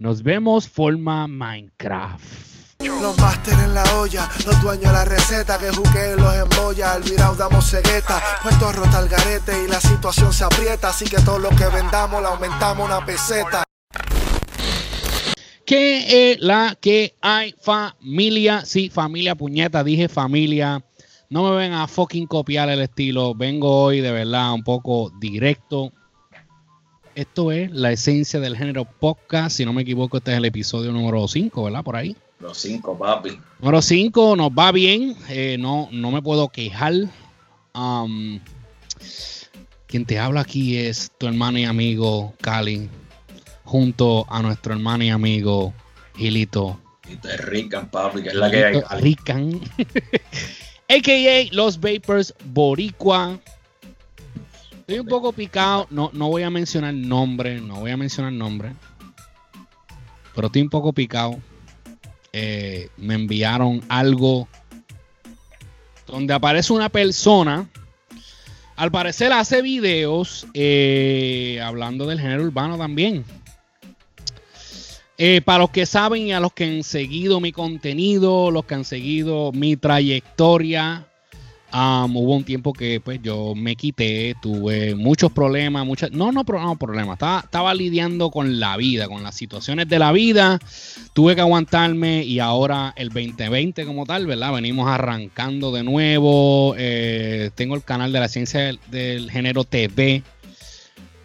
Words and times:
Nos 0.00 0.22
vemos 0.22 0.66
forma 0.66 1.26
Minecraft. 1.26 2.24
Los 2.78 3.18
máster 3.18 3.52
en 3.52 3.74
la 3.74 3.84
olla, 3.98 4.30
los 4.46 4.58
dueños 4.62 4.86
de 4.86 4.92
la 4.92 5.04
receta 5.04 5.58
que 5.58 5.68
juqueen 5.68 6.16
los 6.16 6.34
embolla, 6.36 6.94
al 6.94 7.02
virao 7.02 7.34
damos 7.34 7.70
cegueta, 7.70 8.22
puesto 8.42 8.72
rota 8.72 8.96
al 8.96 9.10
garete 9.10 9.52
y 9.62 9.68
la 9.68 9.78
situación 9.78 10.32
se 10.32 10.44
aprieta, 10.44 10.88
así 10.88 11.04
que 11.04 11.20
todo 11.20 11.38
lo 11.38 11.50
que 11.50 11.66
vendamos 11.66 12.22
le 12.22 12.28
aumentamos 12.28 12.88
una 12.88 13.04
peseta. 13.04 13.62
Que 15.66 16.32
es 16.32 16.40
la 16.40 16.78
que 16.80 17.14
hay 17.20 17.54
familia, 17.60 18.64
sí, 18.64 18.88
familia 18.88 19.34
puñeta, 19.34 19.84
dije 19.84 20.08
familia. 20.08 20.82
No 21.28 21.42
me 21.42 21.56
ven 21.56 21.74
a 21.74 21.86
fucking 21.86 22.26
copiar 22.26 22.70
el 22.70 22.80
estilo, 22.80 23.34
vengo 23.34 23.82
hoy 23.82 24.00
de 24.00 24.12
verdad 24.12 24.54
un 24.54 24.64
poco 24.64 25.12
directo. 25.20 25.92
Esto 27.20 27.52
es 27.52 27.70
la 27.70 27.92
esencia 27.92 28.40
del 28.40 28.56
género 28.56 28.86
podcast, 28.86 29.54
si 29.54 29.66
no 29.66 29.74
me 29.74 29.82
equivoco, 29.82 30.16
este 30.16 30.30
es 30.30 30.38
el 30.38 30.46
episodio 30.46 30.90
número 30.90 31.28
5, 31.28 31.64
¿verdad? 31.64 31.84
Por 31.84 31.94
ahí. 31.94 32.16
Los 32.38 32.56
cinco, 32.56 32.96
papi. 32.96 33.38
Número 33.58 33.82
5 33.82 34.36
nos 34.36 34.48
va 34.48 34.72
bien. 34.72 35.14
eh, 35.28 35.58
no, 35.60 35.90
no 35.92 36.10
me 36.12 36.22
puedo 36.22 36.48
quejar. 36.48 36.94
Um, 37.74 38.40
quien 39.86 40.06
te 40.06 40.18
habla 40.18 40.40
aquí 40.40 40.78
es 40.78 41.10
tu 41.18 41.26
hermano 41.26 41.58
y 41.58 41.64
amigo 41.64 42.32
Cali. 42.40 42.88
Junto 43.64 44.24
a 44.32 44.40
nuestro 44.40 44.72
hermano 44.72 45.04
y 45.04 45.10
amigo 45.10 45.74
Gilito. 46.16 46.80
Y 47.06 47.16
te 47.16 47.36
rican, 47.36 47.90
papi, 47.90 48.22
que 48.22 48.30
es 48.30 48.34
la 48.34 48.50
que 48.50 48.64
hay. 48.64 48.80
Rican. 48.98 49.60
AKA 50.88 51.52
Los 51.52 51.78
Vapors 51.78 52.32
Boricua. 52.46 53.38
Estoy 54.90 54.98
un 54.98 55.06
poco 55.06 55.30
picado. 55.30 55.86
No, 55.90 56.10
no 56.12 56.26
voy 56.26 56.42
a 56.42 56.50
mencionar 56.50 56.92
nombre. 56.92 57.60
No 57.60 57.76
voy 57.76 57.92
a 57.92 57.96
mencionar 57.96 58.32
nombre. 58.32 58.72
Pero 60.34 60.48
estoy 60.48 60.62
un 60.62 60.68
poco 60.68 60.92
picado. 60.92 61.38
Eh, 62.32 62.88
me 62.96 63.14
enviaron 63.14 63.84
algo 63.88 64.48
donde 66.08 66.34
aparece 66.34 66.72
una 66.72 66.88
persona. 66.88 67.68
Al 68.74 68.90
parecer 68.90 69.32
hace 69.32 69.62
videos 69.62 70.48
eh, 70.54 71.60
hablando 71.62 72.04
del 72.04 72.18
género 72.18 72.42
urbano 72.42 72.76
también. 72.76 73.24
Eh, 75.18 75.40
para 75.40 75.60
los 75.60 75.70
que 75.70 75.86
saben 75.86 76.26
y 76.26 76.32
a 76.32 76.40
los 76.40 76.52
que 76.52 76.64
han 76.64 76.82
seguido 76.82 77.38
mi 77.38 77.52
contenido, 77.52 78.50
los 78.50 78.64
que 78.64 78.74
han 78.74 78.84
seguido 78.84 79.52
mi 79.52 79.76
trayectoria, 79.76 81.06
hubo 81.72 82.36
un 82.36 82.44
tiempo 82.44 82.72
que 82.72 83.00
pues 83.00 83.20
yo 83.22 83.54
me 83.54 83.76
quité, 83.76 84.34
tuve 84.40 84.94
muchos 84.94 85.32
problemas, 85.32 85.86
muchas, 85.86 86.10
no, 86.12 86.32
no, 86.32 86.42
no 86.42 86.76
problemas, 86.76 87.18
estaba, 87.20 87.74
lidiando 87.74 88.30
con 88.30 88.60
la 88.60 88.76
vida, 88.76 89.08
con 89.08 89.22
las 89.22 89.34
situaciones 89.34 89.88
de 89.88 89.98
la 89.98 90.12
vida, 90.12 90.58
tuve 91.12 91.34
que 91.34 91.40
aguantarme 91.40 92.24
y 92.24 92.40
ahora 92.40 92.92
el 92.96 93.08
2020 93.08 93.86
como 93.86 94.06
tal, 94.06 94.26
¿verdad? 94.26 94.52
Venimos 94.52 94.88
arrancando 94.88 95.72
de 95.72 95.84
nuevo, 95.84 96.74
eh, 96.76 97.50
tengo 97.54 97.74
el 97.74 97.82
canal 97.82 98.12
de 98.12 98.20
la 98.20 98.28
ciencia 98.28 98.60
del, 98.60 98.80
del 98.90 99.30
género 99.30 99.64
TV, 99.64 100.22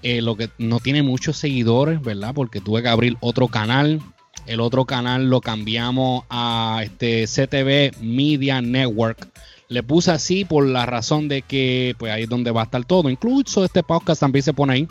eh, 0.07 0.21
lo 0.21 0.37
que 0.37 0.51
no 0.59 0.79
tiene 0.79 1.01
muchos 1.01 1.35
seguidores, 1.35 1.99
¿verdad? 1.99 2.31
Porque 2.35 2.61
tuve 2.61 2.83
que 2.83 2.89
abrir 2.89 3.17
otro 3.21 3.47
canal. 3.47 3.99
El 4.45 4.59
otro 4.59 4.85
canal 4.85 5.31
lo 5.31 5.41
cambiamos 5.41 6.25
a 6.29 6.81
este 6.83 7.25
CTV 7.25 8.03
Media 8.03 8.61
Network. 8.61 9.27
Le 9.67 9.83
puse 9.83 10.11
así 10.11 10.45
por 10.45 10.65
la 10.65 10.85
razón 10.85 11.27
de 11.27 11.41
que 11.41 11.95
pues 11.97 12.11
ahí 12.11 12.23
es 12.23 12.29
donde 12.29 12.51
va 12.51 12.61
a 12.61 12.65
estar 12.65 12.85
todo. 12.85 13.09
Incluso 13.09 13.65
este 13.65 13.83
podcast 13.83 14.19
también 14.19 14.43
se 14.43 14.53
pone 14.53 14.73
ahí. 14.73 14.87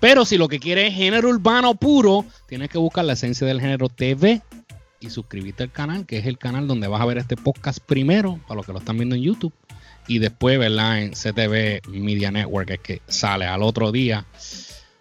Pero 0.00 0.24
si 0.24 0.36
lo 0.36 0.48
que 0.48 0.60
quieres 0.60 0.90
es 0.90 0.94
género 0.94 1.30
urbano 1.30 1.74
puro, 1.74 2.24
tienes 2.46 2.68
que 2.68 2.78
buscar 2.78 3.04
la 3.04 3.14
esencia 3.14 3.46
del 3.46 3.60
género 3.60 3.88
TV 3.88 4.42
y 5.00 5.10
suscribirte 5.10 5.62
al 5.62 5.72
canal, 5.72 6.06
que 6.06 6.18
es 6.18 6.26
el 6.26 6.38
canal 6.38 6.66
donde 6.66 6.88
vas 6.88 7.00
a 7.00 7.06
ver 7.06 7.18
este 7.18 7.36
podcast 7.36 7.78
primero, 7.80 8.38
para 8.46 8.56
los 8.56 8.66
que 8.66 8.72
lo 8.72 8.78
están 8.78 8.96
viendo 8.96 9.14
en 9.14 9.22
YouTube. 9.22 9.52
Y 10.08 10.18
después, 10.18 10.58
¿verdad? 10.58 11.02
En 11.02 11.12
CTV 11.12 11.88
Media 11.88 12.30
Network, 12.30 12.70
es 12.70 12.78
que 12.80 13.02
sale 13.08 13.46
al 13.46 13.62
otro 13.62 13.90
día. 13.90 14.24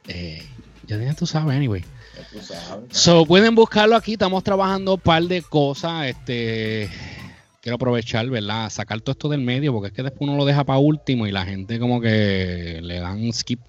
Eh, 0.07 0.43
ya 0.87 1.13
tú 1.13 1.25
sabes, 1.25 1.55
anyway. 1.55 1.81
Ya 1.81 2.27
tú 2.31 2.45
sabes. 2.45 2.97
So, 2.97 3.25
pueden 3.25 3.53
buscarlo 3.53 3.95
aquí. 3.95 4.13
Estamos 4.13 4.43
trabajando 4.43 4.95
un 4.95 4.99
par 4.99 5.23
de 5.23 5.41
cosas. 5.43 6.07
Este, 6.07 6.89
quiero 7.65 7.77
aprovechar, 7.77 8.29
¿verdad? 8.29 8.69
Sacar 8.69 9.01
todo 9.01 9.13
esto 9.13 9.27
del 9.27 9.41
medio, 9.41 9.73
porque 9.73 9.87
es 9.87 9.93
que 9.93 10.03
después 10.03 10.21
uno 10.21 10.37
lo 10.37 10.45
deja 10.45 10.63
para 10.63 10.77
último 10.77 11.25
y 11.25 11.31
la 11.31 11.45
gente 11.45 11.79
como 11.79 11.99
que 11.99 12.79
le 12.83 12.99
dan 12.99 13.33
skip. 13.33 13.59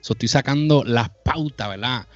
So, 0.00 0.14
estoy 0.14 0.28
sacando 0.28 0.84
las 0.84 1.10
pautas, 1.22 1.68
¿verdad? 1.68 2.06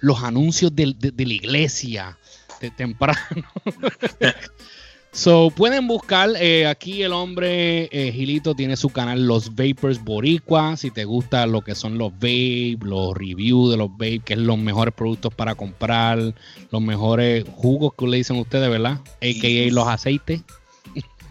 Los 0.00 0.22
anuncios 0.22 0.76
de, 0.76 0.94
de 0.94 1.26
la 1.26 1.32
iglesia 1.32 2.18
de 2.60 2.70
temprano. 2.70 3.18
So, 5.18 5.50
pueden 5.50 5.88
buscar 5.88 6.30
eh, 6.38 6.68
aquí 6.68 7.02
el 7.02 7.12
hombre 7.12 7.88
eh, 7.90 8.12
Gilito 8.12 8.54
tiene 8.54 8.76
su 8.76 8.88
canal 8.90 9.26
Los 9.26 9.56
Vapors 9.56 10.04
Boricua. 10.04 10.76
Si 10.76 10.92
te 10.92 11.04
gusta 11.04 11.44
lo 11.48 11.62
que 11.62 11.74
son 11.74 11.98
los 11.98 12.12
vape, 12.12 12.78
los 12.82 13.16
reviews 13.16 13.72
de 13.72 13.76
los 13.78 13.90
vape, 13.90 14.20
que 14.20 14.34
es 14.34 14.38
los 14.38 14.56
mejores 14.58 14.94
productos 14.94 15.34
para 15.34 15.56
comprar, 15.56 16.34
los 16.70 16.80
mejores 16.80 17.44
jugos 17.56 17.94
que 17.98 18.06
le 18.06 18.18
dicen 18.18 18.36
ustedes, 18.38 18.70
¿verdad? 18.70 19.00
AKA 19.16 19.72
los 19.72 19.88
aceites. 19.88 20.40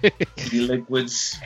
Liquids. 0.52 1.40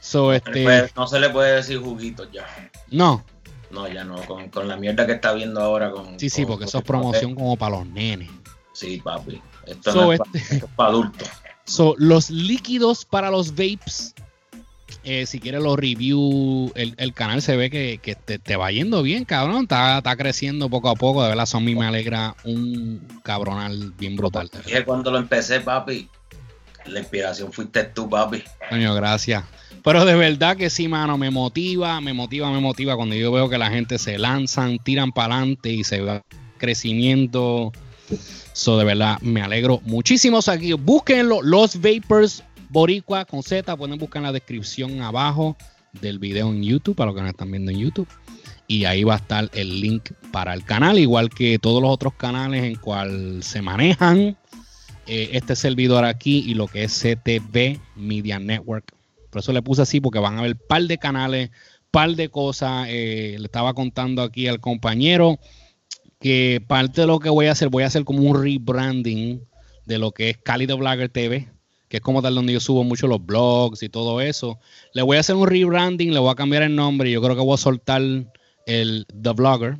So, 0.00 0.30
No, 0.30 0.32
se 0.32 0.32
le 0.32 0.36
este, 0.36 0.64
puede- 0.64 0.90
no 0.94 1.06
se 1.06 1.20
le 1.20 1.30
puede 1.30 1.56
decir 1.56 1.78
juguitos 1.78 2.28
ya. 2.32 2.44
no, 2.90 3.24
No, 3.70 3.88
ya 3.88 4.04
no. 4.04 4.16
Con, 4.26 4.50
con 4.50 4.68
la 4.68 4.76
mierda 4.76 5.06
que 5.06 5.12
está 5.12 5.32
viendo 5.32 5.58
ahora. 5.62 5.90
Con, 5.90 6.20
sí, 6.20 6.28
sí, 6.28 6.42
con- 6.42 6.48
porque 6.50 6.64
eso 6.66 6.78
es 6.78 6.84
promoción 6.84 7.34
como 7.34 7.56
para 7.56 7.78
los 7.78 7.86
nenes. 7.86 8.28
Sí, 8.74 9.00
papi. 9.02 9.40
Esto 9.66 9.92
So, 9.92 10.00
no 10.02 10.12
es 10.12 10.20
este- 10.34 10.66
para 10.76 10.90
adultos. 10.90 11.28
So, 11.64 11.94
los 11.98 12.30
líquidos 12.30 13.04
para 13.04 13.30
los 13.30 13.52
vapes. 13.52 14.14
eh, 15.04 15.26
si 15.26 15.40
quieres 15.40 15.62
los 15.62 15.76
reviews, 15.76 16.72
el, 16.74 16.94
el 16.96 17.12
canal 17.12 17.42
se 17.42 17.56
ve 17.56 17.70
que, 17.70 17.98
que 18.02 18.14
te, 18.14 18.38
te 18.38 18.56
va 18.56 18.70
yendo 18.70 19.02
bien, 19.02 19.24
cabrón. 19.24 19.62
Está, 19.64 19.98
está 19.98 20.16
creciendo 20.16 20.68
poco 20.68 20.88
a 20.90 20.94
poco. 20.94 21.22
De 21.22 21.30
verdad, 21.30 21.44
eso 21.44 21.56
a 21.58 21.60
mí 21.60 21.74
me 21.74 21.86
alegra 21.86 22.36
un 22.44 23.00
cabronal 23.22 23.92
bien 23.98 24.16
brutal. 24.16 24.50
Dije 24.64 24.84
cuando 24.84 25.10
lo 25.10 25.18
empecé, 25.18 25.60
papi. 25.60 26.08
La 26.86 26.98
inspiración 26.98 27.52
fuiste 27.52 27.84
tú, 27.84 28.08
papi. 28.08 28.42
Coño, 28.68 28.94
gracias. 28.94 29.44
Pero 29.84 30.04
de 30.04 30.14
verdad 30.14 30.56
que 30.56 30.70
sí, 30.70 30.86
mano, 30.86 31.18
me 31.18 31.30
motiva, 31.30 32.00
me 32.00 32.12
motiva, 32.12 32.50
me 32.50 32.60
motiva 32.60 32.94
cuando 32.96 33.14
yo 33.16 33.32
veo 33.32 33.48
que 33.48 33.58
la 33.58 33.70
gente 33.70 33.98
se 33.98 34.18
lanzan, 34.18 34.78
tiran 34.78 35.10
para 35.12 35.36
adelante 35.36 35.70
y 35.70 35.82
se 35.84 36.00
ve 36.00 36.22
crecimiento. 36.58 37.72
So, 38.52 38.76
de 38.76 38.84
verdad, 38.84 39.18
me 39.22 39.40
alegro 39.40 39.80
muchísimo. 39.84 40.38
O 40.38 40.50
aquí, 40.50 40.72
búsquenlo, 40.74 41.40
los 41.42 41.80
Vapors 41.80 42.44
Boricua 42.68 43.24
con 43.24 43.42
Z. 43.42 43.76
Pueden 43.76 43.98
buscar 43.98 44.20
en 44.20 44.24
la 44.24 44.32
descripción 44.32 45.00
abajo 45.00 45.56
del 46.00 46.18
video 46.18 46.50
en 46.50 46.62
YouTube, 46.62 46.94
para 46.94 47.08
los 47.08 47.16
que 47.16 47.22
nos 47.22 47.30
están 47.30 47.50
viendo 47.50 47.70
en 47.70 47.78
YouTube. 47.78 48.08
Y 48.66 48.84
ahí 48.84 49.04
va 49.04 49.14
a 49.14 49.18
estar 49.18 49.50
el 49.54 49.80
link 49.80 50.10
para 50.32 50.54
el 50.54 50.64
canal, 50.64 50.98
igual 50.98 51.30
que 51.30 51.58
todos 51.58 51.82
los 51.82 51.90
otros 51.90 52.14
canales 52.14 52.64
en 52.64 52.76
cual 52.76 53.42
se 53.42 53.60
manejan 53.60 54.36
eh, 55.06 55.30
este 55.32 55.56
servidor 55.56 56.04
aquí 56.04 56.44
y 56.46 56.54
lo 56.54 56.66
que 56.66 56.84
es 56.84 57.02
CTV 57.02 57.80
Media 57.96 58.38
Network. 58.38 58.94
Por 59.30 59.40
eso 59.40 59.52
le 59.52 59.62
puse 59.62 59.82
así, 59.82 60.00
porque 60.00 60.18
van 60.18 60.38
a 60.38 60.42
ver 60.42 60.56
par 60.56 60.82
de 60.82 60.98
canales, 60.98 61.50
par 61.90 62.14
de 62.14 62.28
cosas. 62.28 62.86
Eh, 62.88 63.36
le 63.38 63.44
estaba 63.46 63.72
contando 63.74 64.22
aquí 64.22 64.46
al 64.46 64.60
compañero 64.60 65.38
que 66.22 66.62
parte 66.64 67.00
de 67.00 67.06
lo 67.08 67.18
que 67.18 67.28
voy 67.28 67.46
a 67.46 67.52
hacer, 67.52 67.68
voy 67.68 67.82
a 67.82 67.88
hacer 67.88 68.04
como 68.04 68.20
un 68.22 68.40
rebranding 68.40 69.44
de 69.84 69.98
lo 69.98 70.12
que 70.12 70.30
es 70.30 70.38
Cali 70.38 70.68
the 70.68 70.74
Blogger 70.74 71.08
TV, 71.08 71.48
que 71.88 71.96
es 71.96 72.00
como 72.00 72.22
tal 72.22 72.36
donde 72.36 72.52
yo 72.52 72.60
subo 72.60 72.84
mucho 72.84 73.08
los 73.08 73.26
blogs 73.26 73.82
y 73.82 73.88
todo 73.88 74.20
eso. 74.20 74.60
Le 74.94 75.02
voy 75.02 75.16
a 75.16 75.20
hacer 75.20 75.34
un 75.34 75.48
rebranding, 75.48 76.14
le 76.14 76.20
voy 76.20 76.30
a 76.30 76.36
cambiar 76.36 76.62
el 76.62 76.76
nombre. 76.76 77.10
Yo 77.10 77.20
creo 77.20 77.34
que 77.34 77.42
voy 77.42 77.54
a 77.54 77.58
soltar 77.58 78.00
el 78.66 79.06
The 79.20 79.32
Vlogger. 79.32 79.78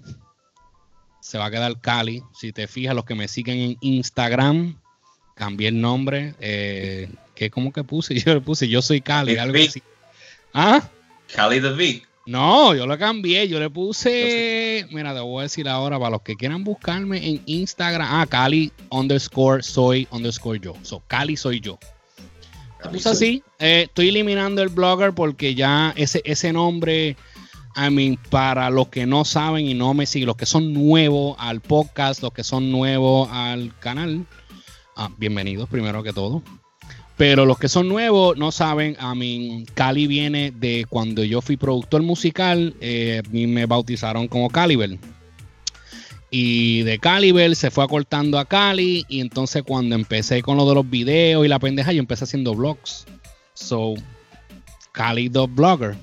Se 1.21 1.39
va 1.39 1.47
a 1.47 1.51
quedar 1.53 1.81
Cali. 1.81 2.23
Si 2.35 2.53
te 2.53 2.67
fijas, 2.67 2.97
los 2.97 3.05
que 3.05 3.15
me 3.15 3.29
siguen 3.29 3.59
en 3.61 3.77
Instagram, 3.81 4.81
cambié 5.37 5.69
el 5.69 5.81
nombre. 5.81 6.35
Eh, 6.41 7.09
que 7.37 7.51
como 7.51 7.73
que 7.73 7.85
puse, 7.85 8.15
yo 8.19 8.35
le 8.35 8.41
puse 8.41 8.69
Yo 8.69 8.83
soy 8.83 9.01
Cali, 9.01 9.37
algo 9.37 9.63
así. 9.63 9.81
¿Ah? 10.53 10.83
Cali 11.33 11.61
the 11.61 11.73
Vic. 11.73 12.12
No, 12.25 12.73
yo 12.75 12.87
lo 12.87 12.97
cambié, 12.99 13.49
yo 13.49 13.59
le 13.59 13.69
puse, 13.69 14.87
mira, 14.93 15.13
te 15.13 15.21
voy 15.21 15.41
a 15.41 15.43
decir 15.43 15.69
ahora 15.69 15.99
para 15.99 16.11
los 16.11 16.23
que 16.23 16.37
quieran 16.37 16.63
buscarme 16.63 17.27
en 17.29 17.43
Instagram, 17.47 18.07
ah, 18.09 18.27
Cali 18.29 18.71
underscore 18.91 19.63
soy 19.63 20.07
underscore 20.13 20.61
yo, 20.61 20.75
so 20.83 21.03
Cali 21.09 21.37
soy 21.37 21.61
yo. 21.61 21.81
Te 22.81 22.89
puse 22.91 23.09
así, 23.09 23.43
eh, 23.59 23.87
estoy 23.87 24.11
eliminando 24.11 24.63
el 24.63 24.69
blogger 24.69 25.13
porque 25.13 25.57
ya 25.57 25.93
ese, 25.97 26.23
ese 26.25 26.53
nombre, 26.53 27.17
I 27.77 27.91
mean, 27.91 28.17
para 28.31 28.71
los 28.71 28.89
que 28.89 29.05
no 29.05 29.25
saben 29.25 29.67
y 29.67 29.75
no 29.75 29.93
me 29.93 30.07
siguen, 30.07 30.29
los 30.29 30.37
que 30.37 30.47
son 30.47 30.73
nuevos 30.73 31.35
al 31.41 31.61
podcast, 31.61 32.23
los 32.23 32.33
que 32.33 32.45
son 32.45 32.71
nuevos 32.71 33.29
al 33.33 33.77
canal, 33.81 34.27
ah, 34.95 35.11
bienvenidos 35.19 35.69
primero 35.69 36.05
que 36.05 36.13
todo. 36.13 36.41
Pero 37.23 37.47
los 37.47 37.57
que 37.57 37.69
son 37.69 37.89
nuevos 37.89 38.37
no 38.37 38.51
saben, 38.51 38.97
a 38.99 39.15
mí 39.15 39.65
Cali 39.75 40.09
viene 40.09 40.51
de 40.51 40.87
cuando 40.89 41.23
yo 41.23 41.41
fui 41.41 41.57
productor 41.57 42.03
musical, 42.03 42.75
eh, 42.81 43.23
me 43.31 43.65
bautizaron 43.67 44.27
como 44.27 44.51
Caliber. 44.51 44.99
Y 46.33 46.83
de 46.83 46.99
Caliber 46.99 47.55
se 47.55 47.71
fue 47.71 47.85
acortando 47.85 48.41
a 48.41 48.45
Cali. 48.45 49.07
Y 49.09 49.21
entonces 49.21 49.63
cuando 49.63 49.95
empecé 49.95 50.43
con 50.43 50.57
lo 50.57 50.69
de 50.69 50.75
los 50.75 50.91
videos 50.91 51.45
y 51.45 51.49
la 51.49 51.61
pendeja, 51.61 51.93
yo 51.93 52.01
empecé 52.01 52.25
haciendo 52.25 52.57
vlogs. 52.57 53.07
So, 53.55 53.95
Cali 54.91 55.31
the 55.31 55.47
Blogger. 55.47 55.95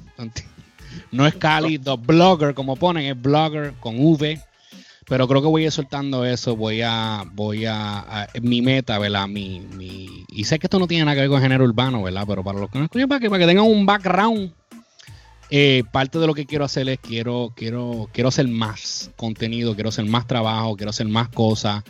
No 1.11 1.27
es 1.27 1.35
Cali 1.35 1.77
the 1.77 1.97
Blogger 1.97 2.53
como 2.53 2.77
ponen, 2.77 3.07
es 3.07 3.21
Blogger 3.21 3.73
con 3.81 3.99
V. 3.99 4.41
Pero 5.09 5.27
creo 5.27 5.41
que 5.41 5.47
voy 5.47 5.63
a 5.63 5.65
ir 5.65 5.71
soltando 5.71 6.23
eso. 6.23 6.55
Voy 6.55 6.81
a, 6.81 7.25
voy 7.33 7.65
a, 7.65 8.29
mi 8.41 8.61
meta, 8.61 8.99
¿verdad? 8.99 9.27
Mi, 9.27 9.59
mi, 9.59 10.23
y 10.29 10.43
sé 10.45 10.59
que 10.59 10.67
esto 10.67 10.79
no 10.79 10.87
tiene 10.87 11.03
nada 11.03 11.15
que 11.15 11.21
ver 11.21 11.29
con 11.29 11.41
género 11.41 11.65
urbano, 11.65 12.03
¿verdad? 12.03 12.25
Pero 12.27 12.43
para 12.43 12.59
los 12.59 12.69
que 12.69 12.77
no 12.77 12.85
escuchan, 12.85 13.09
para 13.09 13.19
que, 13.19 13.29
para 13.29 13.39
que 13.39 13.47
tengan 13.47 13.65
un 13.65 13.85
background 13.85 14.53
eh, 15.51 15.83
parte 15.91 16.19
de 16.19 16.27
lo 16.27 16.35
que 16.35 16.45
quiero 16.45 16.63
hacer 16.63 16.87
es 16.89 16.99
quiero, 16.99 17.51
quiero, 17.55 18.07
quiero 18.13 18.29
hacer 18.29 18.47
más 18.47 19.09
contenido, 19.15 19.73
quiero 19.73 19.89
hacer 19.89 20.05
más 20.05 20.27
trabajo, 20.27 20.75
quiero 20.75 20.91
hacer 20.91 21.07
más 21.07 21.29
cosas. 21.29 21.83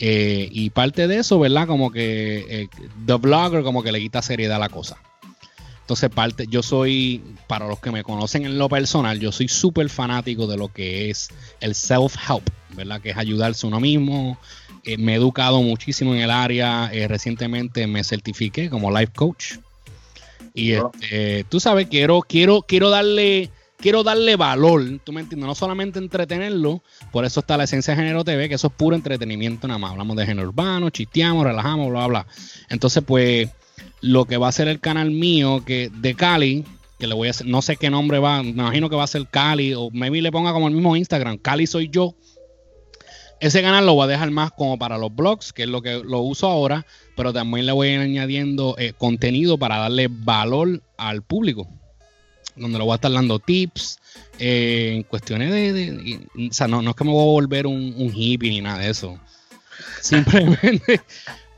Eh, 0.00 0.48
y 0.50 0.70
parte 0.70 1.06
de 1.06 1.18
eso, 1.18 1.38
¿verdad? 1.38 1.68
Como 1.68 1.92
que 1.92 2.44
eh, 2.48 2.68
The 3.06 3.14
Blogger 3.14 3.62
como 3.62 3.82
que 3.82 3.92
le 3.92 4.00
quita 4.00 4.22
seriedad 4.22 4.56
a 4.56 4.60
la 4.60 4.68
cosa. 4.68 4.96
Entonces, 5.84 6.08
parte, 6.08 6.46
yo 6.48 6.62
soy, 6.62 7.22
para 7.46 7.68
los 7.68 7.78
que 7.78 7.90
me 7.90 8.02
conocen 8.02 8.46
en 8.46 8.56
lo 8.56 8.70
personal, 8.70 9.20
yo 9.20 9.30
soy 9.32 9.48
súper 9.48 9.90
fanático 9.90 10.46
de 10.46 10.56
lo 10.56 10.72
que 10.72 11.10
es 11.10 11.28
el 11.60 11.74
self-help, 11.74 12.42
¿verdad? 12.74 13.02
Que 13.02 13.10
es 13.10 13.18
ayudarse 13.18 13.66
uno 13.66 13.80
mismo. 13.80 14.38
me 14.98 15.12
he 15.12 15.16
educado 15.16 15.60
muchísimo 15.60 16.14
en 16.14 16.22
el 16.22 16.30
área. 16.30 16.90
recientemente 17.06 17.86
me 17.86 18.02
certifiqué 18.02 18.70
como 18.70 18.90
life 18.90 19.12
coach. 19.14 19.56
Y 20.54 20.72
este, 20.72 21.44
tú 21.50 21.60
sabes, 21.60 21.88
quiero, 21.88 22.20
quiero, 22.20 22.62
quiero 22.62 22.88
darle, 22.88 23.50
quiero 23.76 24.04
darle 24.04 24.36
valor, 24.36 25.00
tú 25.02 25.12
me 25.12 25.20
entiendes, 25.20 25.46
no 25.46 25.54
solamente 25.54 25.98
entretenerlo, 25.98 26.82
por 27.12 27.24
eso 27.24 27.40
está 27.40 27.56
la 27.56 27.64
esencia 27.64 27.94
de 27.94 28.00
género 28.00 28.24
TV, 28.24 28.48
que 28.48 28.54
eso 28.54 28.68
es 28.68 28.72
puro 28.72 28.96
entretenimiento 28.96 29.66
nada 29.66 29.78
más. 29.78 29.90
Hablamos 29.90 30.16
de 30.16 30.24
género 30.24 30.48
urbano, 30.48 30.88
chisteamos, 30.90 31.44
relajamos, 31.44 31.90
bla, 31.90 32.06
bla. 32.06 32.26
Entonces, 32.70 33.02
pues, 33.04 33.50
lo 34.00 34.26
que 34.26 34.36
va 34.36 34.48
a 34.48 34.52
ser 34.52 34.68
el 34.68 34.80
canal 34.80 35.10
mío, 35.10 35.62
que 35.64 35.90
de 35.90 36.14
Cali, 36.14 36.64
que 36.98 37.06
le 37.06 37.14
voy 37.14 37.28
a 37.28 37.30
hacer, 37.30 37.46
no 37.46 37.62
sé 37.62 37.76
qué 37.76 37.90
nombre 37.90 38.18
va, 38.18 38.42
me 38.42 38.50
imagino 38.50 38.90
que 38.90 38.96
va 38.96 39.04
a 39.04 39.08
ser 39.08 39.26
Cali, 39.28 39.74
o 39.74 39.90
maybe 39.90 40.20
le 40.20 40.30
ponga 40.30 40.52
como 40.52 40.68
el 40.68 40.74
mismo 40.74 40.96
Instagram, 40.96 41.38
Cali 41.38 41.66
soy 41.66 41.88
yo. 41.88 42.14
Ese 43.40 43.62
canal 43.62 43.84
lo 43.84 43.94
voy 43.94 44.04
a 44.04 44.08
dejar 44.08 44.30
más 44.30 44.52
como 44.52 44.78
para 44.78 44.96
los 44.96 45.14
blogs, 45.14 45.52
que 45.52 45.64
es 45.64 45.68
lo 45.68 45.82
que 45.82 46.02
lo 46.04 46.20
uso 46.20 46.48
ahora, 46.48 46.86
pero 47.16 47.32
también 47.32 47.66
le 47.66 47.72
voy 47.72 47.88
a 47.88 47.94
ir 47.94 48.00
añadiendo 48.00 48.76
eh, 48.78 48.92
contenido 48.96 49.58
para 49.58 49.78
darle 49.78 50.08
valor 50.10 50.82
al 50.96 51.22
público. 51.22 51.68
Donde 52.56 52.78
le 52.78 52.84
voy 52.84 52.92
a 52.92 52.94
estar 52.94 53.12
dando 53.12 53.40
tips 53.40 53.98
eh, 54.38 54.92
en 54.94 55.02
cuestiones 55.02 55.50
de, 55.50 56.26
O 56.48 56.52
sea, 56.52 56.68
no, 56.68 56.80
no, 56.80 56.90
es 56.90 56.96
que 56.96 57.04
me 57.04 57.10
voy 57.10 57.22
a 57.22 57.32
volver 57.32 57.66
un, 57.66 57.94
un 57.96 58.12
hippie 58.14 58.50
ni 58.50 58.60
nada 58.60 58.78
de 58.78 58.90
eso. 58.90 59.18
Simplemente 60.00 61.02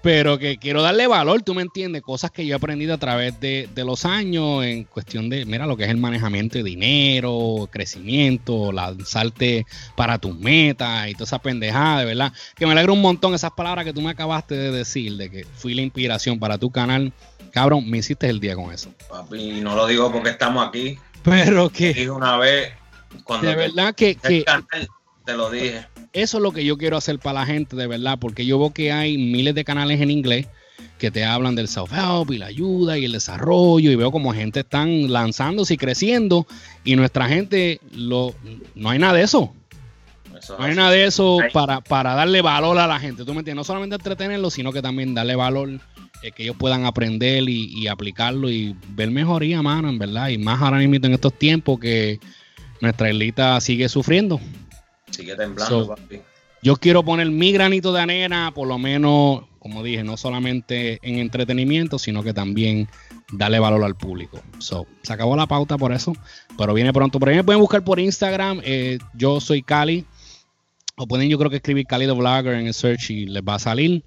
pero 0.06 0.38
que 0.38 0.56
quiero 0.56 0.82
darle 0.82 1.08
valor, 1.08 1.42
tú 1.42 1.52
me 1.52 1.62
entiendes, 1.62 2.00
cosas 2.00 2.30
que 2.30 2.46
yo 2.46 2.54
he 2.54 2.56
aprendido 2.56 2.94
a 2.94 2.98
través 2.98 3.40
de, 3.40 3.68
los 3.74 4.04
años 4.04 4.64
en 4.64 4.84
cuestión 4.84 5.28
de, 5.28 5.44
mira, 5.46 5.66
lo 5.66 5.76
que 5.76 5.82
es 5.82 5.90
el 5.90 5.96
manejamiento 5.96 6.58
de 6.58 6.62
dinero, 6.62 7.68
crecimiento, 7.72 8.70
lanzarte 8.70 9.66
para 9.96 10.18
tus 10.18 10.38
metas 10.38 11.08
y 11.08 11.14
toda 11.14 11.24
esa 11.24 11.40
pendejada, 11.40 11.98
de 11.98 12.04
verdad, 12.04 12.32
que 12.54 12.66
me 12.66 12.72
alegra 12.72 12.92
un 12.92 13.02
montón 13.02 13.34
esas 13.34 13.50
palabras 13.50 13.84
que 13.84 13.92
tú 13.92 14.00
me 14.00 14.10
acabaste 14.10 14.54
de 14.54 14.70
decir, 14.70 15.16
de 15.16 15.28
que 15.28 15.44
fui 15.44 15.74
la 15.74 15.82
inspiración 15.82 16.38
para 16.38 16.56
tu 16.56 16.70
canal, 16.70 17.12
cabrón, 17.50 17.90
me 17.90 17.98
hiciste 17.98 18.30
el 18.30 18.38
día 18.38 18.54
con 18.54 18.72
eso. 18.72 18.94
Papi, 19.08 19.60
no 19.60 19.74
lo 19.74 19.88
digo 19.88 20.12
porque 20.12 20.30
estamos 20.30 20.68
aquí. 20.68 20.96
Pero 21.24 21.68
que... 21.68 21.88
Dije 21.88 22.10
una 22.10 22.36
vez, 22.36 22.74
cuando... 23.24 23.48
De 23.48 23.56
verdad 23.56 23.92
que... 23.92 24.14
que 24.14 24.44
te 25.24 25.36
lo 25.36 25.50
dije 25.50 25.84
eso 26.12 26.36
es 26.38 26.42
lo 26.42 26.52
que 26.52 26.64
yo 26.64 26.76
quiero 26.78 26.96
hacer 26.96 27.18
para 27.18 27.40
la 27.40 27.46
gente, 27.46 27.76
de 27.76 27.86
verdad, 27.86 28.18
porque 28.18 28.46
yo 28.46 28.58
veo 28.58 28.72
que 28.72 28.92
hay 28.92 29.18
miles 29.18 29.54
de 29.54 29.64
canales 29.64 30.00
en 30.00 30.10
inglés 30.10 30.46
que 30.98 31.10
te 31.10 31.24
hablan 31.24 31.54
del 31.54 31.68
self-help 31.68 32.30
y 32.32 32.38
la 32.38 32.46
ayuda 32.46 32.98
y 32.98 33.04
el 33.04 33.12
desarrollo 33.12 33.90
y 33.90 33.96
veo 33.96 34.10
como 34.10 34.32
gente 34.32 34.60
están 34.60 35.12
lanzándose 35.12 35.74
y 35.74 35.76
creciendo 35.76 36.46
y 36.84 36.96
nuestra 36.96 37.28
gente 37.28 37.80
lo, 37.92 38.34
no 38.74 38.90
hay 38.90 38.98
nada 38.98 39.14
de 39.14 39.22
eso. 39.22 39.52
no 40.58 40.64
hay 40.64 40.74
nada 40.74 40.90
de 40.90 41.04
eso 41.04 41.38
para, 41.52 41.80
para 41.80 42.14
darle 42.14 42.40
valor 42.40 42.78
a 42.78 42.86
la 42.86 42.98
gente, 42.98 43.24
¿tú 43.24 43.32
me 43.32 43.40
entiendes? 43.40 43.56
No 43.56 43.64
solamente 43.64 43.96
entretenerlo, 43.96 44.50
sino 44.50 44.72
que 44.72 44.80
también 44.80 45.14
darle 45.14 45.36
valor, 45.36 45.80
eh, 46.22 46.32
que 46.32 46.44
ellos 46.44 46.56
puedan 46.56 46.84
aprender 46.86 47.44
y, 47.48 47.86
aplicarlo 47.88 48.50
y 48.50 48.74
ver 48.88 49.10
mejoría, 49.10 49.62
mano, 49.62 49.88
en 49.88 49.98
verdad. 49.98 50.28
Y 50.28 50.38
más 50.38 50.60
ahora 50.60 50.78
mismo 50.78 50.94
en 50.94 51.12
estos 51.12 51.38
tiempos 51.38 51.78
que 51.78 52.18
nuestra 52.80 53.10
islita 53.10 53.60
sigue 53.60 53.88
sufriendo. 53.88 54.40
Sigue 55.10 55.36
temblando, 55.36 55.88
papi. 55.88 56.20
Yo 56.62 56.76
quiero 56.76 57.04
poner 57.04 57.30
mi 57.30 57.52
granito 57.52 57.92
de 57.92 58.00
arena, 58.00 58.50
por 58.54 58.66
lo 58.66 58.78
menos, 58.78 59.44
como 59.60 59.82
dije, 59.82 60.02
no 60.02 60.16
solamente 60.16 60.98
en 61.02 61.18
entretenimiento, 61.18 61.98
sino 61.98 62.22
que 62.24 62.32
también 62.32 62.88
darle 63.32 63.58
valor 63.58 63.84
al 63.84 63.94
público. 63.94 64.42
So, 64.58 64.86
se 65.02 65.12
acabó 65.12 65.36
la 65.36 65.46
pauta 65.46 65.78
por 65.78 65.92
eso, 65.92 66.14
pero 66.58 66.74
viene 66.74 66.92
pronto. 66.92 67.20
Por 67.20 67.28
ahí 67.28 67.36
me 67.36 67.44
pueden 67.44 67.60
buscar 67.60 67.84
por 67.84 68.00
Instagram. 68.00 68.60
Eh, 68.64 68.98
yo 69.14 69.40
soy 69.40 69.62
Cali. 69.62 70.06
O 70.96 71.06
pueden, 71.06 71.28
yo 71.28 71.38
creo 71.38 71.50
que 71.50 71.56
escribir 71.56 71.86
Cali 71.86 72.06
the 72.06 72.12
Vlogger 72.12 72.54
en 72.54 72.66
el 72.66 72.74
search 72.74 73.10
y 73.10 73.26
les 73.26 73.42
va 73.42 73.56
a 73.56 73.58
salir. 73.58 74.02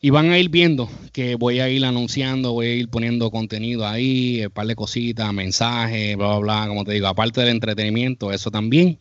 Y 0.00 0.10
van 0.10 0.30
a 0.30 0.38
ir 0.38 0.48
viendo 0.48 0.88
que 1.12 1.34
voy 1.34 1.60
a 1.60 1.68
ir 1.68 1.84
anunciando, 1.84 2.52
voy 2.52 2.66
a 2.66 2.74
ir 2.74 2.88
poniendo 2.88 3.30
contenido 3.30 3.86
ahí, 3.86 4.46
un 4.46 4.50
par 4.50 4.66
de 4.66 4.76
cositas, 4.76 5.30
mensajes, 5.34 6.16
bla, 6.16 6.28
bla, 6.28 6.38
bla. 6.38 6.68
Como 6.68 6.84
te 6.84 6.92
digo, 6.92 7.08
aparte 7.08 7.40
del 7.40 7.50
entretenimiento, 7.50 8.32
eso 8.32 8.50
también. 8.50 8.98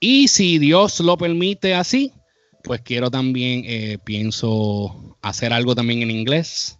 Y 0.00 0.28
si 0.28 0.58
Dios 0.58 1.00
lo 1.00 1.16
permite 1.16 1.74
así, 1.74 2.12
pues 2.62 2.80
quiero 2.82 3.10
también, 3.10 3.62
eh, 3.66 3.98
pienso 4.04 5.16
hacer 5.22 5.52
algo 5.52 5.74
también 5.74 6.02
en 6.02 6.10
inglés 6.10 6.78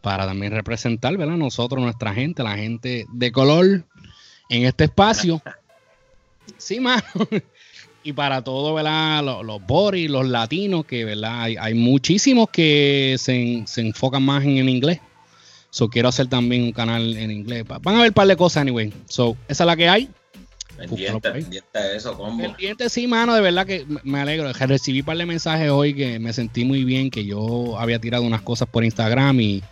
para 0.00 0.26
también 0.26 0.52
representar, 0.52 1.16
¿verdad? 1.16 1.36
Nosotros, 1.36 1.82
nuestra 1.82 2.14
gente, 2.14 2.42
la 2.42 2.56
gente 2.56 3.06
de 3.12 3.32
color 3.32 3.84
en 4.48 4.64
este 4.64 4.84
espacio. 4.84 5.42
Sí, 6.56 6.80
mano. 6.80 7.02
y 8.02 8.14
para 8.14 8.42
todo, 8.42 8.72
¿verdad? 8.72 9.22
Los, 9.22 9.44
los 9.44 9.60
boris, 9.66 10.10
los 10.10 10.26
latinos, 10.26 10.86
que, 10.86 11.04
¿verdad? 11.04 11.42
Hay, 11.42 11.74
muchísimos 11.74 12.48
que 12.48 13.16
se, 13.18 13.64
enfocan 13.76 14.22
más 14.22 14.44
en 14.44 14.56
el 14.56 14.70
inglés. 14.70 14.98
So, 15.68 15.88
quiero 15.88 16.08
hacer 16.08 16.26
también 16.26 16.62
un 16.62 16.72
canal 16.72 17.18
en 17.18 17.30
inglés. 17.30 17.64
Van 17.66 17.96
a 17.96 17.98
ver 18.00 18.08
un 18.08 18.14
par 18.14 18.26
de 18.26 18.36
cosas, 18.36 18.62
anyway. 18.62 18.90
So, 19.10 19.36
esa 19.46 19.64
es 19.64 19.66
la 19.66 19.76
que 19.76 19.90
hay. 19.90 20.08
Pendiente, 20.78 21.30
pendiente 21.32 21.78
de 21.78 21.96
eso, 21.96 22.16
combo. 22.16 22.40
Pendiente, 22.40 22.88
sí, 22.88 23.08
mano, 23.08 23.34
de 23.34 23.40
verdad 23.40 23.66
que 23.66 23.84
me 24.04 24.20
alegro. 24.20 24.52
Recibí 24.52 25.00
un 25.00 25.06
par 25.06 25.16
de 25.16 25.26
mensajes 25.26 25.70
hoy 25.70 25.92
que 25.92 26.20
me 26.20 26.32
sentí 26.32 26.64
muy 26.64 26.84
bien, 26.84 27.10
que 27.10 27.24
yo 27.24 27.76
había 27.78 27.98
tirado 27.98 28.22
unas 28.22 28.42
cosas 28.42 28.68
por 28.68 28.84
Instagram 28.84 29.40
y, 29.40 29.62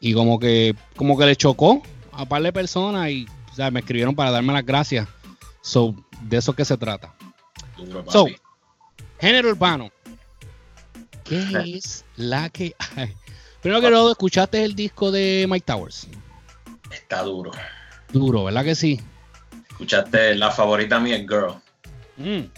y 0.00 0.12
como 0.12 0.40
que 0.40 0.74
como 0.96 1.16
que 1.16 1.26
le 1.26 1.36
chocó 1.36 1.82
a 2.10 2.22
un 2.22 2.28
par 2.28 2.42
de 2.42 2.52
personas 2.52 3.10
y 3.10 3.26
o 3.52 3.54
sea, 3.54 3.70
me 3.70 3.78
escribieron 3.80 4.16
para 4.16 4.32
darme 4.32 4.52
las 4.52 4.66
gracias. 4.66 5.06
So, 5.60 5.94
de 6.22 6.38
eso 6.38 6.52
que 6.52 6.64
se 6.64 6.76
trata. 6.76 7.14
so, 8.08 8.26
género 9.20 9.50
urbano. 9.50 9.90
¿Qué 11.22 11.40
es 11.76 12.04
la 12.16 12.48
que 12.50 12.74
hay? 12.96 13.14
Primero 13.62 13.80
que 13.80 13.90
todo, 13.90 14.10
¿escuchaste 14.10 14.64
el 14.64 14.74
disco 14.74 15.12
de 15.12 15.46
Mike 15.48 15.66
Towers? 15.66 16.08
Está 16.90 17.22
duro. 17.22 17.52
Duro, 18.12 18.44
¿verdad 18.44 18.64
que 18.64 18.74
sí? 18.74 19.00
Escuchaste 19.80 20.34
la 20.34 20.50
favorita 20.50 21.00
mía, 21.00 21.16
Girl. 21.20 21.54
Mm. 22.18 22.50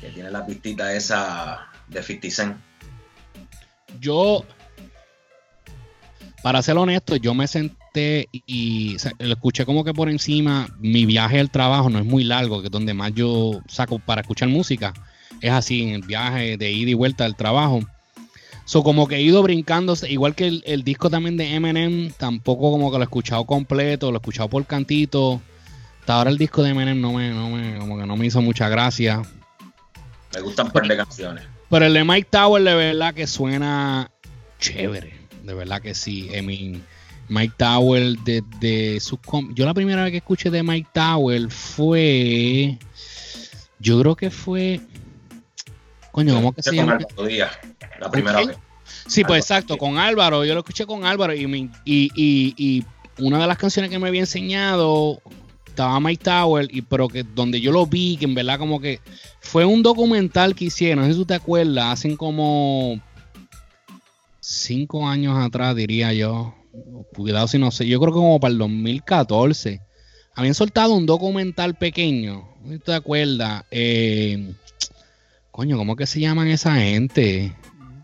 Que 0.00 0.08
tiene 0.14 0.30
la 0.30 0.46
pistita 0.46 0.94
esa 0.94 1.66
de 1.88 2.02
50 2.02 2.30
Cent. 2.34 2.56
Yo, 4.00 4.46
para 6.42 6.62
ser 6.62 6.78
honesto, 6.78 7.16
yo 7.16 7.34
me 7.34 7.46
senté 7.46 8.30
y 8.32 8.96
lo 9.18 9.34
escuché 9.34 9.66
como 9.66 9.84
que 9.84 9.92
por 9.92 10.08
encima. 10.08 10.74
Mi 10.78 11.04
viaje 11.04 11.38
al 11.38 11.50
trabajo 11.50 11.90
no 11.90 11.98
es 11.98 12.06
muy 12.06 12.24
largo, 12.24 12.62
que 12.62 12.68
es 12.68 12.72
donde 12.72 12.94
más 12.94 13.12
yo 13.12 13.60
saco 13.68 13.98
para 13.98 14.22
escuchar 14.22 14.48
música. 14.48 14.94
Es 15.42 15.50
así, 15.50 15.82
en 15.82 15.90
el 15.90 16.02
viaje 16.02 16.56
de 16.56 16.72
ida 16.72 16.92
y 16.92 16.94
vuelta 16.94 17.26
al 17.26 17.36
trabajo. 17.36 17.80
So, 18.64 18.82
como 18.82 19.06
que 19.06 19.16
he 19.16 19.20
ido 19.20 19.42
brincándose, 19.42 20.10
igual 20.10 20.34
que 20.34 20.46
el, 20.46 20.62
el 20.66 20.82
disco 20.82 21.10
también 21.10 21.36
de 21.36 21.54
Eminem, 21.54 22.10
tampoco 22.12 22.70
como 22.70 22.90
que 22.90 22.96
lo 22.96 23.02
he 23.02 23.04
escuchado 23.04 23.44
completo, 23.44 24.10
lo 24.10 24.16
he 24.16 24.20
escuchado 24.20 24.48
por 24.48 24.64
cantito 24.64 25.42
ahora 26.14 26.30
el 26.30 26.38
disco 26.38 26.62
de 26.62 26.70
Eminem 26.70 27.00
no 27.00 27.12
me, 27.12 27.30
no 27.30 27.50
me, 27.50 27.78
como 27.78 27.98
que 27.98 28.06
no 28.06 28.16
me 28.16 28.26
hizo 28.26 28.40
mucha 28.42 28.68
gracia. 28.68 29.22
Me 30.34 30.40
gustan 30.40 30.66
un 30.66 30.72
par 30.72 30.86
de 30.86 30.96
canciones. 30.96 31.44
Pero 31.70 31.84
el 31.84 31.94
de 31.94 32.04
Mike 32.04 32.28
Tower 32.30 32.62
de 32.62 32.74
verdad 32.74 33.14
que 33.14 33.26
suena 33.26 34.10
chévere. 34.58 35.14
De 35.42 35.54
verdad 35.54 35.80
que 35.80 35.94
sí. 35.94 36.30
I 36.34 36.82
Mike 37.28 37.54
Tower 37.56 38.18
de, 38.18 38.42
de 38.58 39.00
su 39.00 39.18
yo 39.54 39.66
la 39.66 39.74
primera 39.74 40.02
vez 40.02 40.12
que 40.12 40.18
escuché 40.18 40.50
de 40.50 40.62
Mike 40.62 40.88
Tower 40.92 41.50
fue 41.50 42.78
yo 43.78 44.00
creo 44.00 44.16
que 44.16 44.30
fue 44.30 44.80
coño 46.10 46.34
cómo 46.34 46.52
que 46.52 46.62
se 46.62 46.74
llama 46.74 46.98
la 48.00 48.10
primera 48.10 48.44
vez 48.44 48.56
sí 49.06 49.24
pues 49.24 49.44
exacto 49.44 49.76
con 49.76 49.98
Álvaro 49.98 50.44
yo 50.44 50.54
lo 50.54 50.60
escuché 50.60 50.86
con 50.86 51.04
Álvaro 51.04 51.34
y, 51.34 51.44
y, 51.84 52.10
y, 52.14 52.54
y 52.56 52.84
una 53.18 53.38
de 53.38 53.46
las 53.46 53.58
canciones 53.58 53.90
que 53.90 53.98
me 53.98 54.08
había 54.08 54.20
enseñado 54.20 55.20
estaba 55.78 56.00
Mike 56.00 56.24
Tower, 56.24 56.68
y, 56.72 56.82
pero 56.82 57.06
que 57.06 57.22
donde 57.22 57.60
yo 57.60 57.70
lo 57.70 57.86
vi, 57.86 58.16
que 58.16 58.24
en 58.24 58.34
verdad 58.34 58.58
como 58.58 58.80
que 58.80 58.98
fue 59.38 59.64
un 59.64 59.84
documental 59.84 60.56
que 60.56 60.64
hicieron, 60.64 61.04
no 61.04 61.06
sé 61.06 61.12
si 61.12 61.18
tú 61.20 61.26
te 61.26 61.34
acuerdas, 61.34 61.92
hacen 61.92 62.16
como 62.16 63.00
cinco 64.40 65.06
años 65.06 65.38
atrás, 65.38 65.76
diría 65.76 66.12
yo. 66.12 66.54
Cuidado 67.14 67.46
si 67.46 67.58
no 67.58 67.70
sé, 67.70 67.86
yo 67.86 68.00
creo 68.00 68.12
que 68.12 68.18
como 68.18 68.40
para 68.40 68.50
el 68.50 68.58
2014. 68.58 69.80
Habían 70.34 70.54
soltado 70.54 70.94
un 70.94 71.06
documental 71.06 71.76
pequeño, 71.76 72.48
no 72.60 72.68
sé 72.70 72.78
si 72.78 72.80
te 72.80 72.94
acuerdas. 72.94 73.62
Eh, 73.70 74.52
coño, 75.52 75.76
¿cómo 75.76 75.94
que 75.94 76.06
se 76.06 76.18
llaman 76.18 76.48
esa 76.48 76.74
gente? 76.74 77.54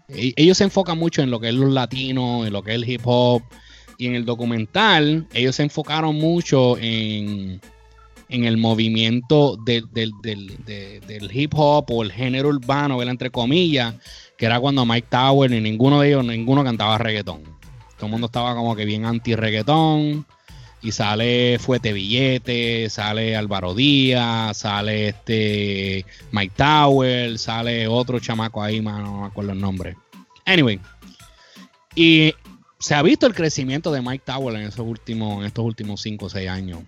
E-, 0.08 0.32
ellos 0.36 0.58
se 0.58 0.64
enfocan 0.64 0.96
mucho 0.96 1.22
en 1.22 1.30
lo 1.32 1.40
que 1.40 1.48
es 1.48 1.54
los 1.54 1.72
latinos, 1.72 2.46
en 2.46 2.52
lo 2.52 2.62
que 2.62 2.70
es 2.70 2.76
el 2.76 2.88
hip 2.88 3.02
hop. 3.04 3.42
Y 3.98 4.06
en 4.06 4.14
el 4.14 4.24
documental, 4.24 5.26
ellos 5.32 5.56
se 5.56 5.62
enfocaron 5.62 6.16
mucho 6.16 6.76
en, 6.78 7.60
en 8.28 8.44
el 8.44 8.56
movimiento 8.56 9.56
del, 9.56 9.84
hip 11.32 11.52
hop 11.54 11.86
o 11.90 12.02
el 12.02 12.12
género 12.12 12.48
urbano, 12.48 13.00
entre 13.02 13.30
comillas, 13.30 13.94
que 14.36 14.46
era 14.46 14.58
cuando 14.60 14.84
Mike 14.84 15.08
Tower 15.10 15.50
ni 15.50 15.60
ninguno 15.60 16.00
de 16.00 16.08
ellos, 16.08 16.24
ninguno 16.24 16.64
cantaba 16.64 16.98
reggaetón. 16.98 17.42
Todo 17.96 18.06
el 18.06 18.10
mundo 18.10 18.26
estaba 18.26 18.54
como 18.54 18.74
que 18.74 18.84
bien 18.84 19.04
anti-reggaetón. 19.04 20.26
Y 20.82 20.92
sale 20.92 21.58
Fuete 21.58 21.94
Billete, 21.94 22.90
sale 22.90 23.34
Álvaro 23.36 23.74
Díaz, 23.74 24.58
sale 24.58 25.08
este 25.08 26.04
Mike 26.30 26.52
Tower, 26.56 27.38
sale 27.38 27.88
otro 27.88 28.20
chamaco 28.20 28.62
ahí, 28.62 28.82
no 28.82 29.22
me 29.22 29.26
acuerdo 29.26 29.52
el 29.52 29.60
nombre. 29.60 29.96
Anyway. 30.44 30.78
Y 31.94 32.34
se 32.84 32.94
ha 32.94 33.00
visto 33.00 33.26
el 33.26 33.34
crecimiento 33.34 33.90
de 33.92 34.02
Mike 34.02 34.24
Tower 34.26 34.54
en, 34.56 34.66
esos 34.66 34.86
últimos, 34.86 35.38
en 35.38 35.46
estos 35.46 35.64
últimos 35.64 36.02
5 36.02 36.26
o 36.26 36.28
6 36.28 36.50
años. 36.50 36.80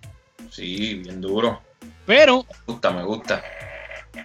Sí, 0.50 0.96
bien 0.96 1.22
duro. 1.22 1.62
Pero. 2.04 2.44
Me 2.44 2.74
gusta, 2.74 2.90
me 2.90 3.02
gusta. 3.02 3.42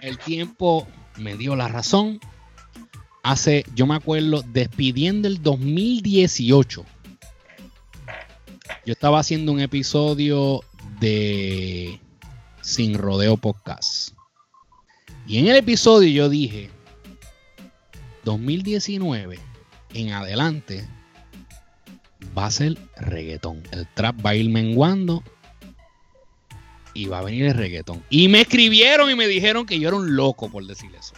El 0.02 0.18
tiempo 0.18 0.86
me 1.16 1.34
dio 1.38 1.56
la 1.56 1.68
razón. 1.68 2.20
Hace, 3.22 3.64
yo 3.74 3.86
me 3.86 3.94
acuerdo, 3.94 4.42
despidiendo 4.42 5.28
el 5.28 5.42
2018. 5.42 6.84
Yo 8.84 8.92
estaba 8.92 9.20
haciendo 9.20 9.50
un 9.50 9.60
episodio 9.60 10.60
de 11.00 11.98
Sin 12.60 12.98
Rodeo 12.98 13.38
Podcast. 13.38 14.12
Y 15.26 15.38
en 15.38 15.48
el 15.48 15.56
episodio 15.56 16.10
yo 16.10 16.28
dije, 16.28 16.68
2019 18.24 19.38
en 19.94 20.12
adelante 20.12 20.86
va 22.36 22.46
a 22.46 22.50
ser 22.50 22.76
reggaetón. 22.96 23.62
El 23.72 23.86
trap 23.94 24.24
va 24.24 24.30
a 24.30 24.34
ir 24.34 24.48
menguando 24.48 25.22
y 26.94 27.06
va 27.06 27.18
a 27.18 27.22
venir 27.22 27.46
el 27.46 27.54
reggaetón. 27.54 28.02
Y 28.10 28.28
me 28.28 28.42
escribieron 28.42 29.10
y 29.10 29.14
me 29.14 29.26
dijeron 29.26 29.66
que 29.66 29.78
yo 29.78 29.88
era 29.88 29.96
un 29.96 30.16
loco 30.16 30.50
por 30.50 30.66
decir 30.66 30.90
eso. 30.94 31.14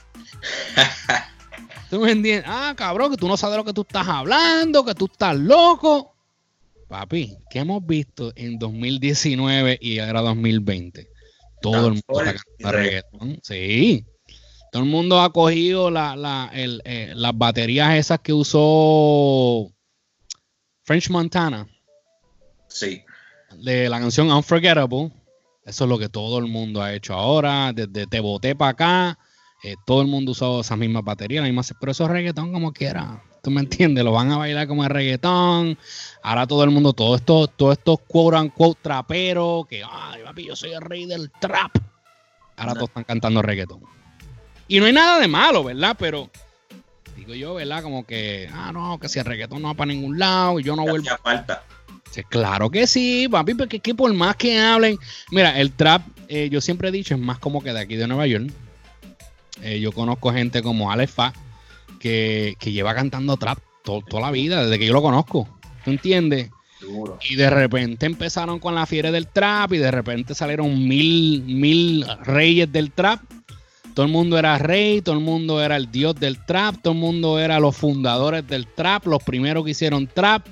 ¿Tú 1.90 2.00
me 2.00 2.12
entiendes? 2.12 2.44
Ah, 2.46 2.74
cabrón, 2.76 3.10
que 3.10 3.16
tú 3.16 3.28
no 3.28 3.36
sabes 3.36 3.56
lo 3.56 3.64
que 3.64 3.72
tú 3.72 3.82
estás 3.82 4.06
hablando, 4.08 4.84
que 4.84 4.94
tú 4.94 5.06
estás 5.06 5.36
loco. 5.36 6.14
Papi, 6.88 7.36
¿qué 7.50 7.60
hemos 7.60 7.84
visto 7.84 8.32
en 8.36 8.58
2019 8.58 9.78
y 9.80 9.98
ahora 9.98 10.20
2020? 10.22 11.08
Todo 11.60 11.88
el 11.88 11.94
mundo 11.94 12.22
está 12.22 12.34
cantando 12.34 12.78
reggaetón. 12.78 13.40
Sí. 13.42 14.06
Todo 14.70 14.82
el 14.82 14.88
mundo 14.88 15.20
ha 15.20 15.32
cogido 15.32 15.88
eh, 15.88 17.12
las 17.14 17.38
baterías 17.38 17.94
esas 17.94 18.18
que 18.20 18.32
usó 18.32 19.73
French 20.84 21.10
Montana. 21.10 21.66
Sí. 22.68 23.02
De 23.56 23.88
la 23.88 23.98
canción 23.98 24.30
Unforgettable. 24.30 25.10
Eso 25.64 25.84
es 25.84 25.90
lo 25.90 25.98
que 25.98 26.08
todo 26.08 26.38
el 26.38 26.46
mundo 26.46 26.82
ha 26.82 26.92
hecho 26.92 27.14
ahora. 27.14 27.72
Desde 27.72 28.06
Te 28.06 28.20
Boté 28.20 28.54
para 28.54 28.70
acá. 28.70 29.18
Eh, 29.62 29.76
todo 29.86 30.02
el 30.02 30.08
mundo 30.08 30.32
usó 30.32 30.60
esas 30.60 30.76
mismas 30.76 31.02
baterías. 31.02 31.42
La 31.42 31.48
misma, 31.50 31.62
pero 31.80 31.92
eso 31.92 32.04
es 32.04 32.10
reggaetón 32.10 32.52
como 32.52 32.72
quiera. 32.72 33.22
¿Tú 33.42 33.50
me 33.50 33.60
entiendes? 33.60 34.04
Lo 34.04 34.12
van 34.12 34.30
a 34.30 34.36
bailar 34.36 34.68
como 34.68 34.84
el 34.84 34.90
reggaetón. 34.90 35.78
Ahora 36.22 36.46
todo 36.46 36.64
el 36.64 36.70
mundo, 36.70 36.92
todos 36.92 37.20
estos, 37.20 37.50
todos 37.56 37.78
estos 37.78 37.98
quote 38.06 38.36
unquote 38.36 38.80
traperos. 38.82 39.66
Que, 39.66 39.82
ay, 39.82 40.22
papi, 40.22 40.46
yo 40.46 40.56
soy 40.56 40.72
el 40.72 40.82
rey 40.82 41.06
del 41.06 41.30
trap. 41.40 41.76
Ahora 42.56 42.74
todos 42.74 42.88
están 42.88 43.04
cantando 43.04 43.40
reggaetón. 43.40 43.80
Y 44.68 44.80
no 44.80 44.86
hay 44.86 44.92
nada 44.92 45.18
de 45.18 45.28
malo, 45.28 45.64
¿verdad? 45.64 45.96
Pero 45.98 46.30
digo 47.16 47.34
yo, 47.34 47.54
¿verdad? 47.54 47.82
Como 47.82 48.06
que, 48.06 48.48
ah, 48.52 48.70
no, 48.72 48.98
que 48.98 49.08
si 49.08 49.18
el 49.18 49.24
reggaetón 49.24 49.62
no 49.62 49.68
va 49.68 49.74
para 49.74 49.92
ningún 49.92 50.18
lado 50.18 50.60
y 50.60 50.62
yo 50.62 50.76
no 50.76 50.82
vuelvo. 50.82 51.06
falta. 51.22 51.62
Claro 52.22 52.70
que 52.70 52.86
sí, 52.86 53.26
papi, 53.28 53.54
porque 53.54 53.80
que 53.80 53.94
por 53.94 54.12
más 54.12 54.36
que 54.36 54.58
hablen. 54.58 54.98
Mira, 55.30 55.58
el 55.58 55.72
trap, 55.72 56.02
eh, 56.28 56.48
yo 56.50 56.60
siempre 56.60 56.88
he 56.88 56.92
dicho, 56.92 57.14
es 57.14 57.20
más 57.20 57.38
como 57.38 57.62
que 57.62 57.72
de 57.72 57.80
aquí 57.80 57.96
de 57.96 58.06
Nueva 58.06 58.26
York. 58.26 58.50
Eh, 59.62 59.80
yo 59.80 59.92
conozco 59.92 60.32
gente 60.32 60.62
como 60.62 60.92
Alex 60.92 61.12
Fa, 61.12 61.32
que, 61.98 62.56
lleva 62.60 62.94
cantando 62.94 63.36
trap 63.36 63.58
toda 63.82 64.20
la 64.20 64.30
vida, 64.30 64.64
desde 64.64 64.78
que 64.78 64.86
yo 64.86 64.92
lo 64.92 65.02
conozco. 65.02 65.48
¿Tú 65.84 65.90
entiendes? 65.90 66.50
Y 67.28 67.36
de 67.36 67.48
repente 67.48 68.06
empezaron 68.06 68.58
con 68.58 68.74
la 68.74 68.84
fiebre 68.86 69.10
del 69.10 69.26
trap 69.26 69.72
y 69.72 69.78
de 69.78 69.90
repente 69.90 70.34
salieron 70.34 70.86
mil, 70.86 71.42
mil 71.42 72.06
reyes 72.24 72.70
del 72.70 72.92
trap 72.92 73.20
todo 73.94 74.06
el 74.06 74.12
mundo 74.12 74.38
era 74.38 74.58
rey, 74.58 75.00
todo 75.00 75.14
el 75.14 75.22
mundo 75.22 75.62
era 75.62 75.76
el 75.76 75.90
dios 75.90 76.16
del 76.16 76.44
trap, 76.44 76.82
todo 76.82 76.92
el 76.92 76.98
mundo 76.98 77.38
era 77.38 77.60
los 77.60 77.76
fundadores 77.76 78.46
del 78.46 78.66
trap, 78.66 79.06
los 79.06 79.22
primeros 79.22 79.64
que 79.64 79.70
hicieron 79.70 80.08
trap, 80.08 80.46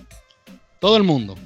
todo 0.81 0.97
el 0.97 1.03
mundo. 1.03 1.37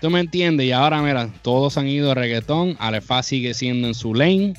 ¿Tú 0.00 0.10
me 0.10 0.20
entiendes? 0.20 0.66
Y 0.66 0.72
ahora, 0.72 1.00
mira, 1.02 1.28
todos 1.42 1.76
han 1.76 1.86
ido 1.86 2.10
a 2.10 2.14
reggaetón, 2.14 2.76
Alefa 2.80 3.22
sigue 3.22 3.54
siendo 3.54 3.86
en 3.86 3.94
su 3.94 4.14
lane. 4.14 4.54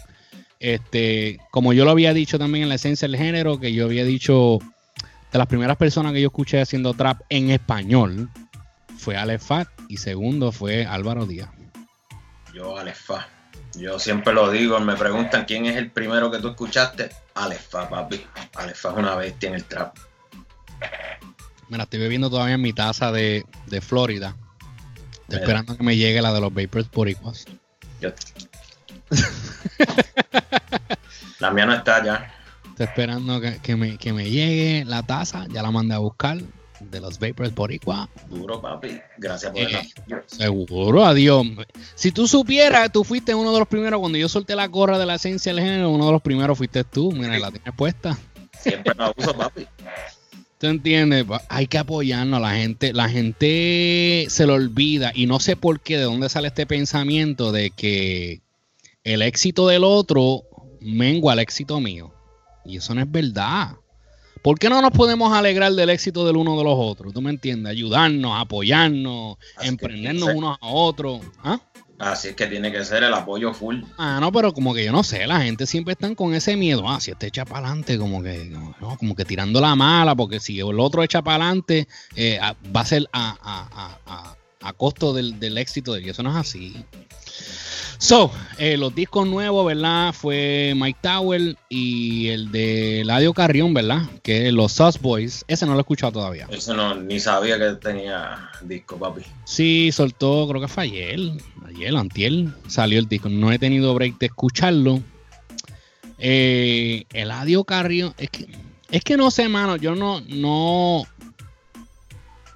Este, 0.59 1.39
como 1.51 1.73
yo 1.73 1.83
lo 1.83 1.91
había 1.91 2.13
dicho 2.13 2.39
también 2.39 2.63
en 2.63 2.69
la 2.69 2.75
esencia 2.75 3.07
del 3.07 3.17
género, 3.17 3.59
que 3.59 3.73
yo 3.73 3.85
había 3.85 4.05
dicho 4.05 4.59
de 5.31 5.37
las 5.37 5.47
primeras 5.47 5.77
personas 5.77 6.13
que 6.13 6.21
yo 6.21 6.27
escuché 6.27 6.61
haciendo 6.61 6.93
trap 6.93 7.21
en 7.29 7.49
español 7.49 8.29
fue 8.97 9.17
Alefa 9.17 9.65
y 9.89 9.97
segundo 9.97 10.51
fue 10.51 10.85
Álvaro 10.85 11.25
Díaz. 11.25 11.49
Yo, 12.53 12.77
Alefa. 12.77 13.27
Yo 13.75 13.97
siempre 13.97 14.33
lo 14.33 14.51
digo, 14.51 14.79
me 14.79 14.95
preguntan 14.95 15.45
quién 15.45 15.65
es 15.65 15.75
el 15.77 15.91
primero 15.91 16.29
que 16.29 16.39
tú 16.39 16.49
escuchaste. 16.49 17.09
Alefa, 17.33 17.89
papi. 17.89 18.23
Alefa 18.55 18.89
es 18.89 18.97
una 18.97 19.15
bestia 19.15 19.49
en 19.49 19.55
el 19.55 19.65
trap. 19.65 19.97
Mira, 21.69 21.83
estoy 21.83 21.99
bebiendo 21.99 22.29
todavía 22.29 22.55
en 22.55 22.61
mi 22.61 22.73
taza 22.73 23.11
de, 23.11 23.45
Florida. 23.81 24.35
Estoy 25.23 25.39
esperando 25.39 25.75
que 25.75 25.83
me 25.83 25.97
llegue 25.97 26.21
la 26.21 26.33
de 26.33 26.41
los 26.41 26.53
Vapors 26.53 26.91
Boricuas. 26.91 27.45
Yo... 27.99 28.11
la 31.39 31.51
mía 31.51 31.65
no 31.65 31.73
está 31.73 32.03
ya. 32.03 32.31
Estoy 32.69 32.85
esperando 32.85 33.41
que, 33.41 33.75
me, 33.75 33.97
que 33.97 34.13
me 34.13 34.29
llegue 34.29 34.85
la 34.85 35.03
taza. 35.03 35.47
Ya 35.49 35.63
la 35.63 35.71
mandé 35.71 35.95
a 35.95 35.99
buscar 35.99 36.37
de 36.89 37.01
los 37.01 37.19
Vapors 37.19 37.53
Boricua. 37.53 38.09
Duro, 38.29 38.61
papi. 38.61 38.99
Gracias 39.17 39.51
por 39.51 39.61
eh, 39.61 39.91
Seguro, 40.27 41.05
adiós. 41.05 41.45
Si 41.95 42.11
tú 42.11 42.27
supieras, 42.27 42.91
tú 42.91 43.03
fuiste 43.03 43.33
uno 43.35 43.51
de 43.53 43.59
los 43.59 43.67
primeros, 43.67 43.99
cuando 43.99 44.17
yo 44.17 44.29
solté 44.29 44.55
la 44.55 44.67
gorra 44.67 44.97
de 44.99 45.05
la 45.05 45.15
esencia 45.15 45.53
del 45.53 45.63
género, 45.63 45.89
uno 45.89 46.05
de 46.05 46.11
los 46.11 46.21
primeros 46.21 46.57
fuiste 46.57 46.83
tú. 46.83 47.11
Mira, 47.11 47.37
la 47.39 47.51
tienes 47.51 47.73
puesta. 47.75 48.17
Siempre 48.59 48.93
la 48.97 49.13
uso, 49.15 49.33
papi. 49.33 49.67
¿Tú 50.63 50.67
entiendes? 50.67 51.25
Hay 51.49 51.67
que 51.67 51.77
apoyarnos. 51.77 52.39
La 52.39 52.55
gente, 52.55 52.93
la 52.93 53.09
gente 53.09 54.27
se 54.29 54.45
lo 54.45 54.53
olvida 54.53 55.11
y 55.13 55.25
no 55.25 55.41
sé 55.41 55.57
por 55.57 55.81
qué, 55.81 55.97
de 55.97 56.03
dónde 56.03 56.29
sale 56.29 56.47
este 56.47 56.65
pensamiento 56.65 57.51
de 57.51 57.71
que 57.71 58.41
el 59.03 59.21
éxito 59.21 59.67
del 59.67 59.83
otro 59.83 60.43
mengua 60.79 61.33
el 61.33 61.39
éxito 61.39 61.79
mío. 61.81 62.13
Y 62.63 62.77
eso 62.77 62.95
no 62.95 63.01
es 63.01 63.11
verdad. 63.11 63.75
¿Por 64.43 64.59
qué 64.59 64.69
no 64.69 64.81
nos 64.81 64.91
podemos 64.91 65.31
alegrar 65.31 65.71
del 65.71 65.89
éxito 65.89 66.27
del 66.27 66.35
uno 66.35 66.57
de 66.57 66.65
los 66.65 66.75
otros? 66.77 67.13
¿Tú 67.13 67.21
me 67.21 67.29
entiendes? 67.29 67.71
Ayudarnos, 67.71 68.33
apoyarnos, 68.37 69.37
emprendernos 69.61 70.29
unos 70.35 70.57
a 70.59 70.67
otros. 70.67 71.21
¿Ah? 71.41 71.61
Así 71.97 72.27
es 72.27 72.35
que 72.35 72.47
tiene 72.47 72.69
que 72.69 72.83
ser 72.83 73.03
el 73.03 73.13
apoyo 73.13 73.53
full. 73.53 73.83
Ah, 73.97 74.17
no, 74.19 74.33
pero 74.33 74.53
como 74.53 74.73
que 74.73 74.83
yo 74.83 74.91
no 74.91 75.01
sé, 75.01 75.25
la 75.27 75.39
gente 75.39 75.65
siempre 75.65 75.93
está 75.93 76.13
con 76.13 76.33
ese 76.33 76.57
miedo. 76.57 76.89
Ah, 76.89 76.99
si 76.99 77.11
este 77.11 77.27
echa 77.27 77.45
para 77.45 77.67
adelante, 77.67 77.97
como 77.97 78.21
que, 78.21 78.43
no, 78.81 78.97
como 78.97 79.15
que 79.15 79.23
tirando 79.23 79.61
la 79.61 79.77
mala, 79.77 80.13
porque 80.13 80.41
si 80.41 80.59
el 80.59 80.77
otro 80.77 81.03
echa 81.03 81.21
para 81.21 81.45
adelante, 81.45 81.87
eh, 82.17 82.37
va 82.75 82.81
a 82.81 82.85
ser 82.85 83.07
a, 83.13 84.35
a, 84.61 84.73
costo 84.73 85.13
del, 85.13 85.39
del 85.39 85.57
éxito 85.57 85.93
de 85.93 85.99
él. 85.99 86.07
Y 86.07 86.09
eso 86.09 86.21
no 86.21 86.31
es 86.31 86.35
así. 86.35 86.85
So, 87.97 88.31
eh, 88.57 88.75
los 88.75 88.93
discos 88.93 89.25
nuevos, 89.27 89.65
¿verdad? 89.65 90.13
Fue 90.13 90.73
Mike 90.75 90.99
Tower 91.01 91.55
y 91.69 92.27
el 92.27 92.51
de 92.51 93.03
Ladio 93.05 93.33
Carrión, 93.33 93.73
¿verdad? 93.73 94.01
Que 94.21 94.47
es 94.47 94.53
los 94.53 94.73
Sus 94.73 94.99
Boys. 94.99 95.45
Ese 95.47 95.65
no 95.65 95.71
lo 95.71 95.77
he 95.77 95.81
escuchado 95.81 96.11
todavía. 96.11 96.47
Ese 96.49 96.73
no, 96.73 96.95
ni 96.95 97.21
sabía 97.21 97.57
que 97.57 97.75
tenía 97.75 98.49
disco, 98.61 98.97
papi. 98.97 99.21
Sí, 99.45 99.91
soltó, 99.93 100.47
creo 100.49 100.59
que 100.59 100.67
fue 100.67 100.83
ayer, 100.83 101.19
ayer, 101.65 101.95
antier, 101.95 102.47
salió 102.67 102.99
el 102.99 103.07
disco. 103.07 103.29
No 103.29 103.51
he 103.53 103.59
tenido 103.59 103.93
break 103.93 104.17
de 104.17 104.25
escucharlo. 104.25 105.01
Eh, 106.19 107.05
Eladio 107.13 107.63
Carrión, 107.63 108.13
es 108.17 108.29
que, 108.29 108.47
es 108.91 109.03
que 109.03 109.17
no 109.17 109.31
sé, 109.31 109.47
mano, 109.47 109.77
yo 109.77 109.95
no, 109.95 110.21
no, 110.27 111.03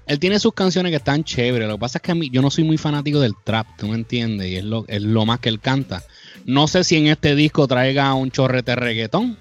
él 0.08 0.18
tiene 0.18 0.38
sus 0.38 0.54
canciones 0.54 0.90
que 0.90 0.96
están 0.96 1.22
chéveres. 1.22 1.68
Lo 1.68 1.74
que 1.74 1.80
pasa 1.80 1.98
es 1.98 2.02
que 2.02 2.12
a 2.12 2.14
mí, 2.14 2.30
yo 2.30 2.40
no 2.40 2.50
soy 2.50 2.64
muy 2.64 2.78
fanático 2.78 3.20
del 3.20 3.36
trap, 3.44 3.66
¿tú 3.76 3.88
me 3.88 3.94
entiendes? 3.94 4.48
Y 4.48 4.56
es 4.56 4.64
lo, 4.64 4.84
es 4.88 5.02
lo 5.02 5.26
más 5.26 5.38
que 5.38 5.50
él 5.50 5.60
canta. 5.60 6.02
No 6.46 6.66
sé 6.66 6.82
si 6.82 6.96
en 6.96 7.08
este 7.08 7.34
disco 7.34 7.68
traiga 7.68 8.14
un 8.14 8.30
chorrete 8.30 8.74
reggaetón. 8.74 9.38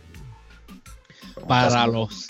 Para 1.48 1.88
los. 1.88 2.28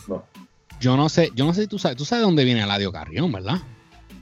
Yo 0.80 0.96
no 0.96 1.10
sé, 1.10 1.32
yo 1.34 1.46
no 1.46 1.54
sé 1.56 1.62
si 1.62 1.68
tú 1.68 1.80
sabes, 1.80 1.98
tú 1.98 2.06
sabes 2.06 2.24
dónde 2.24 2.44
viene 2.44 2.62
Eladio 2.62 2.92
Carrión, 2.92 3.32
¿verdad? 3.32 3.58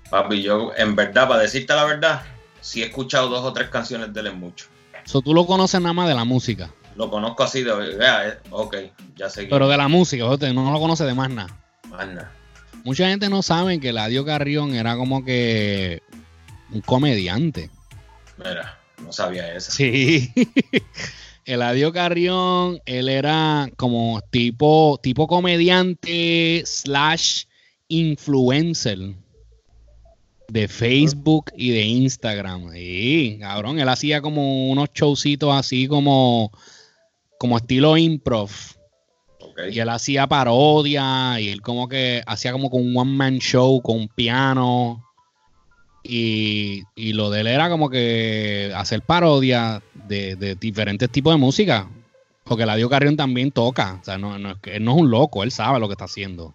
Papi, 0.10 0.42
yo, 0.42 0.72
en 0.78 0.96
verdad, 0.96 1.28
para 1.28 1.42
decirte 1.42 1.74
la 1.76 1.84
verdad, 1.84 2.24
sí 2.62 2.82
he 2.82 2.86
escuchado 2.86 3.28
dos 3.28 3.44
o 3.44 3.52
tres 3.52 3.68
canciones 3.68 4.14
de 4.14 4.22
él 4.22 4.28
en 4.28 4.40
mucho. 4.40 4.68
So, 5.04 5.22
tú 5.22 5.34
lo 5.34 5.46
conoces 5.46 5.82
nada 5.82 5.92
más 5.92 6.08
de 6.08 6.16
la 6.16 6.24
música. 6.24 6.72
Lo 6.96 7.10
conozco 7.10 7.44
así 7.44 7.64
de, 7.64 7.76
vea, 7.98 8.30
eh, 8.30 8.40
ok, 8.50 8.78
ya 9.18 9.30
sé. 9.30 9.48
Pero 9.50 9.68
de 9.68 9.76
la 9.76 9.90
música, 9.90 10.24
no 10.24 10.72
lo 10.72 10.80
conoces 10.80 11.06
de 11.06 11.14
más 11.14 11.30
nada. 11.30 11.54
Más 11.90 12.08
nada. 12.08 12.32
Mucha 12.86 13.10
gente 13.10 13.30
no 13.30 13.42
sabe 13.42 13.80
que 13.80 13.90
Eladio 13.90 14.24
Carrión 14.24 14.76
era 14.76 14.96
como 14.96 15.26
que 15.26 16.04
un 16.72 16.82
comediante. 16.82 17.72
Mira, 18.38 18.80
no 19.04 19.12
sabía 19.12 19.56
eso. 19.56 19.72
Sí. 19.72 20.32
Eladio 21.46 21.92
Carrión, 21.92 22.80
él 22.86 23.10
era 23.10 23.72
como 23.76 24.22
tipo, 24.30 25.00
tipo 25.02 25.26
comediante 25.26 26.62
slash 26.64 27.46
influencer 27.88 29.16
de 30.48 30.68
Facebook 30.68 31.52
y 31.58 31.72
de 31.72 31.86
Instagram. 31.86 32.72
Sí, 32.72 33.38
cabrón, 33.42 33.80
él 33.80 33.90
hacía 33.90 34.22
como 34.22 34.70
unos 34.70 34.90
showcitos 34.94 35.56
así 35.56 35.88
como, 35.88 36.52
como 37.40 37.58
estilo 37.58 37.98
improv. 37.98 38.52
Y 39.72 39.80
él 39.80 39.90
hacía 39.90 40.28
parodia 40.28 41.40
y 41.40 41.50
él 41.50 41.62
como 41.62 41.88
que 41.88 42.24
hacía 42.26 42.52
como 42.52 42.70
con 42.70 42.82
un 42.82 42.98
one 42.98 43.12
man 43.12 43.40
show 43.40 43.82
con 43.82 44.08
piano. 44.10 45.02
Y, 46.04 46.84
lo 47.14 47.32
de 47.32 47.42
él 47.42 47.48
era 47.48 47.70
como 47.70 47.90
que 47.90 48.72
hacer 48.76 49.02
parodia 49.02 49.82
de, 49.94 50.56
diferentes 50.60 51.10
tipos 51.10 51.34
de 51.34 51.40
música. 51.40 51.88
Porque 52.44 52.66
Ladio 52.66 52.90
Carrión 52.90 53.18
también 53.18 53.52
toca. 53.52 54.00
O 54.02 54.06
sea, 54.06 54.18
no, 54.18 54.38
no, 54.38 54.56
él 54.64 54.84
no 54.84 54.92
es 54.92 54.98
un 55.02 55.10
loco, 55.10 55.42
él 55.44 55.52
sabe 55.52 55.80
lo 55.80 55.88
que 55.88 55.94
está 55.94 56.06
haciendo. 56.06 56.54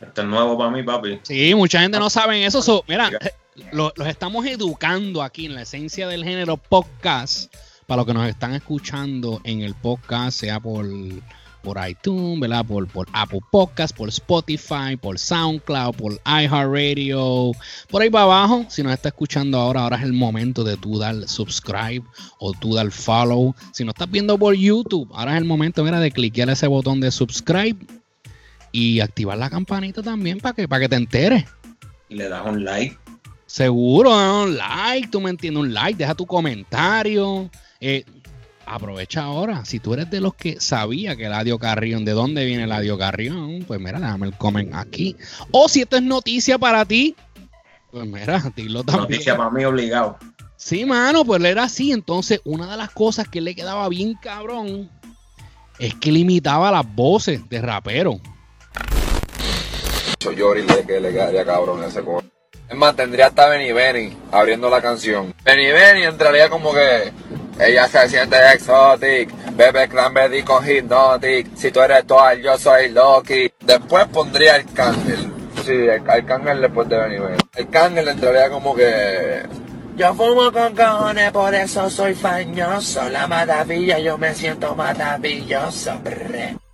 Esto 0.00 0.22
es 0.22 0.28
nuevo 0.28 0.56
para 0.56 0.70
mí, 0.70 0.82
papi. 0.82 1.18
Sí, 1.22 1.54
mucha 1.54 1.80
gente 1.80 1.98
no 1.98 2.10
sabe 2.10 2.44
eso. 2.44 2.84
mira, 2.86 3.10
los 3.72 3.92
estamos 4.06 4.46
educando 4.46 5.22
aquí 5.22 5.46
en 5.46 5.54
la 5.54 5.62
esencia 5.62 6.06
del 6.06 6.24
género 6.24 6.56
podcast. 6.56 7.52
Para 7.86 7.98
los 7.98 8.06
que 8.06 8.14
nos 8.14 8.28
están 8.28 8.54
escuchando 8.54 9.40
en 9.44 9.60
el 9.60 9.74
podcast, 9.74 10.38
sea 10.40 10.58
por 10.58 10.86
por 11.64 11.78
iTunes, 11.88 12.38
¿verdad? 12.38 12.64
Por, 12.64 12.86
por 12.86 13.08
Apple 13.12 13.40
Podcast, 13.50 13.96
por 13.96 14.08
Spotify, 14.10 14.96
por 15.00 15.18
SoundCloud, 15.18 15.96
por 15.96 16.12
iHeartRadio, 16.24 17.52
por 17.90 18.02
ahí 18.02 18.10
para 18.10 18.24
abajo. 18.24 18.66
Si 18.68 18.82
nos 18.82 18.92
está 18.92 19.08
escuchando 19.08 19.58
ahora, 19.58 19.82
ahora 19.82 19.96
es 19.96 20.02
el 20.02 20.12
momento 20.12 20.62
de 20.62 20.76
tú 20.76 20.98
dar 20.98 21.26
subscribe 21.26 22.04
o 22.38 22.52
tú 22.52 22.74
dar 22.74 22.90
follow. 22.92 23.54
Si 23.72 23.84
nos 23.84 23.94
estás 23.94 24.10
viendo 24.10 24.38
por 24.38 24.54
YouTube, 24.54 25.10
ahora 25.14 25.32
es 25.32 25.38
el 25.38 25.44
momento, 25.44 25.82
mira, 25.82 25.98
de 25.98 26.12
cliquear 26.12 26.50
ese 26.50 26.68
botón 26.68 27.00
de 27.00 27.10
subscribe 27.10 27.78
y 28.70 29.00
activar 29.00 29.38
la 29.38 29.50
campanita 29.50 30.02
también 30.02 30.38
para 30.38 30.54
que, 30.54 30.68
para 30.68 30.80
que 30.80 30.88
te 30.88 30.96
enteres. 30.96 31.44
Y 32.08 32.16
le 32.16 32.28
das 32.28 32.44
un 32.46 32.64
like. 32.64 32.98
Seguro, 33.46 34.10
un 34.42 34.56
like, 34.56 35.08
tú 35.08 35.20
me 35.20 35.30
entiendes, 35.30 35.62
un 35.62 35.72
like, 35.72 35.96
deja 35.96 36.14
tu 36.14 36.26
comentario. 36.26 37.50
Eh, 37.80 38.04
aprovecha 38.66 39.22
ahora. 39.22 39.64
Si 39.64 39.80
tú 39.80 39.94
eres 39.94 40.10
de 40.10 40.20
los 40.20 40.34
que 40.34 40.60
sabía 40.60 41.16
que 41.16 41.26
Eladio 41.26 41.58
Carrión, 41.58 42.04
¿de 42.04 42.12
dónde 42.12 42.44
viene 42.44 42.64
Eladio 42.64 42.98
Carrión? 42.98 43.64
Pues 43.66 43.80
mira, 43.80 43.98
déjame 43.98 44.26
el 44.26 44.36
comen 44.36 44.74
aquí. 44.74 45.16
O 45.50 45.68
si 45.68 45.82
esto 45.82 45.96
es 45.96 46.02
noticia 46.02 46.58
para 46.58 46.84
ti, 46.84 47.16
pues 47.90 48.06
mira, 48.06 48.52
dilo 48.56 48.82
también. 48.82 49.10
Noticia 49.10 49.36
para 49.36 49.50
mí 49.50 49.64
obligado. 49.64 50.18
Sí, 50.56 50.84
mano, 50.84 51.24
pues 51.24 51.40
él 51.40 51.46
era 51.46 51.64
así. 51.64 51.92
Entonces, 51.92 52.40
una 52.44 52.70
de 52.70 52.76
las 52.76 52.90
cosas 52.90 53.28
que 53.28 53.40
le 53.40 53.54
quedaba 53.54 53.88
bien 53.88 54.14
cabrón 54.14 54.90
es 55.78 55.94
que 55.94 56.10
limitaba 56.10 56.70
las 56.70 56.92
voces 56.94 57.48
de 57.48 57.60
rapero. 57.60 58.20
Yo 60.36 60.54
le 60.54 60.64
que 60.86 61.00
le 61.00 61.12
quedaría 61.12 61.44
cabrón 61.44 61.84
ese 61.84 62.02
Es 62.68 62.76
más, 62.76 62.96
tendría 62.96 63.26
hasta 63.26 63.46
Benny 63.48 63.72
Benny 63.72 64.16
abriendo 64.32 64.70
la 64.70 64.80
canción. 64.80 65.34
Benny 65.44 65.66
Benny 65.66 66.04
entraría 66.04 66.48
como 66.48 66.72
que 66.72 67.12
ella 67.58 67.86
se 67.86 68.08
siente 68.08 68.36
exotic, 68.52 69.30
bebe 69.56 69.88
cranberry 69.88 70.42
con 70.42 70.68
hypnotic. 70.68 71.54
Si 71.56 71.70
tú 71.70 71.80
eres 71.80 72.06
toal, 72.06 72.42
yo 72.42 72.58
soy 72.58 72.90
Loki. 72.90 73.50
Después 73.60 74.06
pondría 74.08 74.56
el 74.56 74.64
cángel. 74.72 75.32
Sí, 75.64 75.72
el, 75.72 76.02
cángel 76.02 76.60
después 76.60 76.88
de 76.88 76.98
venir. 76.98 77.22
El 77.54 77.68
cángel 77.70 78.08
entraría 78.08 78.50
como 78.50 78.74
que. 78.74 79.42
Yo 79.96 80.12
fumo 80.14 80.50
con 80.50 80.74
cojones, 80.74 81.30
por 81.30 81.54
eso 81.54 81.88
soy 81.88 82.14
fañoso. 82.14 83.08
La 83.08 83.28
maravilla, 83.28 83.98
yo 84.00 84.18
me 84.18 84.34
siento 84.34 84.74
maravilloso. 84.74 85.92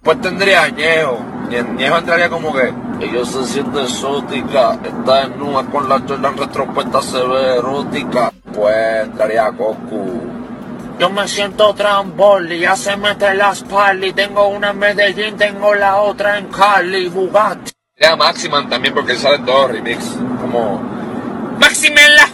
Pues 0.03 0.21
tendría 0.23 0.69
Ñejo. 0.69 1.19
Y 1.51 1.57
en 1.57 1.77
Ñejo 1.77 1.99
entraría 1.99 2.31
como 2.31 2.55
que. 2.55 2.73
Ella 3.01 3.25
se 3.25 3.45
siente 3.45 3.83
exótica. 3.83 4.79
Está 4.83 5.25
en 5.25 5.39
nube 5.39 5.65
con 5.71 5.89
la 5.89 6.05
chola 6.07 6.31
en 6.31 6.39
retropuesta, 6.39 7.03
se 7.03 7.19
ve 7.19 7.57
erótica. 7.59 8.33
Pues 8.55 9.05
entraría 9.05 9.51
Goku. 9.51 10.40
Yo 11.01 11.09
me 11.09 11.27
siento 11.27 11.75
tramboli, 11.75 12.59
ya 12.59 12.77
se 12.77 12.95
mete 12.95 13.33
las 13.35 13.63
pali. 13.63 14.13
Tengo 14.13 14.49
una 14.49 14.69
en 14.69 14.79
Medellín, 14.79 15.35
tengo 15.35 15.75
la 15.75 15.97
otra 15.97 16.37
en 16.37 16.49
Cali, 16.49 17.09
Bugatti. 17.09 17.73
Era 17.97 18.17
Maximan 18.17 18.69
también 18.69 18.93
porque 18.93 19.13
él 19.13 19.19
sale 19.19 19.37
en 19.37 19.47
todos 19.47 19.71
remix. 19.71 20.05
Como. 20.43 20.79
Maximela, 21.59 22.29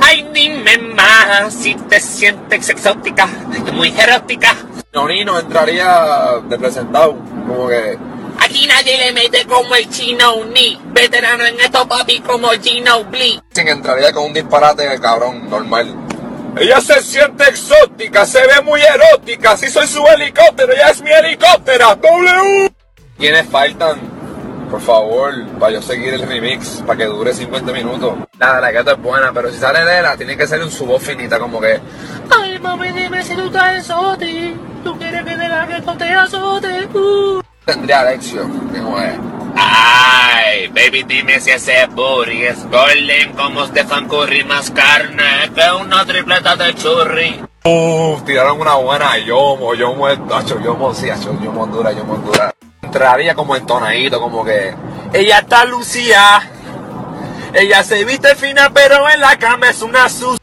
ay 0.00 0.28
dime 0.34 0.78
más 0.96 1.54
si 1.54 1.76
te 1.76 2.00
sientes 2.00 2.68
exótica, 2.68 3.28
muy 3.72 3.94
erótica. 3.96 4.52
Nonino 4.92 5.38
entraría 5.38 6.40
de 6.42 6.58
presentado, 6.58 7.14
como 7.46 7.68
que. 7.68 7.96
Aquí 8.40 8.66
nadie 8.66 8.98
le 8.98 9.12
mete 9.12 9.46
como 9.46 9.76
el 9.76 9.88
chino 9.90 10.44
ni 10.52 10.76
veterano 10.86 11.44
en 11.44 11.60
esto 11.60 11.86
papi 11.86 12.18
como 12.18 12.48
Gino 12.60 13.04
Blee. 13.04 13.40
entraría 13.54 14.12
con 14.12 14.24
un 14.24 14.32
disparate 14.32 14.98
cabrón, 14.98 15.48
normal. 15.48 16.07
Ella 16.60 16.80
se 16.80 17.00
siente 17.02 17.44
exótica, 17.44 18.26
se 18.26 18.40
ve 18.40 18.60
muy 18.64 18.80
erótica. 18.80 19.56
Si 19.56 19.68
soy 19.68 19.86
su 19.86 20.04
helicóptero, 20.06 20.72
ella 20.72 20.88
es 20.90 21.00
mi 21.02 21.10
helicóptera. 21.10 21.94
W. 21.94 22.72
¿Quiénes 23.16 23.48
faltan? 23.48 23.98
Por 24.68 24.80
favor, 24.80 25.32
para 25.58 25.72
yo 25.72 25.82
seguir 25.82 26.14
el 26.14 26.22
remix, 26.22 26.82
para 26.86 26.98
que 26.98 27.04
dure 27.06 27.32
50 27.32 27.72
minutos. 27.72 28.14
La 28.38 28.60
la 28.60 28.70
gato 28.70 28.92
es 28.92 29.00
buena, 29.00 29.32
pero 29.32 29.50
si 29.50 29.58
sale 29.58 29.84
de 29.84 30.02
la, 30.02 30.16
tiene 30.16 30.36
que 30.36 30.46
ser 30.46 30.62
un 30.62 30.70
su 30.70 30.84
voz 30.84 31.02
finita, 31.02 31.38
como 31.38 31.60
que. 31.60 31.80
Ay, 32.30 32.58
mami, 32.58 32.92
dime 32.92 33.22
si 33.22 33.34
tú 33.34 33.46
estás 33.46 33.78
exótica. 33.78 34.58
Tú 34.84 34.98
quieres 34.98 35.24
que 35.24 35.36
de 35.36 35.48
la 35.48 35.66
que 35.66 35.80
te 35.80 36.10
azote. 36.12 36.88
Uh. 36.94 37.40
Tendría 37.64 38.00
Alexio, 38.00 38.48
que 38.72 38.80
no 38.80 39.00
es. 39.00 39.37
Ay, 39.60 40.68
baby, 40.68 41.02
dime 41.02 41.40
si 41.40 41.50
ese 41.50 41.86
booty 41.86 42.44
es 42.44 42.64
golden 42.70 43.32
como 43.32 43.66
Stefan 43.66 44.08
Curry 44.08 44.44
más 44.44 44.70
carne 44.70 45.50
que 45.52 45.82
una 45.82 46.06
tripleta 46.06 46.54
de 46.54 46.74
churri. 46.74 47.40
Uff, 47.64 48.24
tiraron 48.24 48.60
una 48.60 48.76
buena 48.76 49.18
yomo, 49.18 49.74
yomo, 49.74 50.08
yo 50.08 50.62
yomo, 50.62 50.94
sí, 50.94 51.08
yomo 51.42 51.66
dura, 51.66 51.90
yomo 51.90 52.18
dura. 52.18 52.54
Entraría 52.82 53.34
como 53.34 53.56
entonadito, 53.56 54.20
como 54.20 54.44
que... 54.44 54.72
Ella 55.12 55.38
está 55.40 55.64
lucía, 55.64 56.40
ella 57.52 57.82
se 57.82 58.04
viste 58.04 58.36
fina, 58.36 58.70
pero 58.72 59.10
en 59.10 59.20
la 59.20 59.36
cama 59.38 59.70
es 59.70 59.82
una 59.82 60.08
sus... 60.08 60.38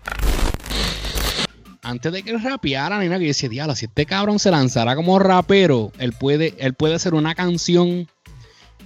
Antes 1.81 2.11
de 2.11 2.23
que 2.23 2.37
rapeara, 2.37 2.97
nena, 2.97 3.17
que 3.17 3.27
decía, 3.27 3.47
diablo, 3.47 3.75
si 3.75 3.85
este 3.85 4.05
cabrón 4.05 4.39
se 4.39 4.51
lanzara 4.51 4.95
como 4.95 5.19
rapero, 5.19 5.91
él 5.99 6.13
puede, 6.13 6.55
él 6.57 6.73
puede 6.73 6.95
hacer 6.95 7.13
una 7.13 7.33
canción 7.35 8.07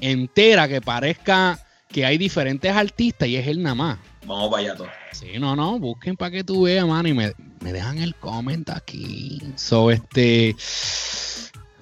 entera 0.01 0.67
que 0.67 0.81
parezca 0.81 1.59
que 1.87 2.05
hay 2.05 2.17
diferentes 2.17 2.71
artistas 2.71 3.27
y 3.27 3.35
es 3.35 3.47
él 3.47 3.61
nada 3.61 3.75
más. 3.75 3.99
Vamos 4.25 4.49
para 4.49 4.61
allá 4.63 4.75
todos. 4.75 4.89
Sí, 5.11 5.39
no, 5.39 5.55
no, 5.55 5.79
busquen 5.79 6.15
para 6.15 6.31
que 6.31 6.43
tú 6.43 6.63
veas, 6.63 6.85
mano, 6.85 7.09
y 7.09 7.13
me, 7.13 7.33
dejan 7.61 7.97
el 7.97 8.15
comment 8.15 8.69
aquí. 8.69 9.41
So, 9.55 9.91
este. 9.91 10.55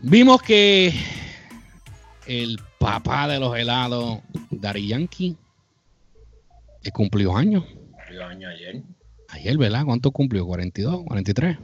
Vimos 0.01 0.41
que 0.41 0.93
el 2.25 2.59
papá 2.79 3.27
de 3.27 3.39
los 3.39 3.57
helados, 3.57 4.19
Dari 4.49 4.87
Yankee, 4.87 5.35
que 6.81 6.91
cumplió 6.91 7.35
años. 7.35 7.65
Cumplió 7.65 8.25
años 8.25 8.51
ayer. 8.53 8.83
Ayer, 9.29 9.57
¿verdad? 9.57 9.83
¿Cuánto 9.85 10.11
cumplió? 10.11 10.45
¿42? 10.45 11.03
¿43? 11.05 11.59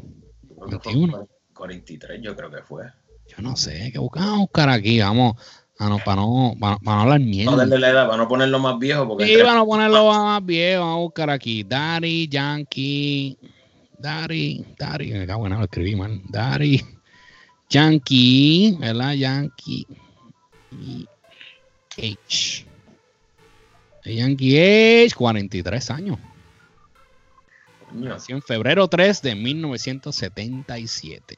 21. 0.70 1.28
43 1.54 2.22
yo 2.22 2.36
creo 2.36 2.52
que 2.52 2.62
fue. 2.64 2.84
Yo 3.28 3.42
no 3.42 3.56
sé, 3.56 3.92
que 3.92 4.00
buscamos 4.00 4.40
buscar 4.40 4.70
aquí, 4.70 5.00
vamos. 5.00 5.36
Ah, 5.80 5.90
no, 5.90 5.98
para 6.00 6.18
no, 6.18 6.56
para, 6.60 6.78
no 6.82 6.92
hablar 6.92 7.20
mierda. 7.20 7.66
No 7.66 7.78
la 7.78 7.90
edad, 7.90 8.06
para 8.06 8.18
no 8.18 8.28
ponerlo 8.28 8.60
más 8.60 8.78
viejo. 8.78 9.08
Porque 9.08 9.26
sí, 9.26 9.38
para 9.38 9.56
no 9.56 9.66
ponerlo 9.66 10.08
más 10.08 10.46
viejo. 10.46 10.82
Vamos 10.82 10.96
a 10.96 11.00
buscar 11.00 11.30
aquí. 11.30 11.64
Daddy, 11.64 12.28
Yankee. 12.28 13.38
Daddy, 13.98 14.66
Daddy. 14.78 15.12
Me 15.12 15.26
cago 15.26 15.48
en 15.48 15.54
lo 15.54 15.64
escribí 15.64 15.96
mal. 15.96 16.22
Daddy, 16.30 16.82
Yankee. 17.70 18.78
¿Verdad? 18.80 19.14
Yankee. 19.14 19.88
H. 21.98 22.66
Daddy 24.04 24.18
Yankee 24.18 24.58
es 24.58 25.16
43 25.16 25.92
años. 25.92 26.20
Nació 27.94 28.36
en 28.36 28.42
febrero 28.42 28.88
3 28.88 29.22
de 29.22 29.36
1977. 29.36 31.36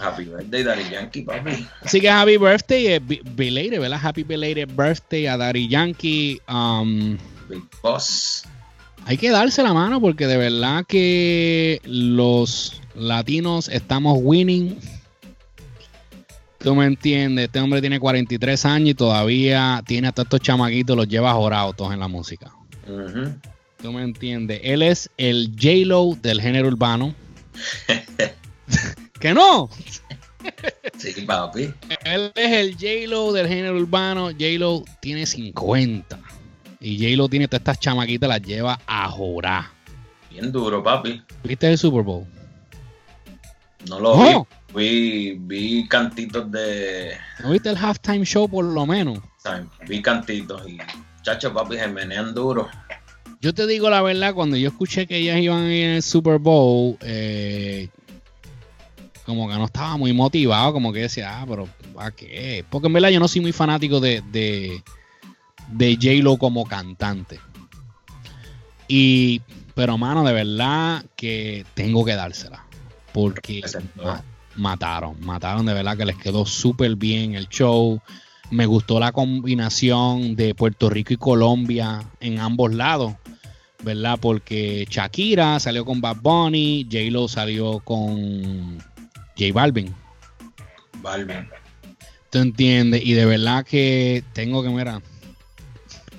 Happy 0.00 0.24
birthday, 0.24 0.62
Daddy 0.64 0.90
Yankee, 0.90 1.22
papi. 1.22 1.66
Así 1.82 2.00
que 2.00 2.08
happy 2.10 2.36
birthday, 2.36 2.86
eh, 2.94 2.98
be- 2.98 3.22
belated, 3.24 3.80
¿verdad? 3.80 4.00
Happy 4.02 4.22
belated 4.24 4.68
birthday 4.74 5.26
a 5.26 5.36
Daddy 5.36 5.68
Yankee. 5.68 6.40
Um, 6.48 7.16
Big 7.48 7.62
Boss. 7.82 8.44
hay 9.06 9.16
que 9.16 9.30
darse 9.30 9.62
la 9.62 9.72
mano 9.72 10.00
porque 10.00 10.26
de 10.26 10.36
verdad 10.36 10.84
que 10.86 11.80
los 11.84 12.80
latinos 12.96 13.68
estamos 13.68 14.18
winning. 14.20 14.78
Tú 16.58 16.74
me 16.74 16.86
entiendes, 16.86 17.44
este 17.46 17.60
hombre 17.60 17.80
tiene 17.82 18.00
43 18.00 18.64
años 18.64 18.88
y 18.90 18.94
todavía 18.94 19.82
tiene 19.86 20.08
hasta 20.08 20.22
estos 20.22 20.40
chamaquitos, 20.40 20.96
los 20.96 21.06
lleva 21.06 21.32
jorados 21.34 21.76
todos 21.76 21.92
en 21.92 22.00
la 22.00 22.08
música. 22.08 22.50
Tú 23.82 23.92
me 23.92 24.02
entiendes, 24.02 24.60
él 24.64 24.80
es 24.82 25.10
el 25.18 25.50
J-Lo 25.60 26.16
del 26.22 26.40
género 26.40 26.68
urbano. 26.68 27.14
que 29.24 29.32
no, 29.32 29.70
Sí, 30.98 31.22
papi. 31.22 31.72
él 32.04 32.30
es 32.34 32.52
el 32.52 32.72
J-Lo 32.74 33.32
del 33.32 33.48
género 33.48 33.74
urbano. 33.78 34.26
J-Lo 34.26 34.84
tiene 35.00 35.24
50 35.24 36.18
y 36.80 36.98
J-Lo 36.98 37.30
tiene 37.30 37.48
todas 37.48 37.60
estas 37.62 37.80
chamaquitas, 37.80 38.28
las 38.28 38.42
lleva 38.42 38.78
a 38.86 39.08
jorar. 39.08 39.64
Bien 40.30 40.52
duro, 40.52 40.82
papi. 40.82 41.22
¿Viste 41.42 41.70
el 41.70 41.78
Super 41.78 42.02
Bowl? 42.02 42.26
No 43.88 43.98
lo 43.98 44.14
No. 44.14 44.46
vi. 44.74 44.74
Vi, 44.74 45.36
vi 45.38 45.88
cantitos 45.88 46.50
de. 46.52 47.12
¿No 47.42 47.52
viste 47.52 47.70
el 47.70 47.78
halftime 47.78 48.26
show 48.26 48.46
por 48.46 48.66
lo 48.66 48.84
menos? 48.84 49.20
Vi 49.88 50.02
cantitos 50.02 50.68
y. 50.68 50.76
Chacho, 51.22 51.54
papi, 51.54 51.76
se 51.78 51.88
menean 51.88 52.34
duro. 52.34 52.68
Yo 53.40 53.54
te 53.54 53.66
digo 53.66 53.88
la 53.88 54.02
verdad, 54.02 54.34
cuando 54.34 54.58
yo 54.58 54.68
escuché 54.68 55.06
que 55.06 55.16
ellas 55.16 55.38
iban 55.38 55.62
a 55.64 55.74
ir 55.74 55.84
en 55.84 55.90
el 55.92 56.02
Super 56.02 56.38
Bowl, 56.38 56.98
eh, 57.00 57.88
como 59.24 59.48
que 59.48 59.54
no 59.54 59.64
estaba 59.64 59.96
muy 59.96 60.12
motivado, 60.12 60.72
como 60.72 60.92
que 60.92 61.00
decía, 61.00 61.40
ah, 61.40 61.46
pero 61.48 61.68
¿a 61.98 62.10
qué? 62.10 62.64
Porque 62.68 62.86
en 62.88 62.92
verdad 62.92 63.08
yo 63.10 63.20
no 63.20 63.28
soy 63.28 63.40
muy 63.40 63.52
fanático 63.52 64.00
de, 64.00 64.22
de, 64.32 64.82
de 65.68 65.94
J-Lo 65.94 66.36
como 66.36 66.64
cantante. 66.64 67.40
Y, 68.88 69.40
pero 69.74 69.96
mano, 69.98 70.24
de 70.24 70.32
verdad 70.32 71.04
que 71.16 71.64
tengo 71.74 72.04
que 72.04 72.14
dársela. 72.14 72.64
Porque 73.12 73.62
ma- 74.02 74.22
mataron, 74.56 75.16
mataron 75.20 75.64
de 75.66 75.72
verdad 75.74 75.96
que 75.96 76.04
les 76.04 76.16
quedó 76.16 76.44
súper 76.44 76.96
bien 76.96 77.34
el 77.34 77.48
show. 77.48 78.00
Me 78.50 78.66
gustó 78.66 79.00
la 79.00 79.12
combinación 79.12 80.36
de 80.36 80.54
Puerto 80.54 80.90
Rico 80.90 81.14
y 81.14 81.16
Colombia 81.16 82.04
en 82.20 82.40
ambos 82.40 82.74
lados, 82.74 83.14
¿verdad? 83.82 84.18
Porque 84.20 84.86
Shakira 84.90 85.58
salió 85.60 85.84
con 85.84 86.00
Bad 86.00 86.18
Bunny, 86.20 86.86
J-Lo 86.90 87.26
salió 87.28 87.80
con 87.80 88.78
J 89.38 89.52
Balvin. 89.52 89.94
Balvin. 91.02 91.48
¿Tú 92.30 92.38
entiendes? 92.38 93.04
Y 93.04 93.12
de 93.12 93.26
verdad 93.26 93.64
que 93.64 94.24
tengo 94.32 94.62
que, 94.62 94.68
mira, 94.68 95.00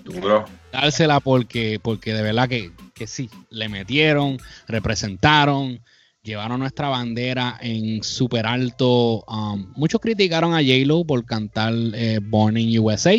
Duro. 0.03 0.45
dársela 0.71 1.19
porque, 1.19 1.79
porque 1.81 2.13
de 2.13 2.21
verdad 2.21 2.47
que, 2.47 2.71
que 2.93 3.07
sí, 3.07 3.29
le 3.49 3.67
metieron, 3.67 4.37
representaron, 4.67 5.81
llevaron 6.23 6.59
nuestra 6.59 6.89
bandera 6.89 7.57
en 7.61 8.03
súper 8.03 8.45
alto. 8.45 9.23
Um, 9.27 9.73
muchos 9.75 9.99
criticaron 10.01 10.53
a 10.53 10.57
J-Lo 10.57 11.03
por 11.05 11.25
cantar 11.25 11.73
eh, 11.93 12.19
Born 12.21 12.57
in 12.57 12.79
USA. 12.79 13.15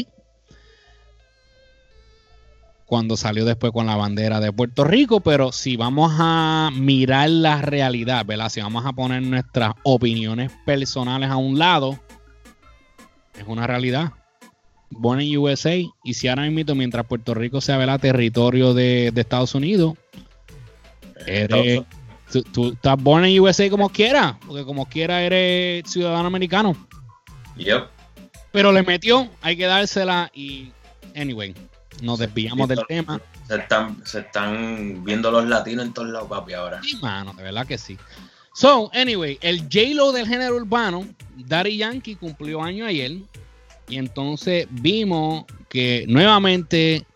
Cuando 2.86 3.16
salió 3.16 3.44
después 3.44 3.72
con 3.72 3.86
la 3.86 3.96
bandera 3.96 4.38
de 4.38 4.52
Puerto 4.52 4.84
Rico, 4.84 5.20
pero 5.20 5.50
si 5.50 5.76
vamos 5.76 6.12
a 6.18 6.70
mirar 6.72 7.28
la 7.28 7.60
realidad, 7.60 8.24
¿verdad? 8.24 8.48
Si 8.48 8.60
vamos 8.60 8.86
a 8.86 8.92
poner 8.92 9.22
nuestras 9.22 9.74
opiniones 9.82 10.52
personales 10.64 11.28
a 11.28 11.36
un 11.36 11.58
lado, 11.58 11.98
es 13.36 13.44
una 13.46 13.66
realidad. 13.66 14.12
Born 14.90 15.20
in 15.20 15.36
USA. 15.36 15.74
Y 16.04 16.14
si 16.14 16.28
ahora 16.28 16.48
mismo, 16.48 16.76
mientras 16.76 17.06
Puerto 17.06 17.34
Rico 17.34 17.60
sea 17.60 17.76
¿verdad? 17.76 17.98
territorio 17.98 18.72
de, 18.72 19.10
de 19.12 19.20
Estados 19.20 19.56
Unidos, 19.56 19.94
eres, 21.26 21.82
tú, 22.30 22.42
tú 22.42 22.72
estás 22.72 23.02
born 23.02 23.26
in 23.26 23.40
USA 23.40 23.68
como 23.68 23.88
quiera, 23.88 24.38
porque 24.46 24.64
como 24.64 24.86
quiera 24.86 25.22
eres 25.22 25.90
ciudadano 25.90 26.28
americano. 26.28 26.76
Yep. 27.56 27.88
Pero 28.52 28.72
le 28.72 28.82
metió, 28.82 29.28
hay 29.42 29.56
que 29.56 29.66
dársela 29.66 30.30
y, 30.32 30.70
anyway, 31.14 31.54
nos 32.02 32.18
desviamos 32.18 32.68
del 32.68 32.80
tema. 32.86 33.20
Se 33.48 33.56
están, 33.56 34.04
se 34.04 34.20
están 34.20 35.04
viendo 35.04 35.30
los 35.30 35.46
latinos 35.46 35.86
en 35.86 35.92
todos 35.92 36.08
lados, 36.08 36.28
papi, 36.28 36.52
ahora. 36.54 36.82
Sí, 36.82 36.96
mano, 37.00 37.32
de 37.34 37.42
verdad 37.42 37.66
que 37.66 37.78
sí. 37.78 37.98
So, 38.54 38.90
anyway, 38.94 39.38
el 39.42 39.60
J-Lo 39.62 40.12
del 40.12 40.26
género 40.26 40.56
urbano, 40.56 41.06
Daddy 41.36 41.76
Yankee 41.76 42.16
cumplió 42.16 42.62
año 42.62 42.86
ayer. 42.86 43.12
Y 43.88 43.98
entonces 43.98 44.66
vimos 44.70 45.44
que 45.68 46.06
nuevamente 46.08 47.06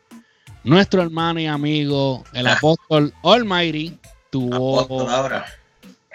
nuestro 0.62 1.02
hermano 1.02 1.40
y 1.40 1.46
amigo, 1.46 2.24
el 2.32 2.46
apóstol 2.46 3.14
Almighty, 3.22 3.98
tuvo, 4.30 4.80
Apóstol 4.80 5.42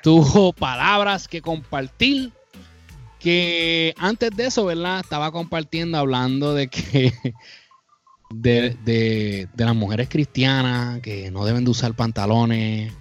tuvo 0.03 0.53
palabras 0.53 1.27
que 1.27 1.41
compartir. 1.41 2.31
Que 3.19 3.95
antes 3.97 4.29
de 4.35 4.45
eso, 4.45 4.65
¿verdad? 4.65 4.99
Estaba 4.99 5.31
compartiendo, 5.31 5.97
hablando 5.97 6.53
de 6.53 6.67
que 6.67 7.11
de, 8.41 8.77
de- 8.85 9.47
las 9.57 9.75
mujeres 9.75 10.09
cristianas 10.09 10.99
que 11.01 11.31
no 11.31 11.45
deben 11.45 11.63
de 11.65 11.71
usar 11.71 11.93
pantalones, 11.93 12.91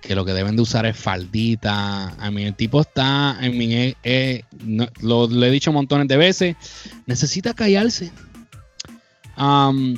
que 0.00 0.14
lo 0.14 0.24
que 0.24 0.32
deben 0.32 0.56
de 0.56 0.62
usar 0.62 0.86
es 0.86 0.96
faldita. 0.96 2.08
A 2.18 2.30
mí 2.30 2.44
el 2.44 2.54
tipo 2.54 2.80
está, 2.80 3.36
en 3.40 3.58
mi, 3.58 3.74
eh, 3.74 3.94
eh, 4.02 4.42
no- 4.64 4.88
lo, 5.02 5.24
he 5.44 5.50
dicho 5.50 5.72
montones 5.72 6.08
de 6.08 6.16
veces, 6.16 6.56
necesita 7.06 7.54
callarse. 7.54 8.10
Am, 9.36 9.96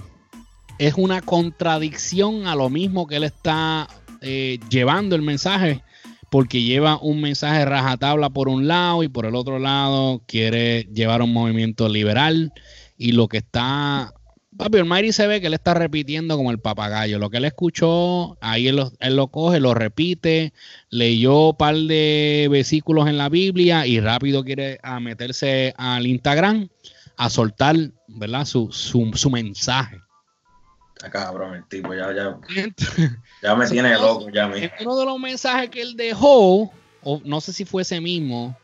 es 0.79 0.95
una 0.97 1.21
contradicción 1.21 2.47
a 2.47 2.55
lo 2.55 2.71
mismo 2.71 3.07
que 3.07 3.17
él 3.17 3.25
está 3.25 3.89
eh, 4.21 4.59
llevando 4.69 5.15
el 5.17 5.23
mensaje, 5.23 5.83
porque 6.31 6.63
lleva 6.63 6.99
un 7.01 7.21
mensaje 7.21 7.65
rajatabla 7.65 8.31
por 8.31 8.49
un 8.49 8.67
lado 8.67 9.03
y 9.03 9.09
por 9.09 9.27
el 9.27 9.35
otro 9.35 9.59
lado 9.59 10.23
quiere 10.27 10.85
llevar 10.95 11.23
un 11.23 11.33
movimiento 11.33 11.89
liberal 11.89 12.53
y 12.97 13.13
lo 13.13 13.29
que 13.29 13.39
está 13.39 14.13
Papi, 14.57 14.79
Almighty 14.79 15.13
se 15.13 15.27
ve 15.27 15.41
que 15.41 15.47
él 15.47 15.55
está 15.55 15.73
repitiendo 15.73 16.37
como 16.37 16.51
el 16.51 16.59
papagayo. 16.59 17.19
Lo 17.19 17.31
que 17.31 17.39
él 17.39 17.47
escuchó, 17.47 18.37
ahí 18.41 18.69
él 18.69 18.77
lo, 18.77 18.93
él 19.01 19.17
lo 19.17 19.29
coge, 19.29 19.61
lo 19.61 19.73
repite, 19.73 20.53
leyó 20.91 21.51
un 21.51 21.57
par 21.57 21.75
de 21.75 22.49
versículos 22.51 23.09
en 23.09 23.17
la 23.17 23.29
Biblia 23.31 23.87
y 23.87 23.99
rápido 24.01 24.45
quiere 24.45 24.79
a 24.83 25.01
meterse 25.01 25.75
al 25.79 26.07
Instagram 26.07 26.69
a 27.17 27.31
soltar, 27.31 27.77
¿verdad? 28.09 28.45
Su, 28.45 28.71
su, 28.73 29.11
su 29.15 29.31
mensaje. 29.31 30.01
Está 30.97 31.11
cabrón 31.11 31.55
el 31.55 31.67
tipo, 31.67 31.95
ya, 31.95 32.13
ya, 32.15 32.39
ya 33.43 33.57
me 33.57 33.67
tiene 33.67 33.95
loco, 33.95 34.29
ya 34.31 34.47
me. 34.49 34.71
Uno 34.81 34.97
de 34.97 35.05
los 35.05 35.19
mensajes 35.19 35.71
que 35.71 35.81
él 35.81 35.97
dejó, 35.97 36.71
o 37.03 37.21
no 37.25 37.41
sé 37.41 37.53
si 37.53 37.65
fue 37.65 37.83
ese 37.83 38.01
mismo, 38.01 38.57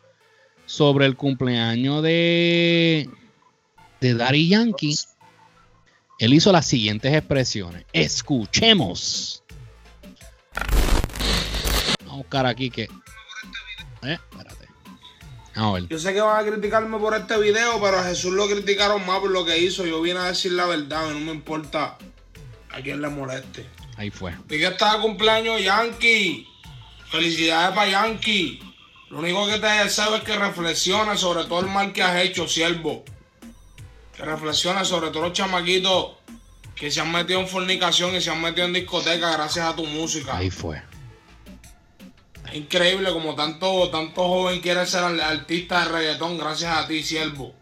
sobre 0.66 1.06
el 1.06 1.16
cumpleaños 1.16 2.02
de, 2.02 3.08
de 4.00 4.14
Daddy 4.14 4.48
Yankee, 4.48 4.94
él 6.18 6.34
hizo 6.34 6.50
las 6.50 6.66
siguientes 6.66 7.14
expresiones. 7.14 7.84
Escuchemos. 7.92 9.44
Vamos 12.00 12.12
a 12.12 12.16
buscar 12.16 12.46
aquí 12.46 12.70
que. 12.70 12.82
Eh, 14.02 14.18
espérate. 14.30 14.68
A 15.54 15.72
ver. 15.72 15.88
Yo 15.88 15.98
sé 15.98 16.12
que 16.12 16.20
van 16.20 16.44
a 16.44 16.50
criticarme 16.50 16.98
por 16.98 17.14
este 17.14 17.38
video, 17.38 17.80
pero 17.80 17.98
a 17.98 18.04
Jesús 18.04 18.32
lo 18.32 18.48
criticaron 18.48 19.06
más 19.06 19.20
por 19.20 19.30
lo 19.30 19.44
que 19.44 19.58
hizo. 19.58 19.86
Yo 19.86 20.02
vine 20.02 20.18
a 20.18 20.24
decir 20.24 20.52
la 20.52 20.66
verdad, 20.66 21.10
y 21.10 21.14
no 21.14 21.20
me 21.20 21.32
importa 21.32 21.96
a 22.70 22.80
quién 22.82 23.00
le 23.00 23.08
moleste. 23.08 23.66
Ahí 23.96 24.10
fue. 24.10 24.34
Vi 24.46 24.58
que 24.58 24.66
estaba 24.66 25.00
cumpleaños 25.00 25.62
Yankee. 25.62 26.46
Felicidades 27.10 27.74
para 27.74 27.90
Yankee. 27.90 28.60
Lo 29.10 29.20
único 29.20 29.46
que 29.46 29.58
te 29.58 29.66
deseo 29.66 30.16
es 30.16 30.22
que 30.22 30.36
reflexiones 30.36 31.20
sobre 31.20 31.44
todo 31.44 31.60
el 31.60 31.66
mal 31.66 31.92
que 31.92 32.02
has 32.02 32.22
hecho, 32.22 32.46
siervo. 32.46 33.04
Que 34.18 34.24
reflexiones 34.24 34.88
sobre 34.88 35.10
todos 35.10 35.28
los 35.28 35.32
chamaquitos 35.32 36.16
que 36.74 36.90
se 36.90 37.00
han 37.00 37.12
metido 37.12 37.38
en 37.38 37.46
fornicación 37.46 38.16
y 38.16 38.20
se 38.20 38.30
han 38.30 38.42
metido 38.42 38.66
en 38.66 38.72
discoteca 38.72 39.30
gracias 39.30 39.64
a 39.64 39.76
tu 39.76 39.86
música. 39.86 40.36
Ahí 40.36 40.50
fue. 40.50 40.82
Es 42.48 42.54
increíble 42.56 43.12
como 43.12 43.36
tanto, 43.36 43.88
tanto 43.90 44.26
joven 44.26 44.60
quiere 44.60 44.84
ser 44.86 45.04
artista 45.04 45.84
de 45.84 45.88
reggaetón 45.92 46.36
gracias 46.36 46.76
a 46.76 46.88
ti, 46.88 47.04
siervo. 47.04 47.54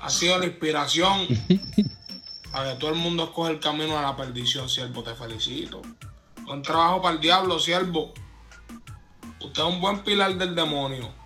Ha 0.00 0.10
sido 0.10 0.40
la 0.40 0.46
inspiración 0.46 1.28
para 2.50 2.72
que 2.72 2.80
todo 2.80 2.90
el 2.90 2.96
mundo 2.96 3.22
escoge 3.26 3.52
el 3.52 3.60
camino 3.60 3.96
a 3.96 4.02
la 4.02 4.16
perdición, 4.16 4.68
siervo. 4.68 5.04
Te 5.04 5.14
felicito. 5.14 5.82
Buen 6.42 6.62
trabajo 6.62 7.00
para 7.00 7.14
el 7.14 7.20
diablo, 7.20 7.60
siervo. 7.60 8.12
Usted 9.40 9.62
es 9.62 9.68
un 9.68 9.80
buen 9.80 10.00
pilar 10.00 10.34
del 10.34 10.56
demonio. 10.56 11.19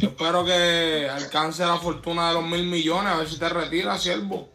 Yo 0.00 0.08
espero 0.08 0.44
que 0.44 1.08
alcance 1.08 1.64
la 1.64 1.76
fortuna 1.76 2.28
de 2.28 2.34
los 2.34 2.44
mil 2.44 2.64
millones, 2.64 3.12
a 3.12 3.18
ver 3.18 3.28
si 3.28 3.38
te 3.38 3.48
retiras, 3.48 4.02
siervo. 4.02 4.48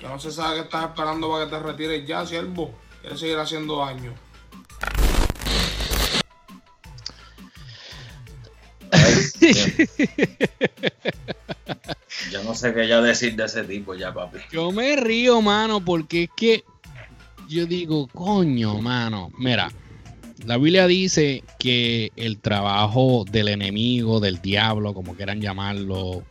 Que 0.00 0.06
no 0.06 0.18
se 0.18 0.32
sabe 0.32 0.56
que 0.56 0.62
estás 0.62 0.84
esperando 0.84 1.30
para 1.30 1.44
que 1.44 1.50
te 1.50 1.58
retires 1.58 2.06
ya, 2.06 2.24
siervo. 2.24 2.74
Quieres 3.00 3.20
seguir 3.20 3.38
haciendo 3.38 3.78
daño. 3.78 4.14
Yo 12.30 12.44
no 12.44 12.54
sé 12.54 12.72
qué 12.72 12.88
ya 12.88 13.00
decir 13.00 13.34
de 13.36 13.44
ese 13.44 13.64
tipo 13.64 13.94
ya, 13.94 14.14
papi. 14.14 14.38
Yo 14.50 14.70
me 14.70 14.96
río, 14.96 15.42
mano, 15.42 15.84
porque 15.84 16.24
es 16.24 16.30
que 16.36 16.64
yo 17.48 17.66
digo, 17.66 18.08
coño, 18.08 18.80
mano, 18.80 19.30
mira, 19.38 19.70
la 20.46 20.58
Biblia 20.58 20.86
dice 20.86 21.42
que 21.58 22.12
el 22.16 22.38
trabajo 22.38 23.24
del 23.30 23.48
enemigo, 23.48 24.20
del 24.20 24.40
diablo, 24.40 24.92
como 24.92 25.14
quieran 25.14 25.40
llamarlo, 25.40 26.22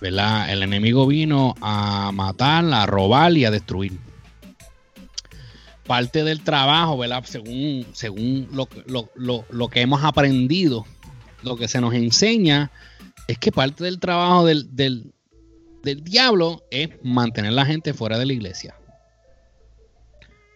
¿verdad? 0.00 0.50
El 0.50 0.62
enemigo 0.62 1.06
vino 1.06 1.54
a 1.60 2.10
matar, 2.12 2.64
a 2.72 2.86
robar 2.86 3.36
y 3.36 3.44
a 3.44 3.50
destruir. 3.50 3.98
Parte 5.86 6.24
del 6.24 6.40
trabajo, 6.40 6.96
¿verdad? 6.96 7.24
Según, 7.26 7.86
según 7.92 8.48
lo, 8.52 8.68
lo, 8.86 9.44
lo 9.50 9.68
que 9.68 9.80
hemos 9.80 10.02
aprendido, 10.04 10.86
lo 11.42 11.56
que 11.56 11.68
se 11.68 11.80
nos 11.80 11.94
enseña 11.94 12.70
es 13.26 13.38
que 13.38 13.52
parte 13.52 13.84
del 13.84 13.98
trabajo 13.98 14.46
del, 14.46 14.74
del, 14.74 15.12
del 15.82 16.02
diablo 16.02 16.62
es 16.70 16.90
mantener 17.02 17.50
a 17.50 17.54
la 17.54 17.66
gente 17.66 17.92
fuera 17.92 18.18
de 18.18 18.26
la 18.26 18.32
iglesia. 18.32 18.74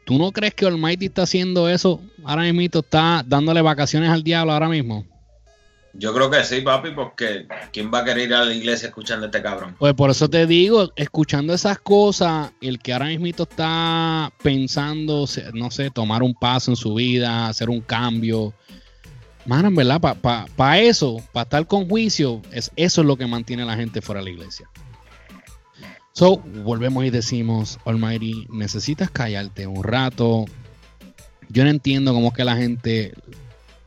¿Tú 0.05 0.19
no 0.19 0.33
crees 0.33 0.55
que 0.55 0.67
Almighty 0.67 1.07
está 1.07 1.23
haciendo 1.23 1.69
eso 1.69 2.01
ahora 2.25 2.43
mismo? 2.43 2.81
¿Está 2.81 3.25
dándole 3.27 3.63
vacaciones 3.63 4.11
al 4.11 4.23
diablo 4.23 4.53
ahora 4.53 4.69
mismo? 4.69 5.07
Yo 5.97 6.13
creo 6.13 6.29
que 6.29 6.43
sí, 6.43 6.61
papi, 6.61 6.91
porque 6.91 7.47
¿quién 7.73 7.91
va 7.93 8.01
a 8.01 8.05
querer 8.05 8.29
ir 8.29 8.35
a 8.35 8.45
la 8.45 8.53
iglesia 8.53 8.89
escuchando 8.89 9.27
a 9.27 9.29
este 9.29 9.41
cabrón? 9.41 9.77
Pues 9.79 9.95
por 9.95 10.11
eso 10.11 10.29
te 10.29 10.45
digo, 10.45 10.93
escuchando 10.97 11.55
esas 11.55 11.79
cosas, 11.79 12.51
el 12.61 12.81
que 12.81 12.93
ahora 12.93 13.07
mismo 13.07 13.27
está 13.27 14.33
pensando, 14.43 15.27
no 15.53 15.71
sé, 15.71 15.91
tomar 15.91 16.25
un 16.25 16.35
paso 16.35 16.73
en 16.73 16.77
su 16.77 16.95
vida, 16.95 17.47
hacer 17.47 17.71
un 17.71 17.81
cambio. 17.81 18.53
Mano, 19.47 19.69
en 19.69 19.77
verdad, 19.77 20.01
para 20.57 20.81
eso, 20.81 21.23
para 21.33 21.45
estar 21.45 21.67
con 21.69 21.89
juicio, 21.89 22.43
es, 22.51 22.73
eso 22.75 23.03
es 23.03 23.07
lo 23.07 23.17
que 23.17 23.27
mantiene 23.27 23.63
a 23.63 23.67
la 23.67 23.77
gente 23.77 24.03
fuera 24.03 24.21
de 24.21 24.25
la 24.25 24.31
iglesia. 24.31 24.69
So, 26.17 26.37
volvemos 26.63 27.05
y 27.05 27.11
decimos, 27.11 27.81
Almighty, 27.85 28.47
necesitas 28.49 29.11
callarte 29.11 29.67
un 29.67 29.83
rato. 29.83 30.45
Yo 31.49 31.65
no 31.65 31.71
entiendo 31.71 32.15
cómo 32.15 32.29
es 32.29 32.35
que 32.35 32.45
la 32.45 32.57
gente 32.57 33.15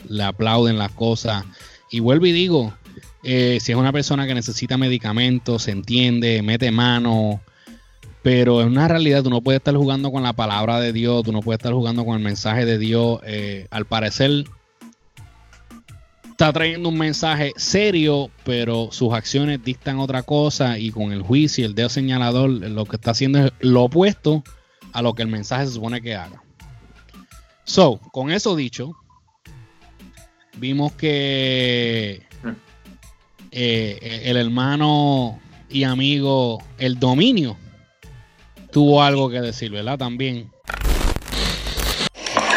le 0.09 0.23
aplauden 0.23 0.77
las 0.77 0.91
cosas. 0.91 1.45
Y 1.89 2.01
vuelvo 2.01 2.25
y 2.25 2.33
digo, 2.33 2.73
eh, 3.23 3.59
si 3.61 3.71
es 3.71 3.77
una 3.77 3.93
persona 3.93 4.27
que 4.27 4.33
necesita 4.33 4.77
medicamentos, 4.77 5.63
se 5.63 5.71
entiende, 5.71 6.41
mete 6.41 6.69
mano. 6.69 7.39
Pero 8.23 8.61
en 8.61 8.67
una 8.67 8.89
realidad 8.89 9.23
tú 9.23 9.29
no 9.29 9.39
puedes 9.39 9.59
estar 9.59 9.77
jugando 9.77 10.11
con 10.11 10.21
la 10.21 10.33
palabra 10.33 10.81
de 10.81 10.91
Dios, 10.91 11.23
tú 11.23 11.31
no 11.31 11.39
puedes 11.39 11.59
estar 11.59 11.71
jugando 11.71 12.03
con 12.03 12.17
el 12.17 12.23
mensaje 12.23 12.65
de 12.65 12.77
Dios. 12.77 13.21
Eh, 13.23 13.67
al 13.71 13.85
parecer, 13.85 14.43
está 16.37 16.53
trayendo 16.53 16.89
un 16.89 16.99
mensaje 16.99 17.51
serio, 17.55 18.29
pero 18.45 18.89
sus 18.91 19.11
acciones 19.11 19.63
dictan 19.63 19.97
otra 19.97 20.21
cosa 20.21 20.77
y 20.77 20.91
con 20.91 21.11
el 21.11 21.23
juicio 21.23 21.63
y 21.63 21.65
el 21.65 21.73
dedo 21.73 21.89
señalador 21.89 22.51
lo 22.51 22.85
que 22.85 22.97
está 22.97 23.09
haciendo 23.09 23.39
es 23.39 23.51
lo 23.59 23.85
opuesto 23.85 24.43
a 24.93 25.01
lo 25.01 25.15
que 25.15 25.23
el 25.23 25.29
mensaje 25.29 25.65
se 25.65 25.73
supone 25.73 25.99
que 25.99 26.13
haga. 26.13 26.43
So, 27.63 27.99
con 28.11 28.29
eso 28.29 28.55
dicho, 28.55 28.91
vimos 30.57 30.91
que 30.91 32.21
eh, 33.49 34.21
el 34.25 34.37
hermano 34.37 35.39
y 35.71 35.85
amigo, 35.85 36.63
el 36.77 36.99
dominio, 36.99 37.57
tuvo 38.71 39.01
algo 39.01 39.31
que 39.31 39.41
decir, 39.41 39.71
¿verdad? 39.71 39.97
También. 39.97 40.51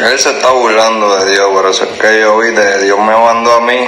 Él 0.01 0.19
se 0.19 0.31
está 0.31 0.51
burlando 0.51 1.15
de 1.17 1.33
Dios, 1.33 1.51
por 1.51 1.67
eso 1.67 1.85
es 1.85 2.01
que 2.01 2.21
yo 2.21 2.39
vi 2.39 2.51
de 2.53 2.85
Dios 2.85 2.99
me 2.99 3.15
mandó 3.15 3.53
a 3.53 3.61
mí 3.61 3.79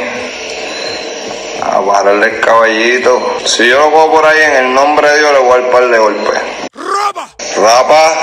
a 1.62 1.80
pararle 1.80 2.26
el 2.26 2.40
caballito. 2.40 3.38
Si 3.46 3.66
yo 3.66 3.78
lo 3.78 3.90
cojo 3.90 4.12
por 4.12 4.26
ahí 4.26 4.42
en 4.42 4.56
el 4.56 4.74
nombre 4.74 5.10
de 5.10 5.18
Dios, 5.18 5.32
le 5.32 5.38
voy 5.38 5.52
a 5.52 5.62
dar 5.62 5.70
par 5.70 5.88
de 5.88 5.98
golpes. 5.98 6.42
¡Rapa! 6.74 7.28
¡Rapa! 7.56 8.14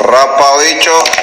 ¡Rapa, 0.00 0.56
bicho! 0.58 1.19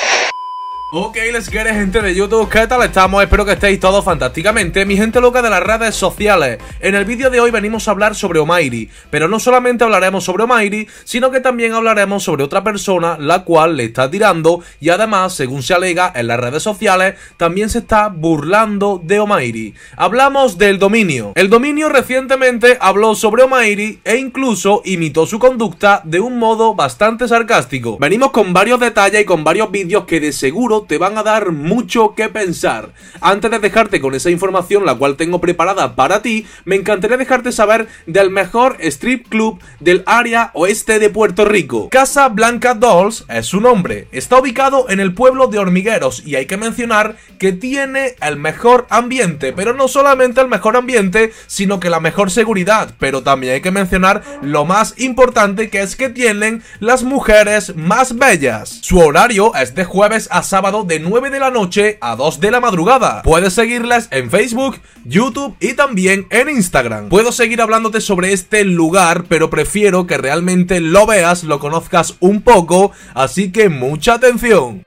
Ok, 0.89 1.17
les 1.33 1.49
get 1.49 1.67
gente 1.67 2.01
de 2.01 2.15
YouTube, 2.15 2.47
¿qué 2.47 2.65
tal 2.65 2.81
estamos? 2.81 3.21
Espero 3.21 3.43
que 3.43 3.51
estéis 3.51 3.77
todos 3.77 4.05
fantásticamente, 4.05 4.85
mi 4.85 4.95
gente 4.95 5.19
loca 5.19 5.41
de 5.41 5.49
las 5.49 5.61
redes 5.61 5.95
sociales. 5.95 6.59
En 6.79 6.95
el 6.95 7.03
vídeo 7.03 7.29
de 7.29 7.41
hoy 7.41 7.51
venimos 7.51 7.85
a 7.85 7.91
hablar 7.91 8.15
sobre 8.15 8.39
Omairi, 8.39 8.89
pero 9.09 9.27
no 9.27 9.37
solamente 9.37 9.83
hablaremos 9.83 10.23
sobre 10.23 10.45
Omairi, 10.45 10.87
sino 11.03 11.29
que 11.29 11.41
también 11.41 11.73
hablaremos 11.73 12.23
sobre 12.23 12.45
otra 12.45 12.63
persona 12.63 13.17
la 13.19 13.43
cual 13.43 13.75
le 13.75 13.83
está 13.83 14.09
tirando 14.09 14.61
y 14.79 14.87
además, 14.87 15.35
según 15.35 15.61
se 15.61 15.73
alega 15.73 16.09
en 16.15 16.27
las 16.27 16.39
redes 16.39 16.63
sociales, 16.63 17.15
también 17.35 17.69
se 17.69 17.79
está 17.79 18.07
burlando 18.07 19.01
de 19.03 19.19
Omairi. 19.19 19.73
Hablamos 19.97 20.57
del 20.57 20.79
dominio. 20.79 21.33
El 21.35 21.49
dominio 21.49 21.89
recientemente 21.89 22.77
habló 22.79 23.13
sobre 23.13 23.43
Omairi 23.43 23.99
e 24.05 24.15
incluso 24.15 24.81
imitó 24.85 25.27
su 25.27 25.37
conducta 25.37 25.99
de 26.05 26.21
un 26.21 26.39
modo 26.39 26.75
bastante 26.75 27.27
sarcástico. 27.27 27.97
Venimos 27.99 28.31
con 28.31 28.53
varios 28.53 28.79
detalles 28.79 29.23
y 29.23 29.25
con 29.25 29.43
varios 29.43 29.69
vídeos 29.69 30.05
que 30.05 30.21
de 30.21 30.31
seguro 30.31 30.77
te 30.87 30.97
van 30.97 31.17
a 31.17 31.23
dar 31.23 31.51
mucho 31.51 32.15
que 32.15 32.29
pensar. 32.29 32.93
Antes 33.21 33.51
de 33.51 33.59
dejarte 33.59 34.01
con 34.01 34.15
esa 34.15 34.29
información, 34.29 34.85
la 34.85 34.95
cual 34.95 35.17
tengo 35.17 35.41
preparada 35.41 35.95
para 35.95 36.21
ti, 36.21 36.45
me 36.65 36.75
encantaría 36.75 37.17
dejarte 37.17 37.51
saber 37.51 37.87
del 38.05 38.29
mejor 38.29 38.77
strip 38.79 39.27
club 39.27 39.59
del 39.79 40.03
área 40.05 40.51
oeste 40.53 40.99
de 40.99 41.09
Puerto 41.09 41.45
Rico. 41.45 41.89
Casa 41.89 42.29
Blanca 42.29 42.73
Dolls 42.73 43.25
es 43.29 43.45
su 43.45 43.59
nombre. 43.59 44.07
Está 44.11 44.39
ubicado 44.39 44.89
en 44.89 44.99
el 44.99 45.13
pueblo 45.13 45.47
de 45.47 45.59
Hormigueros 45.59 46.23
y 46.25 46.35
hay 46.35 46.45
que 46.45 46.57
mencionar 46.57 47.15
que 47.39 47.51
tiene 47.51 48.15
el 48.21 48.37
mejor 48.37 48.87
ambiente, 48.89 49.53
pero 49.53 49.73
no 49.73 49.87
solamente 49.87 50.41
el 50.41 50.47
mejor 50.47 50.75
ambiente, 50.75 51.31
sino 51.47 51.79
que 51.79 51.89
la 51.89 51.99
mejor 51.99 52.31
seguridad, 52.31 52.93
pero 52.99 53.23
también 53.23 53.53
hay 53.53 53.61
que 53.61 53.71
mencionar 53.71 54.23
lo 54.41 54.65
más 54.65 54.95
importante 54.97 55.69
que 55.69 55.81
es 55.81 55.95
que 55.95 56.09
tienen 56.09 56.63
las 56.79 57.03
mujeres 57.03 57.75
más 57.75 58.15
bellas. 58.17 58.79
Su 58.81 58.99
horario 58.99 59.53
es 59.55 59.75
de 59.75 59.83
jueves 59.83 60.27
a 60.31 60.43
sábado 60.43 60.66
de 60.67 60.99
9 60.99 61.29
de 61.29 61.39
la 61.39 61.49
noche 61.49 61.97
a 62.01 62.17
2 62.17 62.41
de 62.41 62.51
la 62.51 62.59
madrugada. 62.59 63.21
Puedes 63.21 63.53
seguirles 63.53 64.09
en 64.11 64.29
Facebook, 64.29 64.79
YouTube 65.05 65.55
y 65.61 65.73
también 65.73 66.27
en 66.29 66.49
Instagram. 66.49 67.07
Puedo 67.07 67.31
seguir 67.31 67.61
hablándote 67.61 68.01
sobre 68.01 68.33
este 68.33 68.65
lugar, 68.65 69.23
pero 69.29 69.49
prefiero 69.49 70.05
que 70.07 70.17
realmente 70.17 70.81
lo 70.81 71.05
veas, 71.05 71.45
lo 71.45 71.59
conozcas 71.59 72.15
un 72.19 72.41
poco, 72.41 72.91
así 73.13 73.51
que 73.51 73.69
mucha 73.69 74.15
atención. 74.15 74.86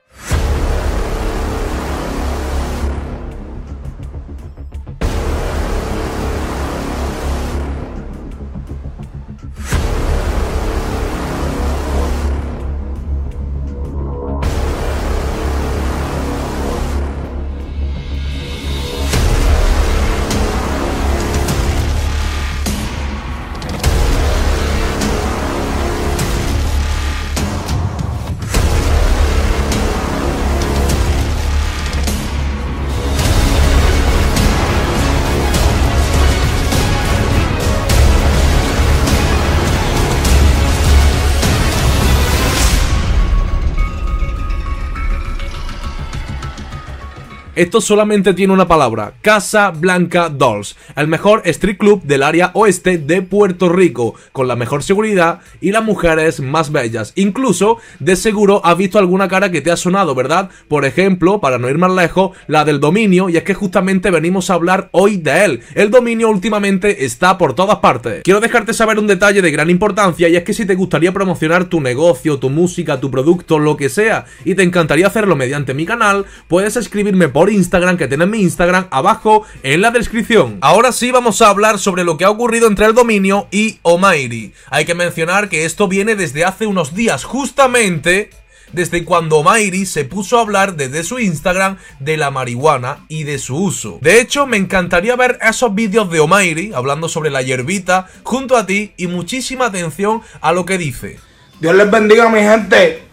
Esto 47.61 47.79
solamente 47.79 48.33
tiene 48.33 48.53
una 48.53 48.67
palabra, 48.67 49.13
Casa 49.21 49.69
Blanca 49.69 50.29
Dolls, 50.29 50.75
el 50.95 51.07
mejor 51.07 51.43
street 51.45 51.77
club 51.77 52.01
del 52.01 52.23
área 52.23 52.49
oeste 52.55 52.97
de 52.97 53.21
Puerto 53.21 53.69
Rico, 53.69 54.15
con 54.31 54.47
la 54.47 54.55
mejor 54.55 54.81
seguridad 54.81 55.41
y 55.61 55.69
las 55.69 55.83
mujeres 55.83 56.39
más 56.39 56.71
bellas. 56.71 57.13
Incluso, 57.13 57.77
de 57.99 58.15
seguro, 58.15 58.65
has 58.65 58.75
visto 58.77 58.97
alguna 58.97 59.27
cara 59.27 59.51
que 59.51 59.61
te 59.61 59.69
ha 59.69 59.77
sonado, 59.77 60.15
¿verdad? 60.15 60.49
Por 60.67 60.85
ejemplo, 60.85 61.39
para 61.39 61.59
no 61.59 61.69
ir 61.69 61.77
más 61.77 61.91
lejos, 61.91 62.35
la 62.47 62.65
del 62.65 62.79
dominio, 62.79 63.29
y 63.29 63.37
es 63.37 63.43
que 63.43 63.53
justamente 63.53 64.09
venimos 64.09 64.49
a 64.49 64.55
hablar 64.55 64.89
hoy 64.91 65.17
de 65.17 65.45
él. 65.45 65.61
El 65.75 65.91
dominio 65.91 66.29
últimamente 66.29 67.05
está 67.05 67.37
por 67.37 67.53
todas 67.53 67.77
partes. 67.77 68.23
Quiero 68.23 68.39
dejarte 68.39 68.73
saber 68.73 68.97
un 68.97 69.05
detalle 69.05 69.43
de 69.43 69.51
gran 69.51 69.69
importancia, 69.69 70.27
y 70.27 70.35
es 70.35 70.43
que 70.43 70.55
si 70.55 70.65
te 70.65 70.73
gustaría 70.73 71.13
promocionar 71.13 71.65
tu 71.65 71.79
negocio, 71.79 72.39
tu 72.39 72.49
música, 72.49 72.99
tu 72.99 73.11
producto, 73.11 73.59
lo 73.59 73.77
que 73.77 73.89
sea, 73.89 74.25
y 74.45 74.55
te 74.55 74.63
encantaría 74.63 75.05
hacerlo 75.05 75.35
mediante 75.35 75.75
mi 75.75 75.85
canal, 75.85 76.25
puedes 76.47 76.75
escribirme 76.75 77.29
por 77.29 77.50
Instagram, 77.51 77.97
que 77.97 78.07
tienen 78.07 78.29
mi 78.29 78.41
Instagram 78.41 78.87
abajo 78.91 79.43
en 79.63 79.81
la 79.81 79.91
descripción. 79.91 80.57
Ahora 80.61 80.91
sí 80.91 81.11
vamos 81.11 81.41
a 81.41 81.49
hablar 81.49 81.79
sobre 81.79 82.03
lo 82.03 82.17
que 82.17 82.25
ha 82.25 82.29
ocurrido 82.29 82.67
entre 82.67 82.85
el 82.85 82.93
dominio 82.93 83.47
y 83.51 83.79
Omairi. 83.83 84.53
Hay 84.69 84.85
que 84.85 84.95
mencionar 84.95 85.49
que 85.49 85.65
esto 85.65 85.87
viene 85.87 86.15
desde 86.15 86.45
hace 86.45 86.65
unos 86.65 86.95
días, 86.95 87.23
justamente 87.23 88.29
desde 88.73 89.03
cuando 89.03 89.43
Mairi 89.43 89.85
se 89.85 90.05
puso 90.05 90.37
a 90.37 90.41
hablar 90.41 90.75
desde 90.75 91.03
su 91.03 91.19
Instagram 91.19 91.77
de 91.99 92.17
la 92.17 92.31
marihuana 92.31 93.05
y 93.09 93.23
de 93.23 93.37
su 93.37 93.57
uso. 93.57 93.99
De 94.01 94.21
hecho, 94.21 94.47
me 94.47 94.57
encantaría 94.57 95.15
ver 95.15 95.37
esos 95.41 95.73
vídeos 95.75 96.09
de 96.09 96.19
Omairi 96.19 96.71
hablando 96.73 97.09
sobre 97.09 97.29
la 97.29 97.41
hierbita 97.41 98.07
junto 98.23 98.55
a 98.55 98.65
ti 98.65 98.93
y 98.97 99.07
muchísima 99.07 99.65
atención 99.65 100.21
a 100.41 100.51
lo 100.51 100.65
que 100.65 100.77
dice. 100.77 101.19
Dios 101.59 101.75
les 101.75 101.91
bendiga, 101.91 102.29
mi 102.29 102.39
gente. 102.39 103.03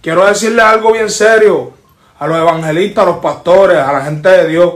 Quiero 0.00 0.26
decirles 0.26 0.64
algo 0.64 0.92
bien 0.92 1.10
serio 1.10 1.81
a 2.22 2.26
los 2.28 2.38
evangelistas, 2.38 3.02
a 3.02 3.06
los 3.06 3.16
pastores, 3.16 3.78
a 3.78 3.92
la 3.92 4.02
gente 4.02 4.28
de 4.28 4.46
Dios. 4.46 4.74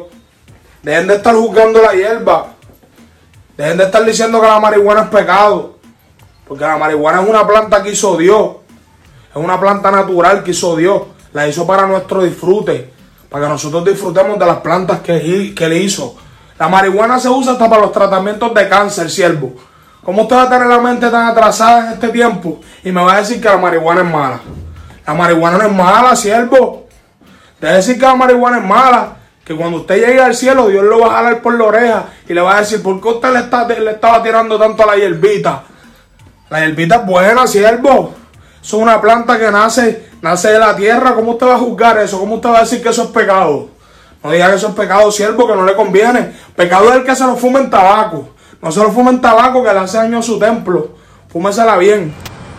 Dejen 0.82 1.06
de 1.06 1.14
estar 1.14 1.32
juzgando 1.32 1.80
la 1.80 1.92
hierba. 1.92 2.48
Dejen 3.56 3.78
de 3.78 3.84
estar 3.84 4.04
diciendo 4.04 4.40
que 4.40 4.48
la 4.48 4.58
marihuana 4.58 5.02
es 5.02 5.08
pecado. 5.10 5.76
Porque 6.48 6.64
la 6.64 6.76
marihuana 6.76 7.22
es 7.22 7.28
una 7.28 7.46
planta 7.46 7.84
que 7.84 7.92
hizo 7.92 8.16
Dios. 8.16 8.50
Es 9.30 9.36
una 9.36 9.60
planta 9.60 9.92
natural 9.92 10.42
que 10.42 10.50
hizo 10.50 10.74
Dios. 10.74 11.02
La 11.32 11.46
hizo 11.46 11.64
para 11.64 11.86
nuestro 11.86 12.24
disfrute. 12.24 12.90
Para 13.30 13.44
que 13.44 13.52
nosotros 13.52 13.84
disfrutemos 13.84 14.40
de 14.40 14.46
las 14.46 14.58
plantas 14.58 14.98
que, 14.98 15.54
que 15.54 15.68
le 15.68 15.78
hizo. 15.78 16.16
La 16.58 16.66
marihuana 16.66 17.20
se 17.20 17.28
usa 17.28 17.52
hasta 17.52 17.70
para 17.70 17.82
los 17.82 17.92
tratamientos 17.92 18.52
de 18.54 18.68
cáncer, 18.68 19.08
siervo. 19.08 19.54
¿Cómo 20.02 20.22
usted 20.22 20.34
va 20.34 20.42
a 20.42 20.50
tener 20.50 20.66
la 20.66 20.80
mente 20.80 21.08
tan 21.10 21.28
atrasada 21.28 21.86
en 21.86 21.92
este 21.92 22.08
tiempo 22.08 22.58
y 22.82 22.90
me 22.90 23.04
va 23.04 23.14
a 23.14 23.18
decir 23.18 23.40
que 23.40 23.48
la 23.48 23.56
marihuana 23.56 24.00
es 24.00 24.12
mala? 24.12 24.40
La 25.06 25.14
marihuana 25.14 25.58
no 25.58 25.66
es 25.68 25.72
mala, 25.72 26.16
siervo. 26.16 26.85
Debe 27.60 27.74
decir 27.74 27.98
que 27.98 28.06
la 28.06 28.14
marihuana 28.14 28.58
es 28.58 28.64
mala. 28.64 29.16
Que 29.44 29.54
cuando 29.54 29.78
usted 29.78 30.04
llegue 30.04 30.20
al 30.20 30.34
cielo, 30.34 30.66
Dios 30.66 30.84
lo 30.84 30.98
va 30.98 31.06
a 31.06 31.16
jalar 31.18 31.40
por 31.40 31.54
la 31.54 31.64
oreja 31.64 32.04
y 32.28 32.34
le 32.34 32.40
va 32.40 32.56
a 32.56 32.60
decir, 32.60 32.82
¿por 32.82 33.00
qué 33.00 33.08
usted 33.08 33.32
le, 33.32 33.38
está, 33.38 33.66
le 33.68 33.92
estaba 33.92 34.20
tirando 34.20 34.58
tanto 34.58 34.82
a 34.82 34.86
la 34.86 34.96
hierbita? 34.96 35.62
La 36.50 36.60
hierbita 36.60 36.96
es 36.96 37.06
buena, 37.06 37.46
siervo. 37.46 38.12
Es 38.60 38.72
una 38.72 39.00
planta 39.00 39.38
que 39.38 39.48
nace, 39.52 40.08
nace 40.20 40.48
de 40.48 40.58
la 40.58 40.74
tierra. 40.74 41.14
¿Cómo 41.14 41.32
usted 41.32 41.46
va 41.46 41.54
a 41.54 41.58
juzgar 41.58 41.96
eso? 41.98 42.18
¿Cómo 42.18 42.36
usted 42.36 42.50
va 42.50 42.58
a 42.58 42.60
decir 42.62 42.82
que 42.82 42.88
eso 42.88 43.04
es 43.04 43.10
pecado? 43.10 43.68
No 44.24 44.32
diga 44.32 44.48
que 44.50 44.56
eso 44.56 44.68
es 44.68 44.74
pecado, 44.74 45.12
siervo, 45.12 45.46
que 45.46 45.54
no 45.54 45.64
le 45.64 45.76
conviene. 45.76 46.32
Pecado 46.56 46.90
es 46.90 46.96
el 46.96 47.04
que 47.04 47.14
se 47.14 47.24
lo 47.24 47.36
fume 47.36 47.60
en 47.60 47.70
tabaco. 47.70 48.30
No 48.60 48.72
se 48.72 48.80
lo 48.80 48.90
fume 48.90 49.10
en 49.10 49.20
tabaco 49.20 49.62
que 49.62 49.72
le 49.72 49.78
hace 49.78 49.98
daño 49.98 50.18
a 50.18 50.22
su 50.22 50.40
templo. 50.40 50.88
Fúmesela 51.28 51.76
bien. 51.76 52.12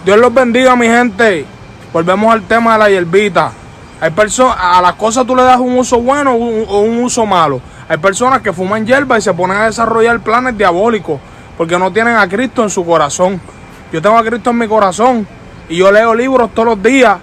Dios 0.06 0.18
los 0.18 0.34
bendiga, 0.34 0.78
mi 0.78 0.88
gente. 0.88 1.46
Volvemos 1.92 2.32
al 2.32 2.44
tema 2.44 2.74
de 2.74 2.80
la 2.80 2.90
hierbita. 2.90 3.52
Hay 4.00 4.12
personas, 4.12 4.58
a 4.60 4.82
las 4.82 4.94
cosas 4.94 5.26
tú 5.26 5.36
le 5.36 5.44
das 5.44 5.60
un 5.60 5.78
uso 5.78 6.00
bueno 6.00 6.34
o 6.34 6.82
un, 6.82 7.00
uso 7.04 7.26
malo. 7.26 7.60
Hay 7.90 7.98
personas 7.98 8.42
que 8.42 8.54
fuman 8.54 8.86
hierba 8.86 9.18
y 9.18 9.22
se 9.22 9.34
ponen 9.34 9.58
a 9.58 9.66
desarrollar 9.66 10.20
planes 10.20 10.58
diabólicos 10.58 11.20
porque 11.58 11.80
no 11.80 11.92
tienen 11.92 12.16
a 12.16 12.28
Cristo 12.28 12.62
en 12.62 12.70
su 12.70 12.86
corazón. 12.86 13.42
Yo 13.92 14.02
tengo 14.02 14.18
a 14.18 14.24
Cristo 14.24 14.52
en 14.52 14.58
mi 14.60 14.68
corazón 14.68 15.28
y 15.68 15.78
yo 15.78 15.92
leo 15.92 16.14
libros 16.14 16.52
todos 16.54 16.70
los 16.70 16.84
días 16.84 17.18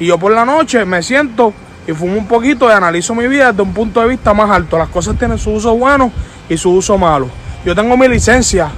y 0.00 0.06
yo 0.06 0.18
por 0.18 0.32
la 0.32 0.44
noche 0.44 0.84
me 0.84 1.02
siento 1.02 1.52
y 1.86 1.92
fumo 1.92 2.16
un 2.16 2.26
poquito 2.26 2.68
y 2.68 2.72
analizo 2.72 3.14
mi 3.14 3.28
vida 3.28 3.52
desde 3.52 3.62
un 3.62 3.72
punto 3.72 4.00
de 4.00 4.08
vista 4.08 4.34
más 4.34 4.50
alto. 4.50 4.76
Las 4.78 4.88
cosas 4.88 5.16
tienen 5.16 5.38
su 5.38 5.52
uso 5.52 5.76
bueno 5.76 6.10
y 6.48 6.56
su 6.56 6.72
uso 6.72 6.98
malo. 6.98 7.28
Yo 7.64 7.74
tengo 7.74 7.96
mi 7.96 8.08
licencia. 8.08 8.68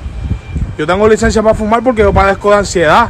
Yo 0.76 0.86
tengo 0.86 1.08
licencia 1.08 1.42
para 1.42 1.54
fumar 1.54 1.82
porque 1.82 2.02
yo 2.02 2.12
padezco 2.12 2.50
de 2.50 2.56
ansiedad. 2.58 3.08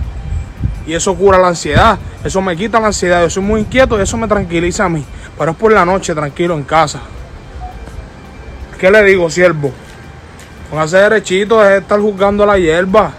Y 0.88 0.94
eso 0.94 1.14
cura 1.14 1.36
la 1.36 1.48
ansiedad. 1.48 1.98
Eso 2.24 2.40
me 2.40 2.56
quita 2.56 2.80
la 2.80 2.86
ansiedad. 2.86 3.20
Yo 3.20 3.28
soy 3.28 3.42
muy 3.42 3.60
inquieto 3.60 3.98
y 3.98 4.02
eso 4.02 4.16
me 4.16 4.26
tranquiliza 4.26 4.86
a 4.86 4.88
mí. 4.88 5.04
Pero 5.36 5.50
es 5.50 5.56
por 5.58 5.70
la 5.70 5.84
noche 5.84 6.14
tranquilo 6.14 6.54
en 6.54 6.64
casa. 6.64 6.98
¿Qué 8.78 8.90
le 8.90 9.04
digo, 9.04 9.28
siervo? 9.28 9.70
Póngase 10.70 10.96
derechito, 10.96 11.60
deje 11.60 11.72
de 11.72 11.78
estar 11.80 12.00
juzgando 12.00 12.46
la 12.46 12.58
hierba. 12.58 13.12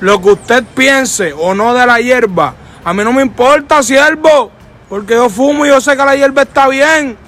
Lo 0.00 0.18
que 0.22 0.30
usted 0.30 0.64
piense 0.74 1.34
o 1.34 1.52
no 1.54 1.74
de 1.74 1.84
la 1.84 2.00
hierba, 2.00 2.54
a 2.82 2.94
mí 2.94 3.04
no 3.04 3.12
me 3.12 3.20
importa, 3.20 3.82
siervo. 3.82 4.50
Porque 4.88 5.12
yo 5.12 5.28
fumo 5.28 5.66
y 5.66 5.68
yo 5.68 5.82
sé 5.82 5.94
que 5.94 6.04
la 6.04 6.16
hierba 6.16 6.42
está 6.42 6.68
bien. 6.68 7.18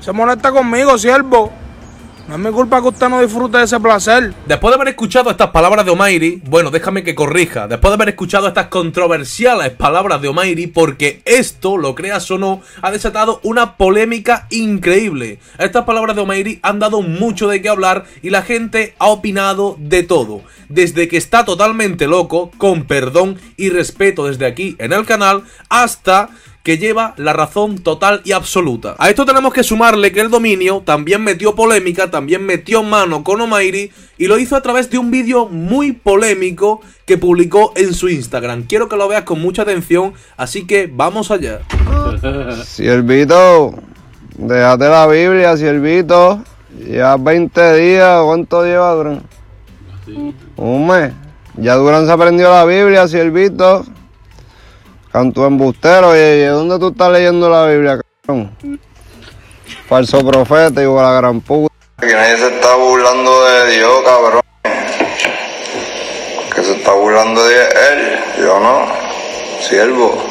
Se 0.00 0.10
molesta 0.10 0.50
conmigo, 0.50 0.98
siervo. 0.98 1.52
No 2.28 2.36
es 2.36 2.40
mi 2.40 2.52
culpa 2.52 2.80
que 2.80 2.88
usted 2.88 3.08
no 3.08 3.20
disfrute 3.20 3.58
de 3.58 3.64
ese 3.64 3.80
placer. 3.80 4.32
Después 4.46 4.70
de 4.70 4.76
haber 4.76 4.88
escuchado 4.88 5.28
estas 5.28 5.50
palabras 5.50 5.84
de 5.84 5.90
Omairi, 5.90 6.40
bueno, 6.44 6.70
déjame 6.70 7.02
que 7.02 7.16
corrija. 7.16 7.66
Después 7.66 7.90
de 7.90 7.94
haber 7.94 8.10
escuchado 8.10 8.46
estas 8.46 8.68
controversiales 8.68 9.72
palabras 9.72 10.22
de 10.22 10.28
Omairi, 10.28 10.68
porque 10.68 11.20
esto, 11.24 11.76
lo 11.76 11.96
creas 11.96 12.30
o 12.30 12.38
no, 12.38 12.62
ha 12.80 12.92
desatado 12.92 13.40
una 13.42 13.76
polémica 13.76 14.46
increíble. 14.50 15.40
Estas 15.58 15.84
palabras 15.84 16.14
de 16.14 16.22
Omairi 16.22 16.60
han 16.62 16.78
dado 16.78 17.02
mucho 17.02 17.48
de 17.48 17.60
qué 17.60 17.68
hablar 17.68 18.04
y 18.22 18.30
la 18.30 18.42
gente 18.42 18.94
ha 19.00 19.08
opinado 19.08 19.76
de 19.80 20.04
todo. 20.04 20.42
Desde 20.68 21.08
que 21.08 21.16
está 21.16 21.44
totalmente 21.44 22.06
loco, 22.06 22.52
con 22.56 22.84
perdón 22.84 23.40
y 23.56 23.70
respeto 23.70 24.26
desde 24.26 24.46
aquí 24.46 24.76
en 24.78 24.92
el 24.92 25.04
canal, 25.06 25.42
hasta 25.68 26.30
que 26.62 26.78
lleva 26.78 27.14
la 27.16 27.32
razón 27.32 27.78
total 27.78 28.20
y 28.24 28.32
absoluta. 28.32 28.94
A 28.98 29.10
esto 29.10 29.26
tenemos 29.26 29.52
que 29.52 29.64
sumarle 29.64 30.12
que 30.12 30.20
el 30.20 30.30
dominio 30.30 30.82
también 30.84 31.22
metió 31.22 31.54
polémica, 31.54 32.10
también 32.10 32.44
metió 32.44 32.82
mano 32.82 33.24
con 33.24 33.40
Omairi 33.40 33.90
y 34.18 34.26
lo 34.26 34.38
hizo 34.38 34.54
a 34.54 34.62
través 34.62 34.88
de 34.90 34.98
un 34.98 35.10
vídeo 35.10 35.48
muy 35.48 35.92
polémico 35.92 36.80
que 37.04 37.18
publicó 37.18 37.72
en 37.74 37.94
su 37.94 38.08
Instagram. 38.08 38.64
Quiero 38.64 38.88
que 38.88 38.96
lo 38.96 39.08
veas 39.08 39.24
con 39.24 39.40
mucha 39.40 39.62
atención, 39.62 40.14
así 40.36 40.66
que 40.66 40.88
vamos 40.92 41.30
allá. 41.30 41.60
Siervito, 42.64 43.74
déjate 44.36 44.88
la 44.88 45.06
Biblia, 45.06 45.56
siervito. 45.56 46.42
Ya 46.88 47.16
20 47.16 47.74
días, 47.74 48.22
¿cuánto 48.24 48.64
lleva 48.64 48.94
Durán? 48.94 49.22
Un 50.56 50.86
mes. 50.86 51.12
Ya 51.56 51.74
Durán 51.74 52.06
se 52.06 52.12
aprendió 52.12 52.50
la 52.50 52.64
Biblia, 52.64 53.06
siervito. 53.08 53.84
Canto 55.12 55.46
embustero, 55.46 56.16
¿y 56.16 56.46
dónde 56.46 56.78
tú 56.78 56.88
estás 56.88 57.12
leyendo 57.12 57.50
la 57.50 57.66
Biblia, 57.66 58.00
cabrón? 58.24 58.56
Falso 59.86 60.26
profeta, 60.26 60.80
igual 60.80 61.04
a 61.04 61.12
gran 61.12 61.42
puta. 61.42 61.70
Que 62.00 62.14
nadie 62.14 62.38
se 62.38 62.54
está 62.54 62.74
burlando 62.76 63.44
de 63.44 63.72
Dios, 63.72 63.92
cabrón. 64.06 64.40
Que 66.54 66.62
se 66.62 66.72
está 66.72 66.92
burlando 66.92 67.44
de 67.44 67.56
él, 67.56 68.20
yo 68.38 68.58
no. 68.58 68.86
Siervo. 69.60 70.16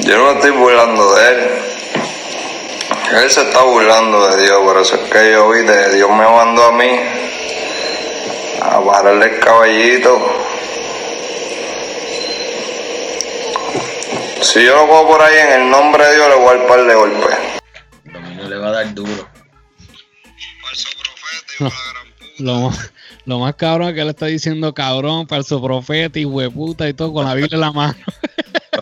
Yo 0.00 0.18
no 0.18 0.32
estoy 0.32 0.50
burlando 0.50 1.14
de 1.14 1.28
él. 1.28 1.38
Él 3.22 3.30
se 3.30 3.42
está 3.42 3.62
burlando 3.62 4.26
de 4.26 4.42
Dios, 4.42 4.58
por 4.64 4.76
eso 4.78 4.96
es 4.96 5.02
que 5.08 5.30
yo 5.30 5.48
vi 5.50 5.62
de 5.62 5.94
Dios 5.94 6.10
me 6.10 6.26
mandó 6.26 6.64
a 6.64 6.72
mí 6.72 6.90
a 8.62 8.84
pararle 8.84 9.26
el 9.34 9.40
caballito. 9.40 10.18
Si 14.42 14.64
yo 14.64 14.74
lo 14.76 14.86
cojo 14.88 15.08
por 15.08 15.22
ahí 15.22 15.34
en 15.38 15.62
el 15.62 15.70
nombre 15.70 16.04
de 16.04 16.14
Dios, 16.16 16.28
le 16.28 16.34
voy 16.36 16.48
a 16.54 16.58
dar 16.58 16.66
par 16.68 16.84
de 16.84 16.94
golpes. 16.94 17.36
Dominio 18.04 18.48
le 18.48 18.56
va 18.56 18.68
a 18.68 18.72
dar 18.72 18.94
duro. 18.94 19.28
Lo, 22.38 22.60
más- 22.60 22.92
lo 23.24 23.38
más 23.38 23.54
cabrón 23.54 23.88
es 23.88 23.94
que 23.94 24.00
él 24.00 24.08
está 24.08 24.26
diciendo 24.26 24.74
cabrón, 24.74 25.28
falso 25.28 25.62
profeta 25.62 26.18
y 26.18 26.24
hueputa 26.24 26.88
y 26.88 26.94
todo 26.94 27.12
con 27.12 27.24
la 27.24 27.34
Biblia 27.34 27.54
en 27.54 27.60
la 27.60 27.72
mano. 27.72 27.94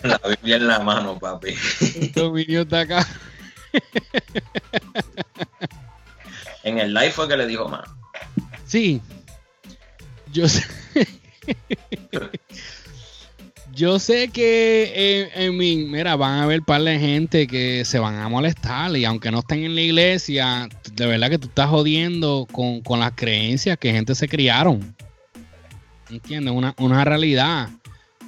Con 0.01 0.11
la 0.11 0.21
Biblia 0.29 0.57
en 0.57 0.67
la 0.67 0.79
mano, 0.81 1.19
papi. 1.19 1.55
Dominio 2.15 2.63
está 2.63 2.81
acá. 2.81 3.07
En 6.63 6.79
el 6.79 6.93
live 6.95 7.11
fue 7.13 7.29
que 7.29 7.37
le 7.37 7.47
dijo 7.47 7.69
más. 7.69 7.89
Sí. 8.67 9.01
Yo 10.33 10.49
sé. 10.49 10.65
Yo 13.75 13.99
sé 13.99 14.29
que 14.29 15.31
en, 15.35 15.57
mi, 15.57 15.77
mira, 15.77 16.17
van 16.17 16.33
a 16.33 16.43
haber 16.43 16.63
par 16.63 16.83
de 16.83 16.99
gente 16.99 17.47
que 17.47 17.85
se 17.85 17.99
van 17.99 18.17
a 18.17 18.29
molestar 18.29 18.95
y 18.97 19.05
aunque 19.05 19.31
no 19.31 19.39
estén 19.39 19.65
en 19.65 19.75
la 19.75 19.81
iglesia, 19.81 20.69
de 20.93 21.07
verdad 21.07 21.31
que 21.31 21.39
tú 21.39 21.49
estás 21.49 21.71
jodiendo 21.71 22.47
con, 22.51 22.81
con 22.83 23.01
las 23.01 23.13
creencias 23.13 23.79
que 23.79 23.93
gente 23.93 24.15
se 24.15 24.29
criaron. 24.29 24.95
¿Entiendes? 26.11 26.53
Una, 26.53 26.75
una 26.79 27.05
realidad. 27.05 27.71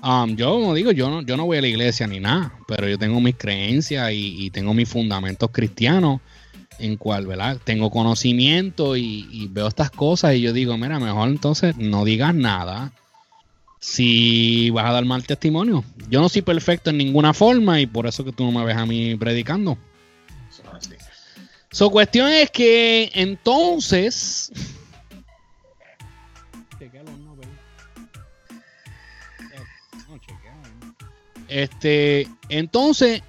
Um, 0.03 0.37
yo 0.37 0.53
como 0.53 0.75
digo, 0.75 0.93
yo 0.93 1.11
no, 1.11 1.23
yo 1.23 1.37
no 1.37 1.45
voy 1.45 1.59
a 1.59 1.61
la 1.61 1.69
iglesia 1.69 2.07
ni 2.07 2.21
nada, 2.21 2.55
pero 2.67 2.89
yo 2.89 2.99
tengo 2.99 3.21
mis 3.21 3.37
creencias 3.37 4.11
y 4.13 4.49
tengo 4.51 4.75
mis 4.75 4.89
fundamentos 4.89 5.51
cristianos 5.53 6.21
en 6.83 6.97
cual, 6.97 7.27
¿verdad? 7.27 7.59
Tengo 7.63 7.91
conocimiento 7.91 8.97
y, 8.97 9.49
veo 9.51 9.69
estas 9.69 9.91
cosas 9.91 10.35
y 10.35 10.41
yo 10.41 10.53
digo, 10.53 10.77
mira, 10.77 10.99
mejor 10.99 11.29
entonces 11.29 11.77
no 11.77 12.05
digas 12.05 12.35
nada 12.35 12.93
si 13.79 14.71
vas 14.71 14.87
a 14.87 14.93
dar 14.93 15.05
mal 15.05 15.25
testimonio. 15.25 15.85
Yo 16.11 16.21
no 16.21 16.29
soy 16.29 16.43
perfecto 16.43 16.91
en 16.91 16.99
ninguna 16.99 17.33
forma 17.33 17.81
y 17.81 17.87
por 17.87 18.07
eso 18.07 18.25
que 18.25 18.33
tú 18.33 18.45
no 18.45 18.53
me 18.53 18.65
ves 18.65 18.77
a 18.77 18.85
mí 18.87 19.15
predicando. 19.17 19.79
Su 21.71 21.91
cuestión 21.91 22.29
es 22.29 22.51
que 22.51 23.11
entonces... 23.15 24.53
Este, 31.49 32.27
entonces, 32.49 33.23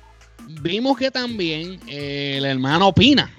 vimos 0.62 0.98
que 0.98 1.12
también 1.12 1.80
el 1.88 2.46
hermano 2.46 2.94
Pina, 2.94 3.30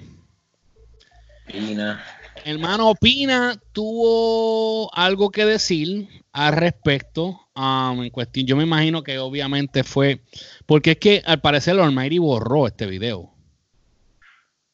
Pina. 1.45 2.03
hermano 2.43 2.93
Pina 2.95 3.59
tuvo 3.71 4.93
algo 4.93 5.29
que 5.31 5.45
decir 5.45 6.07
al 6.31 6.53
respecto. 6.53 7.39
um, 7.55 8.03
en 8.03 8.09
cuestión, 8.09 8.45
yo 8.45 8.55
me 8.55 8.63
imagino 8.63 9.03
que 9.03 9.17
obviamente 9.19 9.83
fue, 9.83 10.21
porque 10.65 10.91
es 10.91 10.97
que 10.97 11.23
al 11.25 11.39
parecer 11.41 11.79
Almighty 11.79 12.17
borró 12.17 12.67
este 12.67 12.85
video. 12.85 13.31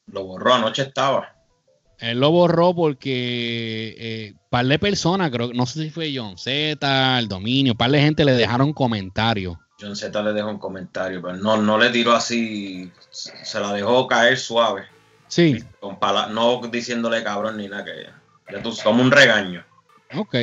Lo 0.07 0.23
borró, 0.25 0.55
anoche 0.55 0.81
estaba. 0.81 1.35
Él 1.99 2.19
lo 2.19 2.31
borró 2.31 2.73
porque 2.73 3.95
eh, 3.97 4.33
par 4.49 4.65
de 4.65 4.79
personas, 4.79 5.29
creo, 5.29 5.53
no 5.53 5.67
sé 5.67 5.83
si 5.83 5.89
fue 5.91 6.11
John 6.15 6.37
Z, 6.37 7.19
el 7.19 7.27
dominio, 7.27 7.75
par 7.75 7.91
de 7.91 8.01
gente 8.01 8.25
le 8.25 8.33
dejaron 8.33 8.73
comentarios. 8.73 9.55
John 9.79 9.95
Z 9.95 10.21
le 10.23 10.33
dejó 10.33 10.49
un 10.49 10.57
comentario, 10.57 11.21
pero 11.21 11.37
no, 11.37 11.57
no 11.57 11.77
le 11.77 11.91
tiró 11.91 12.13
así, 12.13 12.91
se 13.11 13.59
la 13.59 13.73
dejó 13.73 14.07
caer 14.07 14.37
suave. 14.37 14.85
Sí, 15.31 15.63
Con 15.79 15.97
pala- 15.97 16.27
no 16.27 16.59
diciéndole 16.69 17.23
cabrón 17.23 17.55
ni 17.55 17.69
nada 17.69 17.85
que 17.85 18.09
ya 18.51 18.61
tú, 18.61 18.75
como 18.83 19.01
un 19.01 19.11
regaño. 19.11 19.63
ok. 20.13 20.35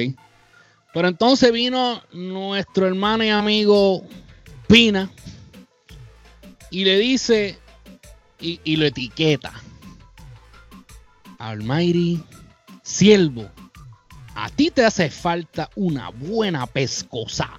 Pero 0.95 1.09
entonces 1.09 1.53
vino 1.53 2.03
nuestro 2.13 2.87
hermano 2.87 3.23
y 3.23 3.29
amigo 3.29 4.03
Pina 4.67 5.11
y 6.71 6.87
le 6.87 6.99
dice 6.99 7.59
y, 8.41 8.59
y 8.65 8.77
lo 8.77 8.87
etiqueta. 8.87 9.53
Almighty, 11.39 12.23
siervo, 12.83 13.49
a 14.35 14.49
ti 14.49 14.71
te 14.71 14.87
hace 14.87 15.11
falta 15.11 15.69
una 15.77 16.09
buena 16.09 16.67
pescosa 16.67 17.51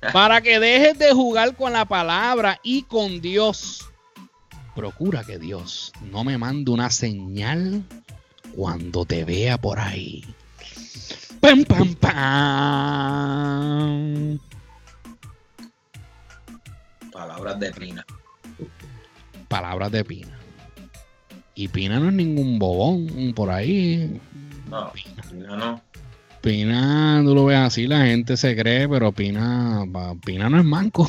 para 0.12 0.42
que 0.42 0.60
dejes 0.60 0.98
de 0.98 1.12
jugar 1.14 1.56
con 1.56 1.72
la 1.72 1.86
palabra 1.86 2.60
y 2.62 2.82
con 2.82 3.22
Dios. 3.22 3.88
Procura 4.76 5.24
que 5.24 5.38
Dios 5.38 5.92
no 6.12 6.22
me 6.22 6.36
mande 6.36 6.70
una 6.70 6.90
señal 6.90 7.82
cuando 8.54 9.06
te 9.06 9.24
vea 9.24 9.56
por 9.56 9.78
ahí. 9.78 10.22
Pam, 11.40 11.64
pam, 11.64 11.94
pam. 11.94 12.18
Palabras 17.10 17.58
de 17.58 17.72
Pina. 17.72 18.04
Palabras 19.48 19.90
de 19.92 20.04
Pina. 20.04 20.38
Y 21.54 21.68
Pina 21.68 21.98
no 21.98 22.10
es 22.10 22.14
ningún 22.14 22.58
bobón 22.58 23.32
por 23.34 23.48
ahí. 23.48 24.20
No, 24.68 24.92
Pina 24.92 25.56
no. 25.56 25.80
Pina, 26.42 27.22
tú 27.24 27.34
lo 27.34 27.46
ves 27.46 27.60
así, 27.60 27.86
la 27.86 28.04
gente 28.04 28.36
se 28.36 28.54
cree, 28.54 28.86
pero 28.86 29.10
Pina, 29.10 29.86
Pina 30.22 30.50
no 30.50 30.58
es 30.58 30.64
manco. 30.66 31.08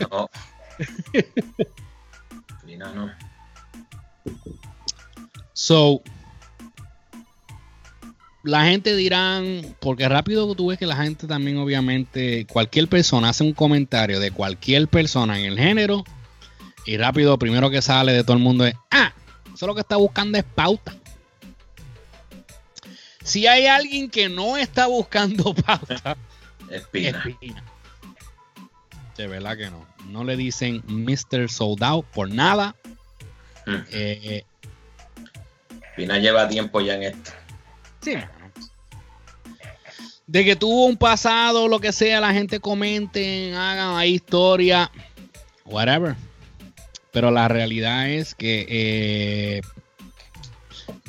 No. 0.00 0.28
So, 5.62 6.02
la 8.42 8.64
gente 8.64 8.96
dirán, 8.96 9.76
porque 9.78 10.08
rápido 10.08 10.52
tú 10.56 10.66
ves 10.66 10.78
que 10.80 10.86
la 10.86 10.96
gente 10.96 11.28
también, 11.28 11.56
obviamente, 11.58 12.46
cualquier 12.46 12.88
persona 12.88 13.28
hace 13.28 13.44
un 13.44 13.52
comentario 13.52 14.18
de 14.18 14.32
cualquier 14.32 14.88
persona 14.88 15.38
en 15.38 15.44
el 15.44 15.56
género, 15.56 16.02
y 16.84 16.96
rápido, 16.96 17.38
primero 17.38 17.70
que 17.70 17.80
sale 17.80 18.12
de 18.12 18.24
todo 18.24 18.36
el 18.36 18.42
mundo 18.42 18.66
es, 18.66 18.74
ah, 18.90 19.12
eso 19.54 19.68
lo 19.68 19.76
que 19.76 19.82
está 19.82 19.94
buscando 19.98 20.36
es 20.36 20.42
pauta. 20.42 20.96
Si 23.22 23.46
hay 23.46 23.66
alguien 23.66 24.10
que 24.10 24.28
no 24.28 24.56
está 24.56 24.88
buscando 24.88 25.54
pauta, 25.54 26.16
Es 26.70 26.82
es 26.82 26.86
Pina. 26.88 27.22
Pina. 27.38 27.62
De 29.16 29.28
verdad 29.28 29.56
que 29.56 29.70
no. 29.70 29.86
No 30.08 30.24
le 30.24 30.36
dicen 30.36 30.82
Mr. 30.88 31.48
Sold 31.48 31.84
Out 31.84 32.06
por 32.06 32.28
nada. 32.28 32.74
Mm. 33.64 33.74
Eh, 33.92 34.44
Pina 35.96 36.18
lleva 36.18 36.48
tiempo 36.48 36.80
ya 36.80 36.94
en 36.94 37.02
esto. 37.04 37.30
Sí. 38.00 38.14
De 40.26 40.44
que 40.44 40.56
tuvo 40.56 40.86
un 40.86 40.96
pasado, 40.96 41.68
lo 41.68 41.80
que 41.80 41.92
sea, 41.92 42.20
la 42.20 42.32
gente 42.32 42.60
comenten, 42.60 43.54
hagan 43.54 43.96
ahí 43.96 44.14
historia, 44.14 44.90
whatever. 45.64 46.16
Pero 47.12 47.30
la 47.30 47.48
realidad 47.48 48.08
es 48.08 48.34
que 48.34 48.66
eh, 48.68 49.60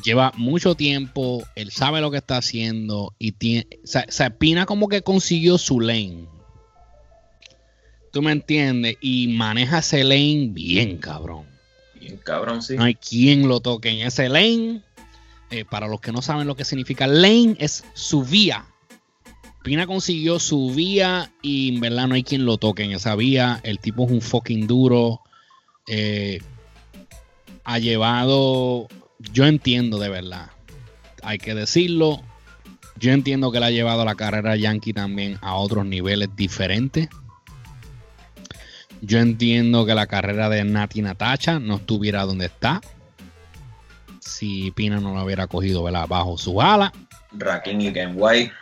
lleva 0.03 0.33
mucho 0.35 0.75
tiempo, 0.75 1.43
él 1.55 1.71
sabe 1.71 2.01
lo 2.01 2.11
que 2.11 2.17
está 2.17 2.37
haciendo 2.37 3.13
y 3.17 3.31
tiene, 3.31 3.67
o 3.83 4.37
Pina 4.37 4.65
como 4.65 4.89
que 4.89 5.01
consiguió 5.01 5.57
su 5.57 5.79
lane. 5.79 6.27
¿Tú 8.11 8.21
me 8.21 8.31
entiendes? 8.31 8.97
Y 9.01 9.29
maneja 9.29 9.79
ese 9.79 10.03
lane 10.03 10.49
bien, 10.51 10.97
cabrón. 10.97 11.52
Cabrón. 12.23 12.59
No 12.77 12.83
hay 12.83 12.95
quien 12.95 13.47
lo 13.47 13.59
toque 13.59 13.89
en 13.89 14.07
ese 14.07 14.29
lane. 14.29 14.81
Eh, 15.49 15.65
para 15.65 15.87
los 15.87 16.01
que 16.01 16.11
no 16.11 16.21
saben 16.21 16.47
lo 16.47 16.55
que 16.55 16.65
significa 16.65 17.05
lane, 17.05 17.55
es 17.59 17.83
su 17.93 18.23
vía. 18.23 18.65
Pina 19.63 19.87
consiguió 19.87 20.39
su 20.39 20.71
vía 20.71 21.31
y 21.41 21.75
en 21.75 21.79
verdad 21.79 22.07
no 22.07 22.15
hay 22.15 22.23
quien 22.23 22.43
lo 22.43 22.57
toque 22.57 22.83
en 22.83 22.91
esa 22.91 23.15
vía. 23.15 23.61
El 23.63 23.79
tipo 23.79 24.05
es 24.05 24.11
un 24.11 24.21
fucking 24.21 24.67
duro. 24.67 25.21
Eh, 25.87 26.41
ha 27.63 27.79
llevado, 27.79 28.87
yo 29.19 29.45
entiendo 29.45 29.99
de 29.99 30.09
verdad, 30.09 30.49
hay 31.21 31.37
que 31.37 31.55
decirlo. 31.55 32.21
Yo 32.99 33.11
entiendo 33.11 33.51
que 33.51 33.59
le 33.59 33.67
ha 33.67 33.71
llevado 33.71 34.05
la 34.05 34.15
carrera 34.15 34.55
Yankee 34.55 34.93
también 34.93 35.37
a 35.41 35.55
otros 35.55 35.85
niveles 35.85 36.29
diferentes. 36.35 37.09
Yo 39.05 39.19
entiendo 39.19 39.85
que 39.85 39.93
la 39.93 40.07
carrera 40.07 40.47
de 40.47 40.63
Nati 40.63 41.01
Natacha 41.01 41.59
no 41.59 41.75
estuviera 41.75 42.23
donde 42.23 42.45
está. 42.45 42.79
Si 44.21 44.71
Pina 44.71 45.01
no 45.01 45.13
lo 45.13 45.25
hubiera 45.25 45.45
cogido 45.45 45.83
¿verdad? 45.83 46.07
bajo 46.07 46.37
su 46.37 46.61
ala. 46.61 46.93
Rakim 47.33 47.81
y 47.81 47.91
Ken 47.91 48.13
White. 48.15 48.53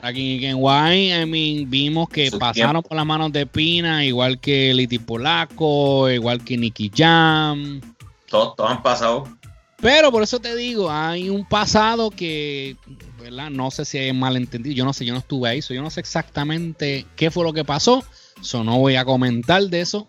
Aquí 0.00 0.34
en 0.34 0.40
Kenway, 0.40 1.12
I 1.12 1.26
mean, 1.26 1.70
vimos 1.70 2.08
que 2.08 2.30
pasaron 2.32 2.82
por 2.82 2.96
las 2.96 3.04
manos 3.04 3.32
de 3.32 3.46
Pina, 3.46 4.04
igual 4.04 4.40
que 4.40 4.72
Liti 4.72 4.98
Polaco, 4.98 6.10
igual 6.10 6.42
que 6.42 6.56
Nicky 6.56 6.90
Jam. 6.92 7.80
Todos, 8.28 8.56
todos 8.56 8.70
han 8.70 8.82
pasado. 8.82 9.28
Pero 9.76 10.10
por 10.10 10.22
eso 10.22 10.40
te 10.40 10.56
digo, 10.56 10.90
hay 10.90 11.28
un 11.28 11.44
pasado 11.44 12.10
que, 12.10 12.76
¿verdad? 13.20 13.50
No 13.50 13.70
sé 13.70 13.84
si 13.84 13.98
es 13.98 14.14
malentendido. 14.14 14.74
Yo 14.74 14.84
no 14.86 14.94
sé, 14.94 15.04
yo 15.04 15.12
no 15.12 15.20
estuve 15.20 15.50
ahí. 15.50 15.60
so 15.60 15.74
yo 15.74 15.82
no 15.82 15.90
sé 15.90 16.00
exactamente 16.00 17.04
qué 17.14 17.30
fue 17.30 17.44
lo 17.44 17.52
que 17.52 17.64
pasó. 17.64 18.02
So 18.42 18.62
no 18.64 18.78
voy 18.78 18.96
a 18.96 19.04
comentar 19.04 19.62
de 19.62 19.80
eso. 19.80 20.08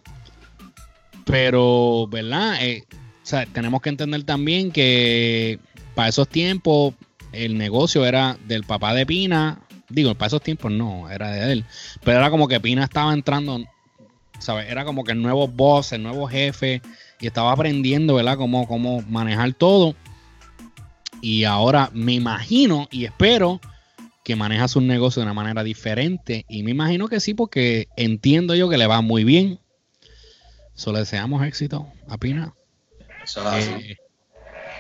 Pero, 1.26 2.08
¿verdad? 2.10 2.58
Eh, 2.62 2.84
o 2.92 3.26
sea, 3.26 3.46
tenemos 3.46 3.82
que 3.82 3.90
entender 3.90 4.24
también 4.24 4.72
que 4.72 5.60
para 5.96 6.10
esos 6.10 6.28
tiempos 6.28 6.94
el 7.32 7.58
negocio 7.58 8.06
era 8.06 8.38
del 8.46 8.64
papá 8.64 8.94
de 8.94 9.06
Pina. 9.06 9.62
Digo, 9.88 10.14
para 10.16 10.28
esos 10.28 10.42
tiempos 10.42 10.72
no, 10.72 11.10
era 11.10 11.32
de 11.32 11.54
él. 11.54 11.66
Pero 12.04 12.18
era 12.18 12.30
como 12.30 12.48
que 12.48 12.60
Pina 12.60 12.84
estaba 12.84 13.14
entrando, 13.14 13.64
¿sabes? 14.40 14.70
Era 14.70 14.84
como 14.84 15.04
que 15.04 15.14
el 15.14 15.22
nuevo 15.22 15.48
boss, 15.48 15.94
el 15.94 16.04
nuevo 16.04 16.28
jefe 16.28 16.82
y 17.22 17.28
estaba 17.28 17.52
aprendiendo, 17.52 18.16
¿verdad? 18.16 18.38
Cómo, 18.38 18.68
cómo 18.68 19.02
manejar 19.04 19.54
todo. 19.54 19.96
Y 21.22 21.46
ahora 21.46 21.90
me 21.94 22.14
imagino 22.14 22.90
y 22.92 23.06
espero 23.06 23.62
que 24.24 24.36
maneja 24.36 24.68
sus 24.68 24.82
negocios 24.84 25.18
de 25.18 25.24
una 25.24 25.34
manera 25.34 25.64
diferente. 25.64 26.46
Y 26.48 26.64
me 26.64 26.72
imagino 26.72 27.08
que 27.08 27.20
sí, 27.20 27.34
porque 27.34 27.88
entiendo 27.98 28.56
yo 28.56 28.70
que 28.70 28.78
le 28.78 28.88
va 28.88 29.02
muy 29.02 29.24
bien. 29.24 29.60
Solo 30.76 31.00
deseamos 31.00 31.46
éxito 31.46 31.88
a 32.08 32.18
Pina. 32.18 32.54
Eso 33.24 33.42
es 33.42 33.48
así. 33.48 33.72
Eh, 33.92 33.98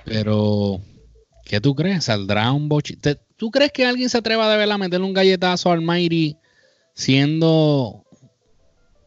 pero, 0.06 0.80
¿qué 1.46 1.62
tú 1.62 1.76
crees? 1.76 2.06
¿Saldrá 2.06 2.52
un 2.52 2.68
bochi? 2.70 2.96
¿Te- 2.96 3.20
¿Tú 3.38 3.52
crees 3.52 3.72
que 3.72 3.86
alguien 3.86 4.10
se 4.10 4.18
atreva 4.18 4.50
de 4.50 4.58
verdad 4.58 4.76
a 4.76 4.78
meterle 4.78 5.06
un 5.06 5.14
galletazo 5.14 5.72
al 5.72 5.80
Almighty 5.80 6.38
siendo 6.94 8.04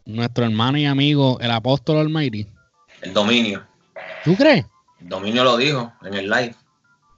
nuestro 0.04 0.44
hermano 0.44 0.78
y 0.78 0.84
amigo, 0.86 1.38
el 1.40 1.50
apóstol 1.50 1.98
Almighty? 1.98 2.46
El 3.02 3.12
dominio. 3.14 3.66
¿Tú 4.24 4.36
crees? 4.36 4.64
El 5.00 5.08
dominio 5.08 5.44
lo 5.44 5.56
dijo 5.56 5.92
en 6.02 6.14
el 6.14 6.28
live. 6.28 6.54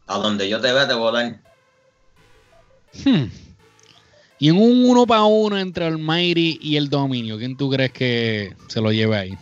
A 0.06 0.18
donde 0.18 0.48
yo 0.48 0.60
te 0.60 0.72
vea 0.72 0.88
te 0.88 0.94
voy 0.94 1.08
a 1.08 1.20
dar. 1.22 1.40
Hmm. 3.04 3.24
Y 4.38 4.48
en 4.48 4.56
un 4.56 4.88
uno 4.88 5.06
para 5.06 5.24
uno 5.24 5.58
entre 5.58 5.86
Almighty 5.86 6.58
y 6.62 6.76
el 6.76 6.88
dominio, 6.88 7.38
¿quién 7.38 7.56
tú 7.56 7.70
crees 7.70 7.92
que 7.92 8.54
se 8.68 8.80
lo 8.80 8.92
lleve 8.92 9.16
ahí? 9.16 9.38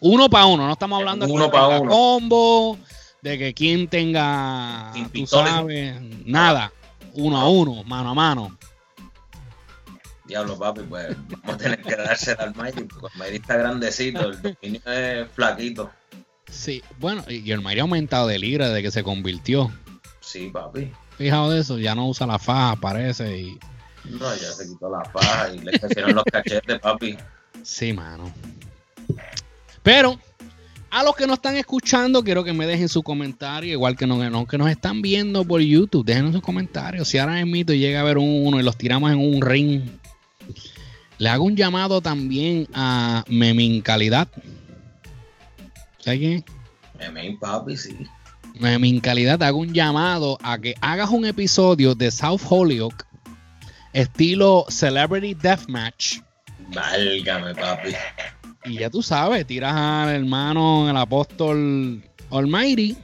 Uno 0.00 0.30
para 0.30 0.46
uno, 0.46 0.66
no 0.66 0.72
estamos 0.72 0.98
hablando 0.98 1.26
de 1.26 1.32
Uno 1.32 1.50
que 1.50 1.58
pa' 1.58 1.78
uno. 1.78 1.90
combo, 1.90 2.78
de 3.20 3.36
que 3.38 3.52
quien 3.52 3.86
tenga, 3.86 4.90
Sin 4.94 5.10
tú 5.10 5.26
sabes, 5.26 6.00
nada. 6.24 6.72
Uno 7.12 7.38
a 7.38 7.48
uno, 7.50 7.84
mano 7.84 8.10
a 8.10 8.14
mano. 8.14 8.56
Diablo, 10.24 10.56
papi, 10.58 10.82
pues 10.82 11.14
vamos 11.28 11.54
a 11.54 11.58
tener 11.58 11.82
que 11.82 11.96
darse 11.96 12.32
al 12.32 12.54
Almighty, 12.54 12.84
porque 12.84 13.08
Almighty 13.12 13.36
está 13.36 13.56
grandecito, 13.56 14.30
el 14.30 14.40
dominio 14.40 14.80
es 14.86 15.28
flaquito. 15.32 15.90
Sí, 16.48 16.82
bueno, 16.98 17.24
y 17.28 17.38
y 17.38 17.52
Almighty 17.52 17.80
ha 17.80 17.82
aumentado 17.82 18.26
de 18.28 18.38
libra 18.38 18.68
desde 18.68 18.82
que 18.82 18.90
se 18.90 19.02
convirtió. 19.02 19.70
Sí, 20.20 20.48
papi. 20.52 20.90
Fijado 21.20 21.50
de 21.50 21.60
eso, 21.60 21.76
ya 21.76 21.94
no 21.94 22.08
usa 22.08 22.26
la 22.26 22.38
faja, 22.38 22.76
parece, 22.76 23.38
y 23.38 23.58
No, 24.04 24.34
ya 24.36 24.52
se 24.52 24.66
quitó 24.66 24.88
la 24.88 25.04
faja 25.04 25.52
y 25.52 25.58
le 25.58 25.78
crecieron 25.78 26.14
los 26.14 26.24
cachetes, 26.24 26.78
papi. 26.78 27.18
Sí, 27.62 27.92
mano. 27.92 28.32
Pero 29.82 30.18
a 30.90 31.02
los 31.02 31.14
que 31.14 31.26
nos 31.26 31.36
están 31.36 31.56
escuchando, 31.56 32.24
quiero 32.24 32.42
que 32.42 32.54
me 32.54 32.66
dejen 32.66 32.88
su 32.88 33.02
comentario, 33.02 33.70
igual 33.70 33.98
que 33.98 34.06
nos, 34.06 34.48
que 34.48 34.56
nos 34.56 34.70
están 34.70 35.02
viendo 35.02 35.44
por 35.44 35.60
YouTube, 35.60 36.06
déjenos 36.06 36.32
sus 36.32 36.40
comentarios. 36.40 37.06
Si 37.06 37.18
ahora 37.18 37.38
es 37.38 37.46
mito 37.46 37.74
y 37.74 37.80
llega 37.80 38.00
a 38.00 38.04
ver 38.04 38.16
uno 38.16 38.58
y 38.58 38.62
los 38.62 38.78
tiramos 38.78 39.12
en 39.12 39.18
un 39.18 39.42
ring, 39.42 39.90
le 41.18 41.28
hago 41.28 41.44
un 41.44 41.54
llamado 41.54 42.00
también 42.00 42.66
a 42.72 43.26
Memin 43.28 43.82
Calidad. 43.82 44.26
¿Sabes 45.98 46.18
quién? 46.18 46.44
Memin, 46.98 47.38
papi, 47.38 47.76
sí. 47.76 48.08
Memin 48.60 49.00
Calidad, 49.00 49.42
hago 49.42 49.58
un 49.58 49.72
llamado 49.72 50.36
a 50.42 50.58
que 50.58 50.74
hagas 50.82 51.08
un 51.08 51.24
episodio 51.24 51.94
de 51.94 52.10
South 52.10 52.42
Holyoke, 52.46 53.06
estilo 53.94 54.66
Celebrity 54.68 55.32
Deathmatch. 55.32 56.18
Válgame, 56.74 57.54
papi. 57.54 57.94
Y 58.66 58.80
ya 58.80 58.90
tú 58.90 59.02
sabes, 59.02 59.46
tiras 59.46 59.74
al 59.74 60.10
hermano, 60.10 60.90
el 60.90 60.96
apóstol 60.98 62.02
Almighty. 62.30 62.98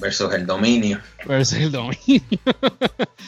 Versus 0.00 0.32
el 0.32 0.46
dominio. 0.46 1.00
Versus 1.26 1.58
el 1.58 1.70
dominio. 1.70 2.22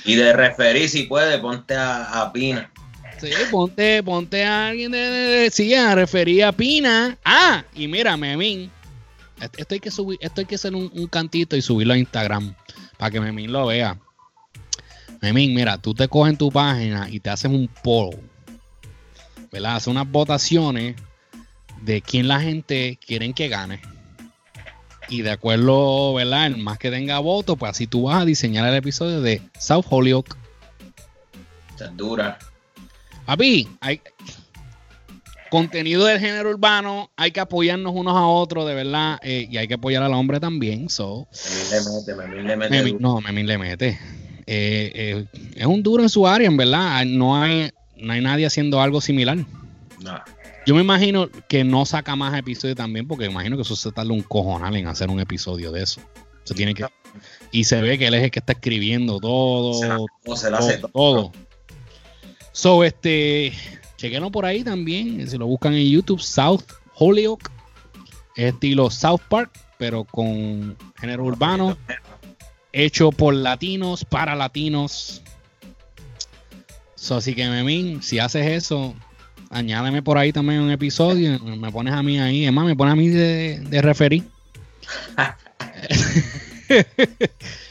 y 0.06 0.14
de 0.14 0.32
referir, 0.32 0.88
si 0.88 1.02
puede, 1.02 1.38
ponte 1.38 1.74
a, 1.76 2.30
Pina. 2.32 2.70
Sí, 3.18 3.30
ponte, 3.50 4.02
ponte 4.02 4.44
a 4.44 4.68
alguien 4.68 4.92
de, 4.92 4.98
de, 4.98 5.50
sí, 5.50 5.74
a 5.74 5.94
referir 5.94 6.44
a 6.44 6.52
Pina. 6.52 7.18
Ah, 7.22 7.64
y 7.74 7.86
mira, 7.86 8.16
Memín. 8.16 8.70
Esto 9.40 9.74
hay 9.74 9.80
que 9.80 9.90
subir, 9.90 10.18
esto 10.22 10.40
hay 10.40 10.46
que 10.46 10.54
hacer 10.54 10.74
un, 10.74 10.90
un 10.94 11.06
cantito 11.08 11.56
y 11.56 11.62
subirlo 11.62 11.94
a 11.94 11.98
Instagram 11.98 12.54
para 12.96 13.10
que 13.10 13.20
Memín 13.20 13.52
lo 13.52 13.66
vea. 13.66 13.98
Memín, 15.20 15.54
mira, 15.54 15.78
tú 15.78 15.94
te 15.94 16.08
coges 16.08 16.32
en 16.32 16.38
tu 16.38 16.50
página 16.50 17.08
y 17.10 17.20
te 17.20 17.30
haces 17.30 17.50
un 17.50 17.68
polo 17.82 18.18
Hace 19.64 19.90
unas 19.90 20.10
votaciones 20.10 20.96
de 21.82 22.02
quién 22.02 22.28
la 22.28 22.40
gente 22.40 22.98
quieren 23.04 23.32
que 23.32 23.48
gane. 23.48 23.80
Y 25.08 25.22
de 25.22 25.30
acuerdo, 25.30 26.14
¿verdad? 26.14 26.46
El 26.46 26.58
más 26.58 26.78
que 26.78 26.90
tenga 26.90 27.18
voto, 27.20 27.56
pues 27.56 27.70
así 27.70 27.86
tú 27.86 28.04
vas 28.04 28.22
a 28.22 28.24
diseñar 28.24 28.68
el 28.68 28.74
episodio 28.74 29.20
de 29.20 29.40
South 29.58 29.86
Holyoke. 29.88 30.36
Es 31.78 31.96
dura. 31.96 32.38
Papi, 33.24 33.68
hay 33.80 34.00
contenido 35.50 36.04
del 36.04 36.20
género 36.20 36.50
urbano, 36.50 37.10
hay 37.16 37.30
que 37.30 37.40
apoyarnos 37.40 37.92
unos 37.94 38.16
a 38.16 38.26
otros, 38.26 38.66
de 38.66 38.74
verdad, 38.74 39.18
eh, 39.22 39.46
y 39.50 39.56
hay 39.56 39.68
que 39.68 39.74
apoyar 39.74 40.02
al 40.02 40.14
hombre 40.14 40.40
también. 40.40 40.88
So. 40.88 41.28
le 41.72 42.56
mete, 42.56 42.96
no, 42.98 43.20
Memín 43.20 43.46
le 43.46 43.58
mete. 43.58 43.98
Eh, 44.46 44.92
eh, 44.94 45.26
es 45.56 45.66
un 45.66 45.82
duro 45.82 46.02
en 46.02 46.08
su 46.08 46.26
área, 46.26 46.46
en 46.46 46.56
verdad. 46.56 47.04
No 47.04 47.36
hay, 47.36 47.70
no 47.96 48.12
hay 48.12 48.20
nadie 48.20 48.46
haciendo 48.46 48.80
algo 48.80 49.00
similar. 49.00 49.38
Yo 50.66 50.74
me 50.74 50.80
imagino 50.80 51.28
que 51.48 51.64
no 51.64 51.86
saca 51.86 52.16
más 52.16 52.36
episodios 52.36 52.76
también, 52.76 53.06
porque 53.06 53.26
imagino 53.26 53.56
que 53.56 53.62
eso 53.62 53.76
se 53.76 53.92
tarda 53.92 54.12
un 54.12 54.22
cojonal 54.22 54.74
en 54.76 54.88
hacer 54.88 55.10
un 55.10 55.20
episodio 55.20 55.70
de 55.72 55.82
eso. 55.82 56.00
Se 56.44 56.54
tiene 56.54 56.74
que. 56.74 56.86
Y 57.50 57.64
se 57.64 57.80
ve 57.80 57.98
que 57.98 58.06
él 58.06 58.14
es 58.14 58.22
el 58.24 58.30
que 58.30 58.38
está 58.38 58.52
escribiendo 58.52 59.18
todo. 59.18 59.74
Se 59.74 60.48
hace 60.48 60.78
todo. 60.92 61.32
So, 62.52 62.84
este. 62.84 63.52
Chequenos 63.96 64.30
por 64.30 64.44
ahí 64.44 64.62
también. 64.62 65.28
Si 65.28 65.38
lo 65.38 65.46
buscan 65.46 65.74
en 65.74 65.88
YouTube, 65.88 66.20
South 66.20 66.62
Holyoke. 66.94 67.50
estilo 68.36 68.90
South 68.90 69.22
Park, 69.28 69.50
pero 69.78 70.04
con 70.04 70.76
género 70.98 71.24
urbano. 71.24 71.76
Hecho 72.72 73.10
por 73.10 73.34
latinos, 73.34 74.04
para 74.04 74.34
latinos 74.34 75.22
así 77.14 77.34
que, 77.34 77.48
Memín, 77.48 78.02
si 78.02 78.18
haces 78.18 78.46
eso, 78.46 78.94
añádeme 79.50 80.02
por 80.02 80.18
ahí 80.18 80.32
también 80.32 80.60
un 80.60 80.70
episodio. 80.70 81.38
Me 81.38 81.70
pones 81.70 81.94
a 81.94 82.02
mí 82.02 82.18
ahí. 82.18 82.46
Es 82.46 82.52
más, 82.52 82.66
me 82.66 82.74
pones 82.74 82.92
a 82.92 82.96
mí 82.96 83.08
de, 83.08 83.60
de 83.60 83.82
referir. 83.82 84.24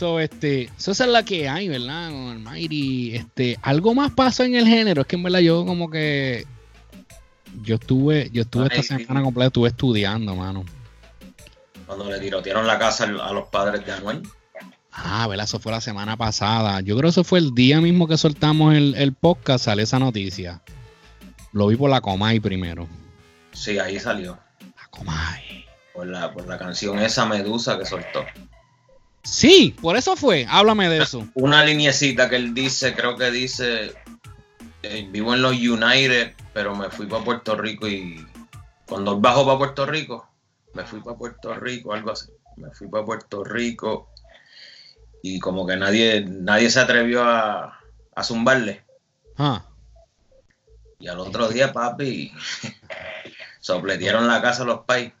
so, 0.00 0.18
este, 0.18 0.70
eso 0.78 0.92
es 0.92 1.00
la 1.00 1.22
que 1.24 1.46
hay, 1.46 1.68
¿verdad? 1.68 2.08
Con 2.08 2.30
el 2.30 2.38
Mighty. 2.38 3.16
Este, 3.16 3.58
algo 3.60 3.94
más 3.94 4.10
pasó 4.12 4.44
en 4.44 4.54
el 4.54 4.66
género. 4.66 5.02
Es 5.02 5.06
que 5.06 5.16
en 5.16 5.22
verdad 5.22 5.40
yo 5.40 5.66
como 5.66 5.90
que. 5.90 6.46
Yo 7.62 7.74
estuve, 7.74 8.30
yo 8.32 8.42
estuve 8.42 8.68
esta 8.68 8.82
semana 8.82 9.22
completa, 9.22 9.48
estuve 9.48 9.68
estudiando, 9.68 10.34
mano. 10.36 10.64
Cuando 11.84 12.08
le 12.08 12.18
tirotearon 12.20 12.66
la 12.66 12.78
casa 12.78 13.04
a 13.04 13.32
los 13.32 13.48
padres 13.48 13.84
de 13.84 13.92
Anuel. 13.92 14.22
Ah, 14.92 15.26
¿verdad? 15.28 15.44
Eso 15.44 15.58
fue 15.58 15.72
la 15.72 15.80
semana 15.80 16.16
pasada. 16.16 16.80
Yo 16.80 16.96
creo 16.96 17.08
que 17.08 17.10
eso 17.10 17.24
fue 17.24 17.40
el 17.40 17.54
día 17.54 17.80
mismo 17.80 18.06
que 18.08 18.16
soltamos 18.16 18.74
el, 18.74 19.12
podcast, 19.12 19.64
sale 19.66 19.82
esa 19.82 19.98
noticia. 19.98 20.62
Lo 21.52 21.66
vi 21.66 21.76
por 21.76 21.90
la 21.90 22.00
Comay 22.00 22.40
primero. 22.40 22.88
Sí, 23.52 23.78
ahí 23.78 23.98
salió. 23.98 24.38
La 24.60 24.88
Comay. 24.90 25.66
Por 25.92 26.06
la, 26.06 26.32
por 26.32 26.46
la 26.46 26.56
canción 26.56 27.00
esa 27.00 27.26
Medusa 27.26 27.76
que 27.78 27.84
soltó. 27.84 28.24
Sí, 29.40 29.74
por 29.80 29.96
eso 29.96 30.16
fue. 30.16 30.46
Háblame 30.50 30.90
de 30.90 30.98
eso. 30.98 31.26
Una 31.32 31.64
liniecita 31.64 32.28
que 32.28 32.36
él 32.36 32.52
dice, 32.52 32.94
creo 32.94 33.16
que 33.16 33.30
dice, 33.30 33.94
eh, 34.82 35.08
vivo 35.10 35.32
en 35.32 35.40
los 35.40 35.54
United, 35.54 36.34
pero 36.52 36.76
me 36.76 36.90
fui 36.90 37.06
para 37.06 37.24
Puerto 37.24 37.56
Rico 37.56 37.88
y 37.88 38.22
cuando 38.86 39.18
bajo 39.18 39.46
para 39.46 39.56
Puerto 39.56 39.86
Rico, 39.86 40.28
me 40.74 40.84
fui 40.84 41.00
para 41.00 41.16
Puerto 41.16 41.54
Rico, 41.54 41.94
algo 41.94 42.10
así. 42.10 42.30
Me 42.58 42.70
fui 42.72 42.86
para 42.88 43.06
Puerto 43.06 43.42
Rico 43.42 44.10
y 45.22 45.38
como 45.38 45.66
que 45.66 45.78
nadie, 45.78 46.22
nadie 46.28 46.68
se 46.68 46.80
atrevió 46.80 47.24
a, 47.24 47.80
a 48.14 48.22
zumbarle. 48.22 48.84
Ah. 49.38 49.64
Y 50.98 51.08
al 51.08 51.18
otro 51.18 51.48
día, 51.48 51.72
papi, 51.72 52.30
sopletieron 53.60 54.28
la 54.28 54.42
casa 54.42 54.64
a 54.64 54.66
los 54.66 54.80
pais. 54.80 55.14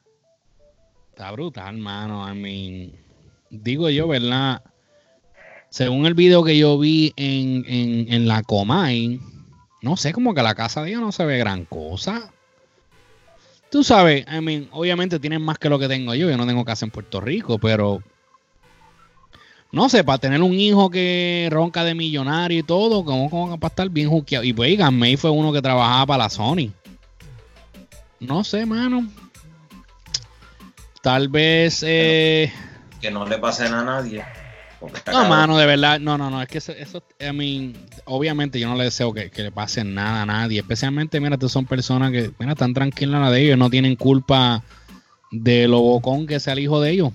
Está 1.08 1.32
brutal, 1.32 1.76
hermano. 1.76 2.30
I 2.30 2.36
mean, 2.36 3.09
digo 3.50 3.90
yo, 3.90 4.08
¿verdad? 4.08 4.62
Según 5.68 6.06
el 6.06 6.14
video 6.14 6.42
que 6.42 6.56
yo 6.56 6.78
vi 6.78 7.12
en, 7.16 7.64
en, 7.68 8.12
en 8.12 8.26
la 8.26 8.42
Comay, 8.42 9.20
no 9.82 9.96
sé, 9.96 10.12
como 10.12 10.34
que 10.34 10.42
la 10.42 10.54
casa 10.54 10.82
de 10.82 10.90
ellos 10.90 11.00
no 11.00 11.12
se 11.12 11.24
ve 11.24 11.38
gran 11.38 11.64
cosa. 11.64 12.32
Tú 13.70 13.84
sabes, 13.84 14.26
I 14.26 14.40
mean, 14.40 14.68
obviamente 14.72 15.20
tienen 15.20 15.42
más 15.42 15.58
que 15.58 15.68
lo 15.68 15.78
que 15.78 15.86
tengo 15.86 16.14
yo. 16.14 16.28
Yo 16.28 16.36
no 16.36 16.46
tengo 16.46 16.64
casa 16.64 16.84
en 16.84 16.90
Puerto 16.90 17.20
Rico, 17.20 17.58
pero 17.58 18.02
no 19.70 19.88
sé, 19.88 20.02
para 20.02 20.18
tener 20.18 20.42
un 20.42 20.54
hijo 20.54 20.90
que 20.90 21.48
ronca 21.52 21.84
de 21.84 21.94
millonario 21.94 22.58
y 22.58 22.62
todo, 22.64 23.04
como, 23.04 23.30
como 23.30 23.60
para 23.60 23.70
estar 23.70 23.88
bien 23.88 24.08
juqueado. 24.08 24.44
Y 24.44 24.52
pues 24.52 24.76
May 24.90 25.16
fue 25.16 25.30
uno 25.30 25.52
que 25.52 25.62
trabajaba 25.62 26.06
para 26.06 26.24
la 26.24 26.30
Sony. 26.30 26.72
No 28.18 28.42
sé, 28.42 28.66
mano. 28.66 29.08
Tal 31.00 31.28
vez. 31.28 31.84
Eh... 31.86 32.52
Que 33.00 33.10
no 33.10 33.26
le 33.26 33.38
pasen 33.38 33.72
a 33.72 33.82
nadie. 33.82 34.24
No, 35.12 35.28
mano, 35.28 35.58
de 35.58 35.66
verdad. 35.66 36.00
No, 36.00 36.16
no, 36.16 36.30
no. 36.30 36.40
Es 36.40 36.48
que 36.48 36.58
eso, 36.58 36.72
eso 36.72 37.02
I 37.20 37.32
mean, 37.32 37.74
obviamente 38.04 38.58
yo 38.58 38.68
no 38.68 38.76
le 38.76 38.84
deseo 38.84 39.12
que, 39.12 39.30
le 39.34 39.52
pase 39.52 39.84
nada 39.84 40.22
a 40.22 40.26
nadie. 40.26 40.60
Especialmente, 40.60 41.20
mira, 41.20 41.36
tú 41.36 41.48
son 41.48 41.66
personas 41.66 42.12
que, 42.12 42.32
mira, 42.38 42.52
están 42.52 42.72
tranquilas 42.72 43.20
la 43.20 43.30
de 43.30 43.42
ellos. 43.42 43.58
No 43.58 43.68
tienen 43.68 43.96
culpa 43.96 44.62
de 45.30 45.68
lo 45.68 45.80
bocón 45.80 46.26
que 46.26 46.40
sea 46.40 46.54
el 46.54 46.60
hijo 46.60 46.80
de 46.80 46.90
ellos. 46.90 47.12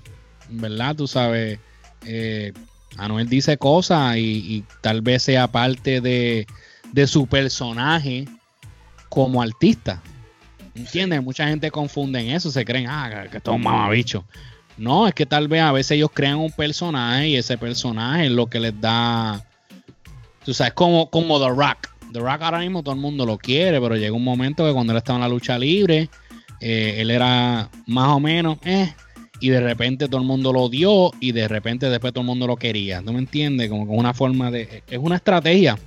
¿Verdad? 0.49 0.95
Tú 0.95 1.07
sabes 1.07 1.59
eh, 2.05 2.53
Anuel 2.97 3.27
dice 3.27 3.57
cosas 3.57 4.15
y, 4.17 4.63
tal 4.81 5.01
vez 5.01 5.23
sea 5.23 5.47
parte 5.47 6.01
de, 6.01 6.47
su 7.07 7.27
personaje 7.27 8.25
como 9.09 9.41
artista. 9.41 10.01
¿Entiendes? 10.75 11.23
Mucha 11.23 11.47
gente 11.47 11.71
confunde 11.71 12.19
en 12.19 12.35
eso, 12.35 12.51
se 12.51 12.65
creen, 12.65 12.87
ah, 12.89 13.27
que 13.29 13.37
esto 13.37 13.51
es 13.51 13.55
un 13.55 13.63
mamabicho. 13.63 14.25
No, 14.77 15.07
es 15.07 15.13
que 15.13 15.25
tal 15.25 15.47
vez 15.47 15.61
a 15.61 15.71
veces 15.71 15.91
ellos 15.91 16.09
crean 16.13 16.37
un 16.37 16.51
personaje 16.51 17.29
y 17.29 17.35
ese 17.37 17.57
personaje 17.57 18.25
es 18.25 18.31
lo 18.31 18.47
que 18.47 18.59
les 18.59 18.79
da. 18.79 19.43
Tú 20.43 20.53
sabes, 20.53 20.73
como, 20.73 21.09
como 21.09 21.39
The 21.39 21.49
Rock. 21.49 21.89
The 22.11 22.19
Rock 22.19 22.41
ahora 22.41 22.59
mismo 22.59 22.83
todo 22.83 22.93
el 22.93 23.01
mundo 23.01 23.25
lo 23.25 23.37
quiere, 23.37 23.79
pero 23.79 23.95
llega 23.95 24.13
un 24.13 24.23
momento 24.23 24.65
que 24.65 24.73
cuando 24.73 24.91
él 24.93 24.97
estaba 24.97 25.17
en 25.17 25.21
la 25.21 25.29
lucha 25.29 25.57
libre, 25.57 26.09
eh, 26.59 26.95
él 26.97 27.09
era 27.09 27.69
más 27.87 28.09
o 28.09 28.19
menos, 28.19 28.57
eh, 28.65 28.93
y 29.39 29.49
de 29.49 29.59
repente 29.59 30.07
todo 30.07 30.21
el 30.21 30.27
mundo 30.27 30.53
lo 30.53 30.61
odió 30.63 31.11
y 31.19 31.31
de 31.31 31.47
repente 31.47 31.89
después 31.89 32.13
todo 32.13 32.21
el 32.21 32.27
mundo 32.27 32.47
lo 32.47 32.57
quería. 32.57 33.01
¿No 33.01 33.13
me 33.13 33.19
entiendes? 33.19 33.69
Como 33.69 33.87
con 33.87 33.97
una 33.97 34.13
forma 34.13 34.51
de... 34.51 34.83
Es 34.87 34.99
una 34.99 35.15
estrategia 35.15 35.77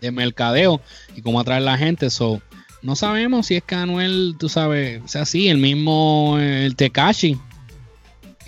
de 0.00 0.10
mercadeo 0.10 0.80
y 1.14 1.20
cómo 1.22 1.40
atraer 1.40 1.62
a 1.62 1.64
la 1.64 1.78
gente. 1.78 2.10
So, 2.10 2.40
no 2.82 2.96
sabemos 2.96 3.46
si 3.46 3.56
es 3.56 3.62
que 3.62 3.74
Anuel, 3.74 4.36
tú 4.38 4.48
sabes, 4.48 5.02
o 5.04 5.08
sea, 5.08 5.26
sí, 5.26 5.48
el 5.48 5.58
mismo, 5.58 6.38
el 6.38 6.76
Tekashi 6.76 7.38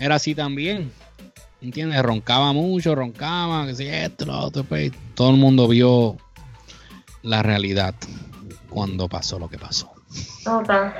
era 0.03 0.15
así 0.15 0.35
también. 0.35 0.91
¿Entiendes? 1.61 2.01
Roncaba 2.01 2.51
mucho, 2.51 2.93
roncaba, 2.93 3.65
que 3.65 3.75
si 3.75 3.87
esto, 3.87 4.25
lo 4.25 4.37
otro, 4.37 4.65
pues, 4.65 4.91
todo 5.15 5.29
el 5.29 5.37
mundo 5.37 5.67
vio 5.67 6.17
la 7.21 7.41
realidad 7.41 7.95
cuando 8.69 9.07
pasó 9.07 9.39
lo 9.39 9.47
que 9.47 9.57
pasó. 9.57 9.93
Total. 10.43 10.93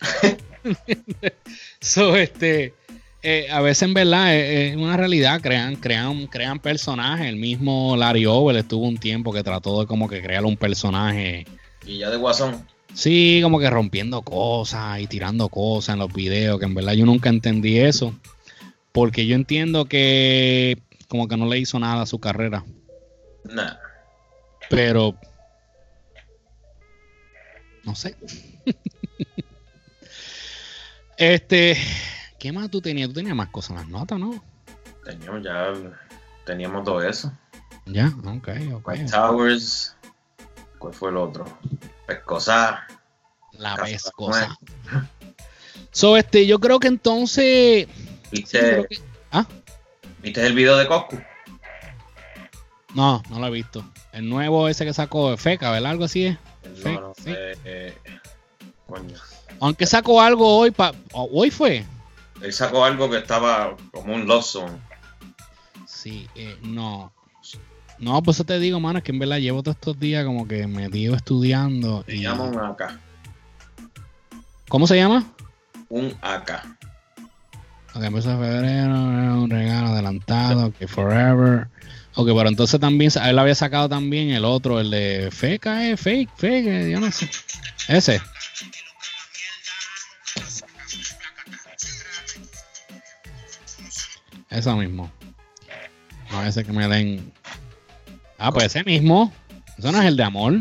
so, 1.80 2.16
este, 2.16 2.74
eh, 3.22 3.46
a 3.52 3.60
veces 3.60 3.82
en 3.84 3.94
verdad 3.94 4.34
es, 4.34 4.72
es 4.72 4.76
una 4.76 4.96
realidad, 4.96 5.40
crean, 5.40 5.76
crean, 5.76 6.26
crean 6.26 6.58
personajes. 6.58 7.28
El 7.28 7.36
mismo 7.36 7.96
Larry 7.96 8.26
Over 8.26 8.56
estuvo 8.56 8.88
un 8.88 8.98
tiempo 8.98 9.32
que 9.32 9.44
trató 9.44 9.80
de 9.80 9.86
como 9.86 10.08
que 10.08 10.20
crear 10.20 10.44
un 10.44 10.56
personaje. 10.56 11.46
Y 11.86 11.98
ya 11.98 12.10
de 12.10 12.16
Guasón. 12.16 12.66
Sí, 12.94 13.40
como 13.42 13.58
que 13.58 13.68
rompiendo 13.68 14.22
cosas 14.22 15.00
y 15.00 15.08
tirando 15.08 15.48
cosas 15.48 15.94
en 15.94 15.98
los 15.98 16.12
videos, 16.12 16.60
que 16.60 16.64
en 16.64 16.74
verdad 16.74 16.92
yo 16.92 17.04
nunca 17.04 17.28
entendí 17.28 17.78
eso. 17.78 18.14
Porque 18.92 19.26
yo 19.26 19.34
entiendo 19.34 19.86
que 19.86 20.80
como 21.08 21.26
que 21.26 21.36
no 21.36 21.46
le 21.46 21.58
hizo 21.58 21.78
nada 21.80 22.02
a 22.02 22.06
su 22.06 22.20
carrera. 22.20 22.64
Nah. 23.44 23.74
Pero 24.70 25.16
no 27.82 27.96
sé. 27.96 28.16
este, 31.18 31.76
¿qué 32.38 32.52
más 32.52 32.70
tú 32.70 32.80
tenías? 32.80 33.08
Tú 33.08 33.14
tenías 33.14 33.36
más 33.36 33.48
cosas 33.48 33.70
en 33.70 33.76
las 33.76 33.88
notas, 33.88 34.18
¿no? 34.18 34.42
Teníamos 35.04 35.42
ya. 35.42 35.72
Teníamos 36.46 36.84
todo 36.84 37.02
eso. 37.02 37.32
Ya, 37.86 38.12
ok, 38.24 38.48
ok. 38.74 38.88
White 38.88 39.10
Towers. 39.10 39.96
¿Cuál 40.78 40.94
fue 40.94 41.10
el 41.10 41.16
otro? 41.16 41.44
Pescosa. 42.06 42.86
La 43.52 43.76
pescosa. 43.76 44.56
So, 45.90 46.16
este, 46.16 46.44
yo 46.44 46.58
creo 46.58 46.80
que 46.80 46.88
entonces. 46.88 47.86
¿Viste, 48.32 48.84
que- 48.90 49.00
ah, 49.30 49.46
¿Viste 50.22 50.44
el 50.44 50.52
video 50.52 50.76
de 50.76 50.88
Coscu? 50.88 51.20
no, 52.94 53.22
no 53.30 53.38
lo 53.38 53.46
he 53.46 53.50
visto. 53.50 53.84
El 54.12 54.28
nuevo 54.28 54.68
ese 54.68 54.84
que 54.84 54.92
sacó 54.92 55.30
de 55.30 55.36
Feca, 55.36 55.70
¿verdad? 55.70 55.92
Algo 55.92 56.04
así 56.04 56.26
es. 56.26 56.38
No, 56.84 57.00
no, 57.00 57.12
Sí. 57.16 57.32
eh, 57.32 57.96
coño. 58.88 59.16
Aunque 59.60 59.86
sacó 59.86 60.20
algo 60.20 60.58
hoy, 60.58 60.72
pa, 60.72 60.92
hoy 61.12 61.52
fue. 61.52 61.84
Él 62.42 62.52
sacó 62.52 62.84
algo 62.84 63.08
que 63.08 63.18
estaba 63.18 63.76
como 63.92 64.14
un 64.14 64.26
love 64.26 64.44
song. 64.44 64.72
Sí, 65.86 66.28
eh, 66.34 66.58
no. 66.62 67.12
No, 67.98 68.22
pues 68.22 68.36
eso 68.36 68.44
te 68.44 68.58
digo, 68.58 68.80
mano, 68.80 68.98
es 68.98 69.04
que 69.04 69.12
en 69.12 69.18
verdad 69.18 69.38
llevo 69.38 69.62
todos 69.62 69.76
estos 69.76 69.98
días 69.98 70.24
como 70.24 70.46
que 70.48 70.66
metido 70.66 71.14
estudiando. 71.14 72.04
Se 72.06 72.16
Y, 72.16 72.22
llama 72.22 72.44
un 72.44 72.58
AK. 72.58 72.98
¿Cómo 74.68 74.86
se 74.86 74.96
llama? 74.96 75.24
Un 75.88 76.14
AK. 76.20 76.76
Ok, 77.94 78.02
empezó 78.02 78.32
en 78.32 78.40
febrero, 78.40 78.94
un 79.42 79.50
regalo 79.50 79.88
adelantado, 79.88 80.72
que 80.72 80.88
forever. 80.88 81.68
Ok, 82.16 82.26
pero 82.28 82.48
entonces 82.48 82.80
también, 82.80 83.10
él 83.24 83.38
había 83.38 83.54
sacado 83.54 83.88
también 83.88 84.30
el 84.30 84.44
otro, 84.44 84.80
el 84.80 84.90
de 84.90 85.28
feca, 85.32 85.88
eh, 85.88 85.96
fake, 85.96 86.30
fake, 86.36 86.66
eh, 86.66 86.90
yo 86.90 87.00
no 87.00 87.10
sé. 87.10 87.28
Ese. 87.88 88.20
Eso 94.50 94.76
mismo. 94.76 95.10
No, 96.30 96.44
ese 96.44 96.64
que 96.64 96.72
me 96.72 96.86
den. 96.88 97.32
Ah, 98.38 98.52
pues 98.52 98.66
ese 98.66 98.84
mismo. 98.84 99.32
Eso 99.78 99.90
no 99.92 100.00
es 100.00 100.06
el 100.06 100.16
de 100.16 100.22
amor. 100.22 100.54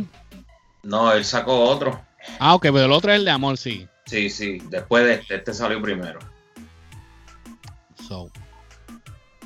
No, 0.84 1.12
él 1.12 1.24
sacó 1.24 1.64
otro. 1.64 2.02
Ah, 2.40 2.56
ok, 2.56 2.64
pero 2.64 2.86
el 2.86 2.92
otro 2.92 3.12
es 3.12 3.20
el 3.20 3.26
de 3.26 3.32
amor, 3.32 3.58
sí. 3.58 3.88
Sí, 4.06 4.30
sí. 4.30 4.60
Después 4.70 5.06
de 5.06 5.14
este, 5.16 5.36
este 5.36 5.54
salió 5.54 5.82
primero. 5.82 6.20
So, 8.08 8.30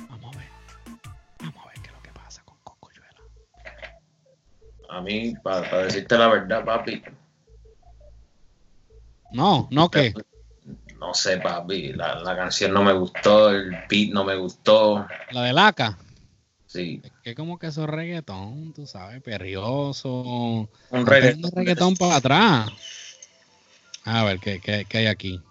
vamos 0.08 0.34
a 0.34 0.38
ver. 0.38 0.48
Vamos 1.40 1.64
a 1.64 1.68
ver 1.68 1.74
qué 1.80 1.88
es 1.88 1.94
lo 1.94 2.02
que 2.02 2.10
pasa 2.12 2.42
con 2.44 2.56
Coscuyuela. 2.64 3.22
A 4.90 5.00
mí, 5.00 5.34
para 5.42 5.84
decirte 5.84 6.18
la 6.18 6.28
verdad, 6.28 6.64
papi. 6.64 7.02
No, 9.32 9.68
no 9.70 9.90
que. 9.90 10.14
No 10.98 11.14
sé, 11.14 11.38
papi. 11.38 11.92
La, 11.92 12.16
la 12.16 12.36
canción 12.36 12.72
no 12.72 12.82
me 12.82 12.92
gustó. 12.92 13.50
El 13.50 13.70
beat 13.88 14.12
no 14.12 14.24
me 14.24 14.34
gustó. 14.34 15.06
La 15.30 15.42
de 15.42 15.52
Laca. 15.52 15.96
Sí. 16.68 17.00
Es 17.02 17.12
que 17.24 17.34
como 17.34 17.58
que 17.58 17.66
eso 17.68 17.82
es 17.84 17.90
reggaetón, 17.90 18.72
tú 18.74 18.86
sabes, 18.86 19.20
perrioso. 19.22 20.68
Un 20.90 21.06
reggaetón 21.06 21.96
para 21.96 22.16
atrás. 22.16 22.70
A 24.04 24.24
ver, 24.24 24.38
¿qué, 24.38 24.60
qué, 24.60 24.86
qué 24.88 24.98
hay 24.98 25.06
aquí? 25.06 25.42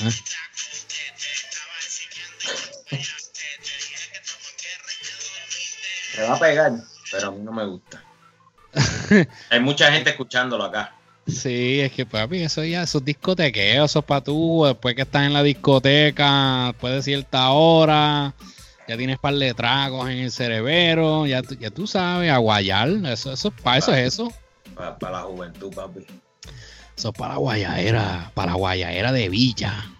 ¿Eh? 0.00 0.10
Se 6.12 6.22
va 6.22 6.34
a 6.34 6.38
pegar, 6.38 6.72
pero 7.10 7.28
a 7.28 7.30
mí 7.30 7.40
no 7.40 7.52
me 7.52 7.64
gusta. 7.64 8.02
Hay 9.50 9.60
mucha 9.60 9.90
gente 9.92 10.10
escuchándolo 10.10 10.64
acá. 10.64 10.94
Sí, 11.30 11.80
es 11.80 11.92
que 11.92 12.06
papi, 12.06 12.38
eso 12.42 12.64
ya, 12.64 12.82
esos 12.82 13.04
discotequeos, 13.04 13.90
esos 13.90 14.04
para 14.04 14.22
tú, 14.22 14.64
después 14.66 14.94
que 14.94 15.02
estás 15.02 15.26
en 15.26 15.32
la 15.32 15.42
discoteca, 15.42 16.66
después 16.68 16.94
de 16.94 17.02
cierta 17.02 17.50
hora, 17.50 18.34
ya 18.88 18.96
tienes 18.96 19.18
par 19.18 19.34
de 19.34 19.54
tragos 19.54 20.08
en 20.10 20.18
el 20.18 20.30
cerebro, 20.32 21.26
ya, 21.26 21.42
tú- 21.42 21.56
ya 21.58 21.70
tú 21.70 21.86
sabes, 21.86 22.30
a 22.30 22.38
guayar, 22.38 22.88
eso, 23.06 23.32
eso, 23.32 23.50
para 23.50 23.78
eso 23.78 23.92
es 23.94 24.06
eso. 24.14 24.32
Para, 24.74 25.12
la 25.12 25.20
juventud, 25.22 25.72
papi. 25.74 26.00
Eso 26.96 27.08
es 27.10 27.14
para 27.16 27.34
la 27.34 27.38
guayaera, 27.40 28.30
para 28.34 28.52
la 28.52 28.56
guayaera 28.58 29.12
de 29.12 29.28
Villa. 29.28 29.90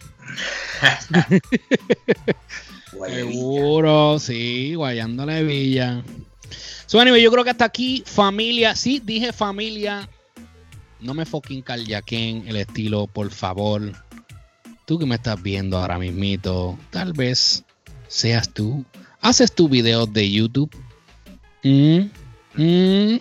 Seguro, 2.91 4.19
sí, 4.19 4.75
guayándole 4.75 5.43
Villa. 5.45 6.03
So, 6.87 7.01
anyway, 7.01 7.23
yo 7.23 7.31
creo 7.31 7.45
que 7.45 7.51
hasta 7.51 7.65
aquí, 7.65 8.03
familia. 8.05 8.75
Sí, 8.75 9.01
dije 9.05 9.33
familia. 9.33 10.09
No 11.01 11.15
me 11.15 11.25
fucking 11.25 11.63
carjaquen 11.63 12.45
el 12.47 12.57
estilo, 12.57 13.07
por 13.07 13.31
favor. 13.31 13.93
Tú 14.85 14.99
que 14.99 15.07
me 15.07 15.15
estás 15.15 15.41
viendo 15.43 15.79
ahora 15.79 15.99
mismito, 15.99 16.79
tal 16.91 17.13
vez 17.13 17.65
seas 18.09 18.53
tú. 18.53 18.85
Haces 19.21 19.53
tu 19.53 19.69
videos 19.69 20.13
de 20.13 20.31
YouTube. 20.31 20.71
Mm, 21.63 22.11
mm. 22.55 23.19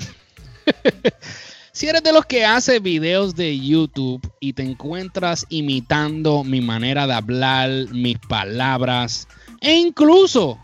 si 1.72 1.88
eres 1.88 2.04
de 2.04 2.12
los 2.12 2.26
que 2.26 2.46
hace 2.46 2.80
videos 2.80 3.36
de 3.36 3.58
YouTube 3.60 4.22
y 4.40 4.54
te 4.54 4.64
encuentras 4.64 5.46
imitando 5.50 6.44
mi 6.44 6.62
manera 6.62 7.08
de 7.08 7.14
hablar, 7.14 7.70
mis 7.92 8.18
palabras, 8.18 9.28
e 9.62 9.76
incluso 9.76 10.60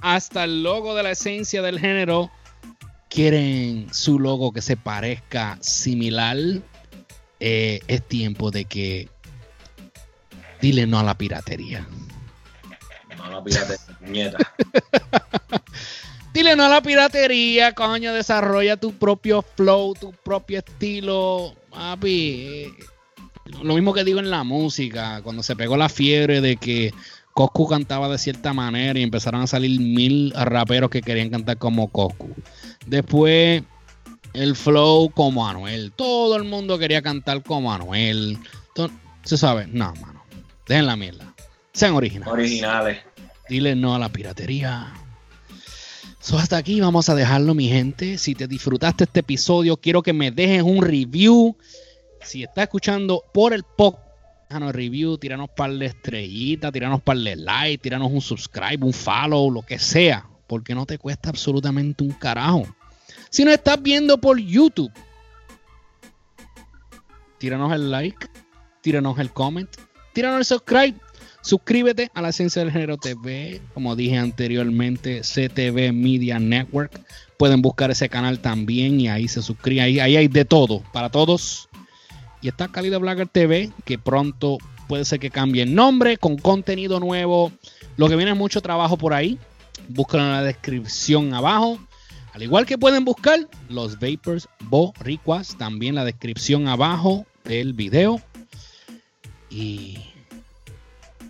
hasta 0.00 0.44
el 0.44 0.62
logo 0.62 0.94
de 0.94 1.02
la 1.02 1.10
esencia 1.12 1.62
del 1.62 1.78
género 1.78 2.30
quieren 3.16 3.86
su 3.92 4.20
logo 4.20 4.52
que 4.52 4.60
se 4.60 4.76
parezca 4.76 5.56
similar, 5.62 6.36
eh, 7.40 7.80
es 7.88 8.06
tiempo 8.06 8.50
de 8.50 8.66
que 8.66 9.08
dile 10.60 10.86
no 10.86 10.98
a 10.98 11.02
la 11.02 11.16
piratería. 11.16 11.88
No 13.16 13.30
la 13.30 13.42
pirate, 13.42 13.76
nieta. 14.02 14.36
Dile 16.34 16.54
no 16.56 16.64
a 16.66 16.68
la 16.68 16.82
piratería, 16.82 17.72
coño, 17.72 18.12
desarrolla 18.12 18.76
tu 18.76 18.92
propio 18.92 19.40
flow, 19.40 19.94
tu 19.94 20.12
propio 20.12 20.58
estilo, 20.58 21.54
papi. 21.70 22.30
eh, 22.46 22.70
Lo 23.62 23.72
mismo 23.72 23.94
que 23.94 24.04
digo 24.04 24.20
en 24.20 24.30
la 24.30 24.44
música, 24.44 25.22
cuando 25.22 25.42
se 25.42 25.56
pegó 25.56 25.78
la 25.78 25.88
fiebre 25.88 26.42
de 26.42 26.58
que 26.58 26.92
Coscu 27.32 27.66
cantaba 27.66 28.10
de 28.10 28.18
cierta 28.18 28.52
manera 28.52 28.98
y 28.98 29.02
empezaron 29.02 29.40
a 29.40 29.46
salir 29.46 29.80
mil 29.80 30.32
raperos 30.34 30.90
que 30.90 31.00
querían 31.00 31.30
cantar 31.30 31.56
como 31.56 31.88
Coscu. 31.88 32.34
Después 32.86 33.62
el 34.32 34.54
flow 34.56 35.10
como 35.10 35.46
Anuel. 35.46 35.92
Todo 35.92 36.36
el 36.36 36.44
mundo 36.44 36.78
quería 36.78 37.02
cantar 37.02 37.42
como 37.42 37.72
Anuel. 37.72 38.38
To- 38.74 38.90
¿Se 39.24 39.36
sabe? 39.36 39.66
No, 39.66 39.92
mano. 39.94 40.22
Dejen 40.68 40.86
la 40.86 40.96
mierda. 40.96 41.34
Sean 41.72 41.94
originales. 41.94 42.32
Originales. 42.32 42.98
Dile 43.48 43.74
no 43.76 43.94
a 43.94 43.98
la 43.98 44.08
piratería. 44.08 44.92
So, 46.20 46.38
hasta 46.38 46.56
aquí 46.56 46.80
vamos 46.80 47.08
a 47.08 47.14
dejarlo, 47.14 47.54
mi 47.54 47.68
gente. 47.68 48.18
Si 48.18 48.34
te 48.34 48.48
disfrutaste 48.48 49.04
este 49.04 49.20
episodio, 49.20 49.76
quiero 49.76 50.02
que 50.02 50.12
me 50.12 50.30
dejes 50.32 50.62
un 50.62 50.82
review. 50.82 51.56
Si 52.22 52.42
estás 52.42 52.64
escuchando 52.64 53.22
por 53.32 53.52
el 53.52 53.62
podcast, 53.62 54.02
déjanos 54.48 54.72
review, 54.74 55.18
tiranos 55.18 55.48
par 55.56 55.70
de 55.72 55.86
estrellitas, 55.86 56.72
tiranos 56.72 57.00
par 57.02 57.16
de 57.18 57.36
like, 57.36 57.78
tiranos 57.82 58.10
un 58.10 58.20
subscribe, 58.20 58.84
un 58.84 58.92
follow, 58.92 59.50
lo 59.52 59.62
que 59.62 59.78
sea. 59.78 60.26
Porque 60.46 60.74
no 60.74 60.86
te 60.86 60.98
cuesta 60.98 61.30
absolutamente 61.30 62.04
un 62.04 62.10
carajo. 62.10 62.66
Si 63.30 63.44
nos 63.44 63.54
estás 63.54 63.82
viendo 63.82 64.18
por 64.18 64.38
YouTube, 64.38 64.92
tíranos 67.38 67.72
el 67.72 67.90
like, 67.90 68.28
tíranos 68.80 69.18
el 69.18 69.32
comment, 69.32 69.68
tíranos 70.12 70.38
el 70.38 70.44
subscribe. 70.44 70.94
Suscríbete 71.42 72.10
a 72.12 72.22
la 72.22 72.30
Esencia 72.30 72.62
del 72.62 72.72
Género 72.72 72.96
TV, 72.96 73.60
como 73.72 73.94
dije 73.94 74.18
anteriormente, 74.18 75.20
CTV 75.20 75.92
Media 75.92 76.40
Network. 76.40 77.00
Pueden 77.38 77.62
buscar 77.62 77.90
ese 77.92 78.08
canal 78.08 78.40
también 78.40 79.00
y 79.00 79.08
ahí 79.08 79.28
se 79.28 79.42
suscriben. 79.42 79.84
Ahí, 79.84 80.00
ahí 80.00 80.16
hay 80.16 80.26
de 80.26 80.44
todo, 80.44 80.82
para 80.92 81.08
todos. 81.08 81.68
Y 82.42 82.48
está 82.48 82.66
Cálido 82.66 82.98
Blagger 82.98 83.28
TV, 83.28 83.70
que 83.84 83.96
pronto 83.96 84.58
puede 84.88 85.04
ser 85.04 85.20
que 85.20 85.30
cambie 85.30 85.62
el 85.62 85.74
nombre, 85.74 86.16
con 86.16 86.36
contenido 86.36 86.98
nuevo. 86.98 87.52
Lo 87.96 88.08
que 88.08 88.16
viene 88.16 88.32
es 88.32 88.36
mucho 88.36 88.60
trabajo 88.60 88.96
por 88.96 89.14
ahí. 89.14 89.38
Búscalo 89.88 90.24
en 90.24 90.32
la 90.32 90.42
descripción 90.42 91.34
abajo. 91.34 91.78
Al 92.32 92.42
igual 92.42 92.66
que 92.66 92.76
pueden 92.76 93.04
buscar 93.04 93.40
los 93.68 93.98
Vapors 93.98 94.48
Boricuas, 94.60 95.56
también 95.56 95.94
la 95.94 96.04
descripción 96.04 96.68
abajo 96.68 97.24
del 97.44 97.72
video. 97.72 98.20
Y 99.48 99.98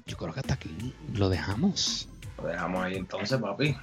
yo 0.07 0.17
creo 0.17 0.33
que 0.33 0.41
hasta 0.41 0.55
aquí 0.55 0.71
lo 1.15 1.29
dejamos. 1.29 2.09
Lo 2.39 2.49
dejamos 2.49 2.85
ahí 2.85 2.97
entonces, 2.97 3.39
papi. 3.41 3.77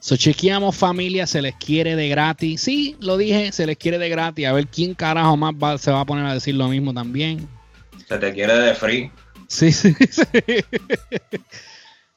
So, 0.00 0.16
chequeamos 0.16 0.76
familia, 0.76 1.26
se 1.26 1.40
les 1.42 1.54
quiere 1.56 1.94
de 1.96 2.08
gratis. 2.08 2.60
Sí, 2.60 2.96
lo 3.00 3.16
dije, 3.16 3.52
se 3.52 3.66
les 3.66 3.76
quiere 3.76 3.98
de 3.98 4.08
gratis. 4.08 4.46
A 4.46 4.52
ver 4.52 4.66
quién 4.66 4.94
carajo 4.94 5.36
más 5.36 5.54
va- 5.54 5.78
se 5.78 5.90
va 5.92 6.00
a 6.00 6.04
poner 6.04 6.26
a 6.26 6.34
decir 6.34 6.54
lo 6.56 6.68
mismo 6.68 6.92
también. 6.92 7.48
Se 8.08 8.18
te 8.18 8.32
quiere 8.32 8.52
de 8.52 8.74
free. 8.74 9.10
Sí, 9.48 9.70
sí, 9.72 9.94
sí. 10.10 10.24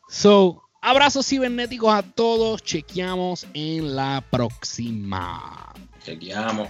So, 0.10 0.64
abrazos 0.86 1.26
cibernéticos 1.28 1.94
a 1.94 2.04
todos. 2.04 2.62
Chequeamos 2.62 3.48
en 3.54 3.96
la 3.96 4.24
próxima. 4.30 5.74
Chequeamos. 6.04 6.70